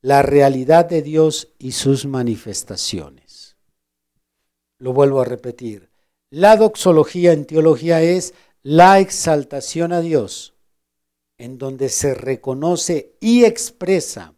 la 0.01 0.23
realidad 0.23 0.87
de 0.87 1.03
Dios 1.03 1.53
y 1.59 1.73
sus 1.73 2.07
manifestaciones. 2.07 3.59
Lo 4.79 4.95
vuelvo 4.95 5.21
a 5.21 5.27
repetir. 5.27 5.91
La 6.31 6.57
doxología 6.57 7.35
en 7.35 7.45
teología 7.45 8.01
es 8.01 8.33
la 8.63 9.01
exaltación 9.01 9.93
a 9.93 10.01
Dios, 10.01 10.55
en 11.37 11.59
donde 11.59 11.91
se 11.91 12.15
reconoce 12.15 13.19
y 13.21 13.45
expresa 13.45 14.35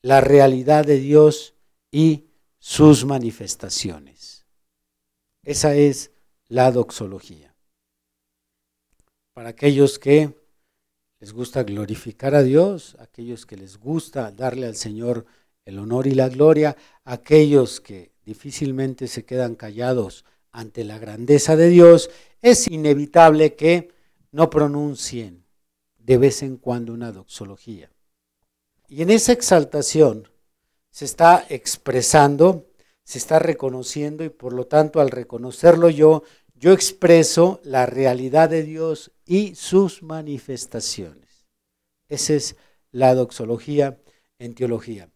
la 0.00 0.20
realidad 0.20 0.84
de 0.84 1.00
Dios 1.00 1.56
y 1.90 2.27
sus 2.58 3.04
manifestaciones. 3.04 4.46
Esa 5.42 5.74
es 5.74 6.10
la 6.48 6.70
doxología. 6.72 7.54
Para 9.32 9.50
aquellos 9.50 9.98
que 9.98 10.34
les 11.20 11.32
gusta 11.32 11.62
glorificar 11.62 12.34
a 12.34 12.42
Dios, 12.42 12.96
aquellos 12.98 13.46
que 13.46 13.56
les 13.56 13.78
gusta 13.78 14.30
darle 14.30 14.66
al 14.66 14.76
Señor 14.76 15.26
el 15.64 15.78
honor 15.78 16.06
y 16.06 16.14
la 16.14 16.28
gloria, 16.28 16.76
aquellos 17.04 17.80
que 17.80 18.12
difícilmente 18.24 19.06
se 19.06 19.24
quedan 19.24 19.54
callados 19.54 20.24
ante 20.50 20.84
la 20.84 20.98
grandeza 20.98 21.56
de 21.56 21.68
Dios, 21.68 22.10
es 22.40 22.68
inevitable 22.68 23.54
que 23.54 23.92
no 24.32 24.50
pronuncien 24.50 25.44
de 25.98 26.18
vez 26.18 26.42
en 26.42 26.56
cuando 26.56 26.92
una 26.92 27.12
doxología. 27.12 27.90
Y 28.88 29.02
en 29.02 29.10
esa 29.10 29.32
exaltación 29.32 30.28
se 30.98 31.04
está 31.04 31.46
expresando, 31.48 32.66
se 33.04 33.18
está 33.18 33.38
reconociendo 33.38 34.24
y 34.24 34.30
por 34.30 34.52
lo 34.52 34.66
tanto 34.66 34.98
al 35.00 35.12
reconocerlo 35.12 35.90
yo, 35.90 36.24
yo 36.56 36.72
expreso 36.72 37.60
la 37.62 37.86
realidad 37.86 38.50
de 38.50 38.64
Dios 38.64 39.12
y 39.24 39.54
sus 39.54 40.02
manifestaciones. 40.02 41.46
Esa 42.08 42.34
es 42.34 42.56
la 42.90 43.14
doxología 43.14 44.00
en 44.40 44.56
teología. 44.56 45.08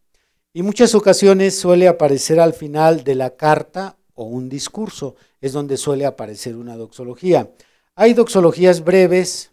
Y 0.52 0.62
muchas 0.62 0.94
ocasiones 0.94 1.58
suele 1.58 1.88
aparecer 1.88 2.38
al 2.38 2.52
final 2.52 3.02
de 3.02 3.16
la 3.16 3.34
carta 3.34 3.96
o 4.14 4.22
un 4.22 4.48
discurso, 4.48 5.16
es 5.40 5.52
donde 5.52 5.76
suele 5.76 6.06
aparecer 6.06 6.54
una 6.54 6.76
doxología. 6.76 7.50
Hay 7.96 8.14
doxologías 8.14 8.84
breves 8.84 9.50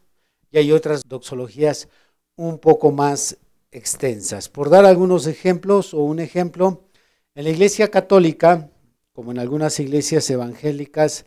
y 0.51 0.59
hay 0.59 0.73
otras 0.73 1.01
doxologías 1.07 1.87
un 2.35 2.59
poco 2.59 2.91
más 2.91 3.35
extensas. 3.71 4.49
Por 4.49 4.69
dar 4.69 4.85
algunos 4.85 5.27
ejemplos 5.27 5.93
o 5.93 5.99
un 5.99 6.19
ejemplo, 6.19 6.89
en 7.35 7.43
la 7.45 7.49
Iglesia 7.51 7.89
Católica, 7.89 8.71
como 9.13 9.31
en 9.31 9.39
algunas 9.39 9.79
iglesias 9.79 10.29
evangélicas 10.29 11.25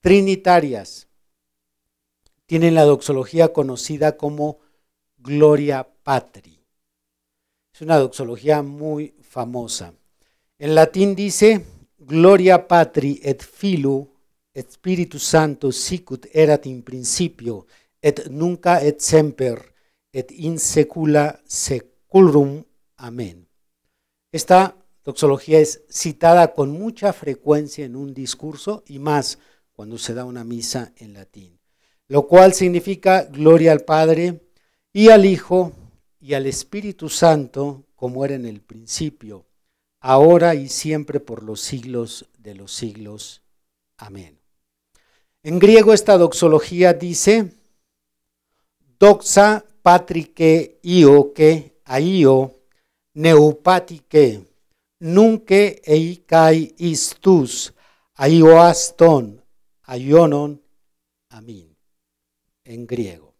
trinitarias, 0.00 1.08
tienen 2.46 2.74
la 2.74 2.84
doxología 2.84 3.52
conocida 3.52 4.16
como 4.16 4.58
Gloria 5.16 5.88
Patri. 6.02 6.60
Es 7.72 7.80
una 7.80 7.96
doxología 7.96 8.62
muy 8.62 9.14
famosa. 9.22 9.94
En 10.58 10.74
latín 10.74 11.14
dice, 11.14 11.64
Gloria 11.98 12.68
Patri 12.68 13.20
et 13.22 13.42
Filu 13.42 14.12
et 14.52 14.70
Spiritus 14.70 15.22
Santo 15.22 15.72
sicut 15.72 16.26
erat 16.32 16.66
in 16.66 16.82
principio 16.82 17.66
et 18.02 18.28
nunca 18.28 18.82
et 18.82 19.00
semper 19.00 19.71
et 20.12 20.30
in 20.30 20.58
secula 20.58 21.40
seculum. 21.46 22.64
Amén. 22.96 23.48
Esta 24.30 24.76
doxología 25.04 25.58
es 25.58 25.82
citada 25.90 26.52
con 26.52 26.70
mucha 26.70 27.12
frecuencia 27.12 27.84
en 27.84 27.96
un 27.96 28.14
discurso 28.14 28.84
y 28.86 28.98
más 28.98 29.38
cuando 29.72 29.98
se 29.98 30.14
da 30.14 30.24
una 30.24 30.44
misa 30.44 30.92
en 30.96 31.14
latín, 31.14 31.58
lo 32.08 32.26
cual 32.26 32.54
significa 32.54 33.24
gloria 33.24 33.72
al 33.72 33.80
Padre 33.80 34.42
y 34.92 35.08
al 35.08 35.24
Hijo 35.24 35.72
y 36.20 36.34
al 36.34 36.46
Espíritu 36.46 37.08
Santo, 37.08 37.84
como 37.96 38.24
era 38.24 38.34
en 38.34 38.46
el 38.46 38.60
principio, 38.60 39.46
ahora 40.00 40.54
y 40.54 40.68
siempre 40.68 41.20
por 41.20 41.42
los 41.42 41.60
siglos 41.60 42.28
de 42.38 42.54
los 42.54 42.72
siglos. 42.72 43.42
Amén. 43.96 44.38
En 45.42 45.58
griego 45.58 45.92
esta 45.92 46.16
doxología 46.18 46.92
dice, 46.92 47.52
doxa 48.98 49.64
patrike 49.82 50.78
io 50.82 51.32
que 51.32 51.80
aio 51.84 52.36
neupatike 53.14 54.26
nunque 55.00 55.82
eikai 55.84 56.74
istus 56.78 57.72
aioaston 58.14 59.42
aionon 59.82 60.60
amin 61.30 61.68
en 62.64 62.86
griego. 62.86 63.34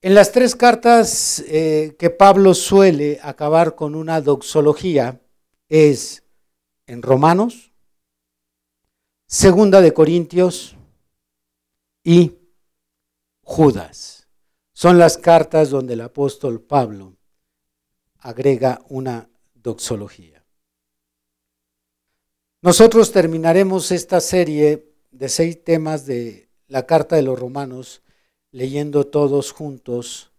En 0.00 0.14
las 0.14 0.32
tres 0.32 0.56
cartas 0.56 1.44
eh, 1.46 1.94
que 1.98 2.10
Pablo 2.10 2.54
suele 2.54 3.20
acabar 3.22 3.74
con 3.74 3.94
una 3.94 4.20
doxología 4.20 5.20
es 5.68 6.24
en 6.86 7.02
Romanos, 7.02 7.72
Segunda 9.28 9.80
de 9.80 9.94
Corintios 9.94 10.76
y 12.04 12.32
Judas. 13.42 14.21
Son 14.82 14.98
las 14.98 15.16
cartas 15.16 15.70
donde 15.70 15.94
el 15.94 16.00
apóstol 16.00 16.60
Pablo 16.60 17.14
agrega 18.18 18.84
una 18.88 19.30
doxología. 19.54 20.44
Nosotros 22.62 23.12
terminaremos 23.12 23.92
esta 23.92 24.20
serie 24.20 24.92
de 25.12 25.28
seis 25.28 25.62
temas 25.62 26.04
de 26.04 26.48
la 26.66 26.84
carta 26.84 27.14
de 27.14 27.22
los 27.22 27.38
romanos 27.38 28.02
leyendo 28.50 29.06
todos 29.06 29.52
juntos 29.52 30.32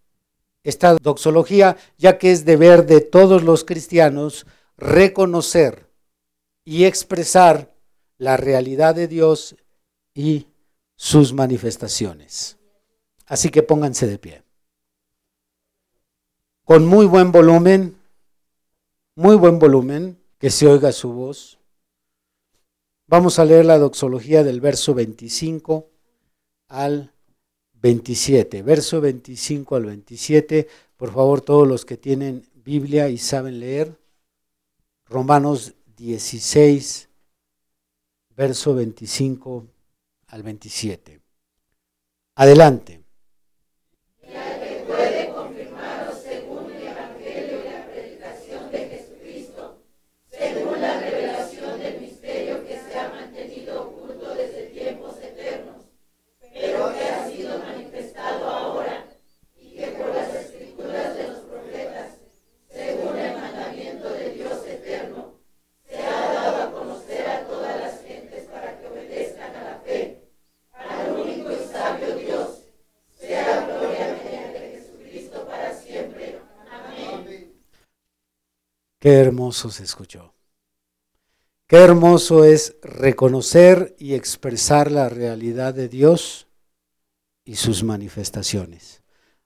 esta 0.61 0.95
doxología, 0.95 1.77
ya 1.97 2.17
que 2.17 2.33
es 2.33 2.43
deber 2.43 2.85
de 2.85 2.99
todos 2.99 3.43
los 3.43 3.63
cristianos 3.63 4.45
reconocer 4.75 5.89
y 6.65 6.83
expresar 6.83 7.73
la 8.17 8.35
realidad 8.35 8.93
de 8.93 9.07
Dios 9.07 9.55
y 10.13 10.47
sus 10.97 11.31
manifestaciones. 11.31 12.57
Así 13.25 13.49
que 13.49 13.63
pónganse 13.63 14.07
de 14.07 14.17
pie. 14.17 14.43
Con 16.63 16.85
muy 16.85 17.05
buen 17.05 17.31
volumen, 17.31 17.97
muy 19.15 19.35
buen 19.35 19.59
volumen, 19.59 20.17
que 20.37 20.49
se 20.49 20.67
oiga 20.67 20.91
su 20.91 21.11
voz. 21.13 21.59
Vamos 23.07 23.37
a 23.37 23.45
leer 23.45 23.65
la 23.65 23.77
doxología 23.77 24.43
del 24.43 24.61
verso 24.61 24.93
25 24.93 25.89
al 26.69 27.13
27. 27.73 28.63
Verso 28.63 29.01
25 29.01 29.75
al 29.75 29.85
27. 29.85 30.67
Por 30.97 31.13
favor, 31.13 31.41
todos 31.41 31.67
los 31.67 31.85
que 31.85 31.97
tienen 31.97 32.47
Biblia 32.55 33.09
y 33.09 33.17
saben 33.17 33.59
leer. 33.59 33.99
Romanos 35.05 35.75
16, 35.97 37.09
verso 38.35 38.73
25 38.73 39.67
al 40.27 40.43
27. 40.43 41.21
Adelante. 42.35 43.02
Qué 79.03 79.15
hermoso 79.15 79.69
se 79.69 79.83
escuchó. 79.83 80.33
Qué 81.67 81.75
hermoso 81.75 82.45
es 82.45 82.77
reconocer 82.81 83.97
y 83.99 84.13
expresar 84.13 84.89
la 84.89 85.09
realidad 85.09 85.73
de 85.73 85.89
Dios 85.89 86.47
y 87.43 87.57
sus 87.57 87.83
manifestaciones. 87.83 89.03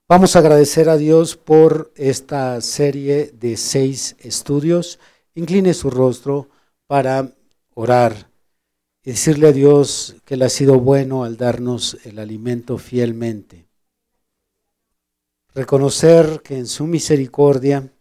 Vamos 0.07 0.35
a 0.35 0.39
agradecer 0.39 0.89
a 0.89 0.95
Dios 0.95 1.37
por 1.37 1.91
esta 1.95 2.61
serie 2.61 3.31
de 3.33 3.57
seis 3.57 4.15
estudios. 4.19 4.99
Incline 5.33 5.73
su 5.73 5.89
rostro 5.89 6.49
para 6.85 7.33
orar 7.73 8.29
y 9.01 9.09
decirle 9.09 9.47
a 9.47 9.53
Dios 9.53 10.17
que 10.23 10.35
Él 10.35 10.43
ha 10.43 10.49
sido 10.49 10.79
bueno 10.79 11.23
al 11.23 11.35
darnos 11.35 11.97
el 12.03 12.19
alimento 12.19 12.77
fielmente. 12.77 13.65
Reconocer 15.55 16.43
que 16.43 16.59
en 16.59 16.67
su 16.67 16.85
misericordia 16.85 17.91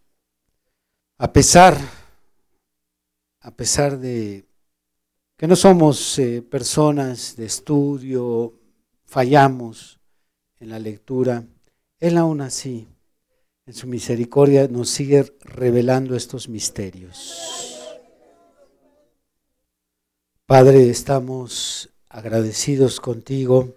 a 1.19 1.33
pesar, 1.33 1.79
a 3.41 3.51
pesar 3.51 3.99
de 3.99 4.45
que 5.37 5.47
no 5.47 5.57
somos 5.57 6.19
eh, 6.19 6.43
personas 6.43 7.37
de 7.37 7.47
estudio, 7.47 8.53
fallamos 9.05 9.99
en 10.61 10.71
la 10.71 10.79
lectura, 10.79 11.45
Él 12.01 12.19
aún 12.19 12.41
así, 12.41 12.87
en 13.65 13.75
su 13.75 13.87
misericordia, 13.87 14.69
nos 14.69 14.91
sigue 14.91 15.35
revelando 15.41 16.17
estos 16.17 16.49
misterios. 16.49 17.97
Padre, 20.45 20.89
estamos 20.91 21.91
agradecidos 22.09 23.01
contigo 23.01 23.75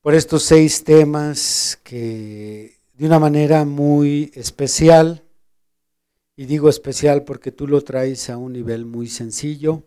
por 0.00 0.14
estos 0.14 0.44
seis 0.44 0.84
temas 0.84 1.78
que 1.82 2.78
de 2.92 3.06
una 3.06 3.18
manera 3.18 3.64
muy 3.64 4.30
especial 4.34 5.24
y 6.40 6.46
digo 6.46 6.70
especial 6.70 7.24
porque 7.24 7.52
tú 7.52 7.68
lo 7.68 7.84
traes 7.84 8.30
a 8.30 8.38
un 8.38 8.54
nivel 8.54 8.86
muy 8.86 9.08
sencillo. 9.10 9.82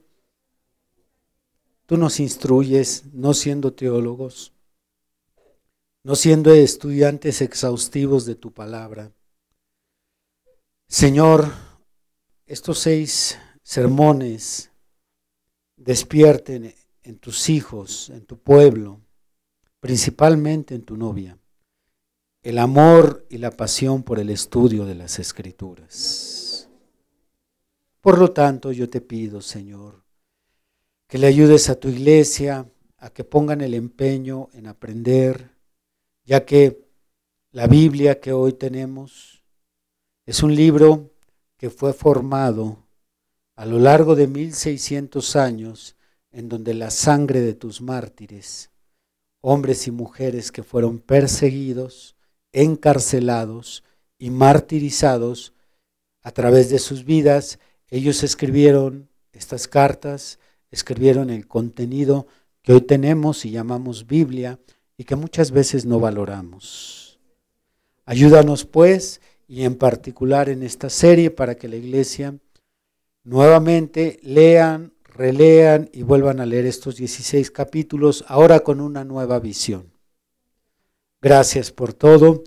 Tú 1.88 1.98
nos 1.98 2.20
instruyes, 2.20 3.06
no 3.12 3.34
siendo 3.34 3.74
teólogos, 3.74 4.54
no 6.04 6.16
siendo 6.16 6.54
estudiantes 6.54 7.42
exhaustivos 7.42 8.28
de 8.28 8.36
tu 8.36 8.52
palabra. 8.54 9.12
Señor, 10.88 11.52
estos 12.46 12.78
seis 12.78 13.40
sermones 13.64 14.70
despierten 15.76 16.76
en 17.02 17.18
tus 17.18 17.50
hijos, 17.50 18.12
en 18.12 18.28
tu 18.28 18.38
pueblo, 18.38 19.02
principalmente 19.80 20.76
en 20.76 20.84
tu 20.84 20.98
novia, 20.98 21.36
el 22.44 22.60
amor 22.60 23.26
y 23.32 23.40
la 23.40 23.50
pasión 23.50 24.04
por 24.04 24.20
el 24.20 24.30
estudio 24.30 24.86
de 24.86 24.94
las 24.94 25.18
escrituras. 25.18 26.33
Por 28.04 28.18
lo 28.18 28.32
tanto, 28.32 28.74
yo 28.74 28.90
te 28.90 29.00
pido, 29.00 29.40
Señor, 29.40 30.04
que 31.08 31.18
le 31.18 31.26
ayudes 31.26 31.70
a 31.70 31.80
tu 31.80 31.88
iglesia 31.88 32.70
a 32.98 33.10
que 33.12 33.24
pongan 33.24 33.62
el 33.62 33.74
empeño 33.74 34.50
en 34.52 34.68
aprender, 34.68 35.52
ya 36.26 36.44
que 36.44 36.86
la 37.54 37.66
Biblia 37.66 38.20
que 38.20 38.34
hoy 38.34 38.52
tenemos 38.52 39.42
es 40.26 40.44
un 40.44 40.54
libro 40.54 41.14
que 41.56 41.70
fue 41.70 41.94
formado 41.94 42.86
a 43.56 43.66
lo 43.66 43.80
largo 43.80 44.16
de 44.16 44.28
1600 44.28 45.38
años 45.38 45.96
en 46.34 46.50
donde 46.50 46.74
la 46.74 46.92
sangre 46.92 47.40
de 47.40 47.54
tus 47.54 47.80
mártires, 47.80 48.70
hombres 49.40 49.88
y 49.88 49.92
mujeres 49.92 50.52
que 50.52 50.64
fueron 50.64 51.00
perseguidos, 51.00 52.18
encarcelados 52.52 53.86
y 54.18 54.30
martirizados 54.30 55.54
a 56.22 56.32
través 56.32 56.70
de 56.70 56.80
sus 56.80 57.06
vidas, 57.06 57.60
ellos 57.94 58.24
escribieron 58.24 59.08
estas 59.34 59.68
cartas, 59.68 60.40
escribieron 60.72 61.30
el 61.30 61.48
contenido 61.48 62.26
que 62.64 62.74
hoy 62.74 62.82
tenemos 62.82 63.46
y 63.46 63.52
llamamos 63.52 64.08
Biblia 64.08 64.60
y 64.98 65.04
que 65.04 65.16
muchas 65.16 65.52
veces 65.52 65.86
no 65.86 66.00
valoramos. 66.00 67.20
Ayúdanos 68.06 68.66
pues 68.66 69.22
y 69.48 69.64
en 69.64 69.76
particular 69.76 70.50
en 70.50 70.64
esta 70.64 70.90
serie 70.90 71.30
para 71.30 71.54
que 71.54 71.68
la 71.68 71.76
iglesia 71.76 72.36
nuevamente 73.24 74.20
lean, 74.24 74.94
relean 75.04 75.92
y 75.94 76.02
vuelvan 76.02 76.40
a 76.40 76.48
leer 76.48 76.66
estos 76.66 76.96
16 76.96 77.52
capítulos 77.52 78.26
ahora 78.28 78.62
con 78.62 78.82
una 78.82 79.04
nueva 79.04 79.40
visión. 79.40 79.94
Gracias 81.22 81.70
por 81.70 81.94
todo. 81.94 82.44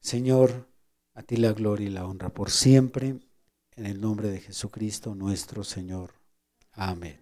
Señor, 0.00 0.66
a 1.14 1.22
ti 1.22 1.38
la 1.38 1.54
gloria 1.54 1.88
y 1.88 1.92
la 1.92 2.04
honra 2.04 2.28
por 2.28 2.50
siempre 2.50 3.16
en 3.76 3.86
el 3.86 4.00
nombre 4.00 4.28
de 4.28 4.40
Jesucristo 4.40 5.14
nuestro 5.14 5.62
Señor. 5.62 6.14
Amén. 6.72 7.20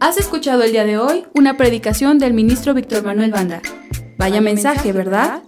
Has 0.00 0.18
escuchado 0.18 0.64
el 0.64 0.72
día 0.72 0.84
de 0.84 0.98
hoy 0.98 1.24
una 1.32 1.56
predicación 1.56 2.18
del 2.18 2.34
ministro 2.34 2.74
Víctor 2.74 3.04
Manuel 3.04 3.30
Banda. 3.30 3.62
Vaya 4.18 4.40
mensaje, 4.40 4.92
¿verdad? 4.92 5.44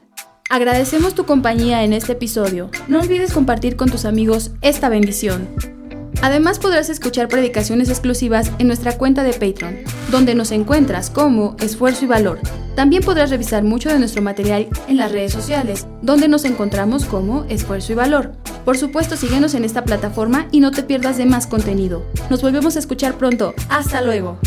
Agradecemos 0.48 1.14
tu 1.14 1.26
compañía 1.26 1.82
en 1.82 1.92
este 1.92 2.12
episodio. 2.12 2.70
No 2.86 3.00
olvides 3.00 3.32
compartir 3.32 3.74
con 3.76 3.90
tus 3.90 4.04
amigos 4.04 4.52
esta 4.62 4.88
bendición. 4.88 5.48
Además 6.22 6.58
podrás 6.58 6.88
escuchar 6.88 7.28
predicaciones 7.28 7.88
exclusivas 7.88 8.50
en 8.58 8.66
nuestra 8.66 8.96
cuenta 8.96 9.22
de 9.22 9.32
Patreon, 9.32 9.78
donde 10.10 10.34
nos 10.34 10.50
encuentras 10.50 11.10
como 11.10 11.56
Esfuerzo 11.60 12.04
y 12.04 12.08
Valor. 12.08 12.40
También 12.74 13.02
podrás 13.02 13.30
revisar 13.30 13.62
mucho 13.62 13.88
de 13.88 13.98
nuestro 13.98 14.22
material 14.22 14.68
en 14.88 14.96
las 14.96 15.12
redes 15.12 15.32
sociales, 15.32 15.86
donde 16.02 16.28
nos 16.28 16.44
encontramos 16.44 17.04
como 17.04 17.44
Esfuerzo 17.44 17.92
y 17.92 17.96
Valor. 17.96 18.32
Por 18.64 18.78
supuesto, 18.78 19.16
síguenos 19.16 19.54
en 19.54 19.64
esta 19.64 19.84
plataforma 19.84 20.48
y 20.50 20.60
no 20.60 20.70
te 20.70 20.82
pierdas 20.82 21.18
de 21.18 21.26
más 21.26 21.46
contenido. 21.46 22.04
Nos 22.30 22.42
volvemos 22.42 22.76
a 22.76 22.78
escuchar 22.78 23.14
pronto. 23.14 23.54
Hasta 23.68 24.00
luego. 24.00 24.38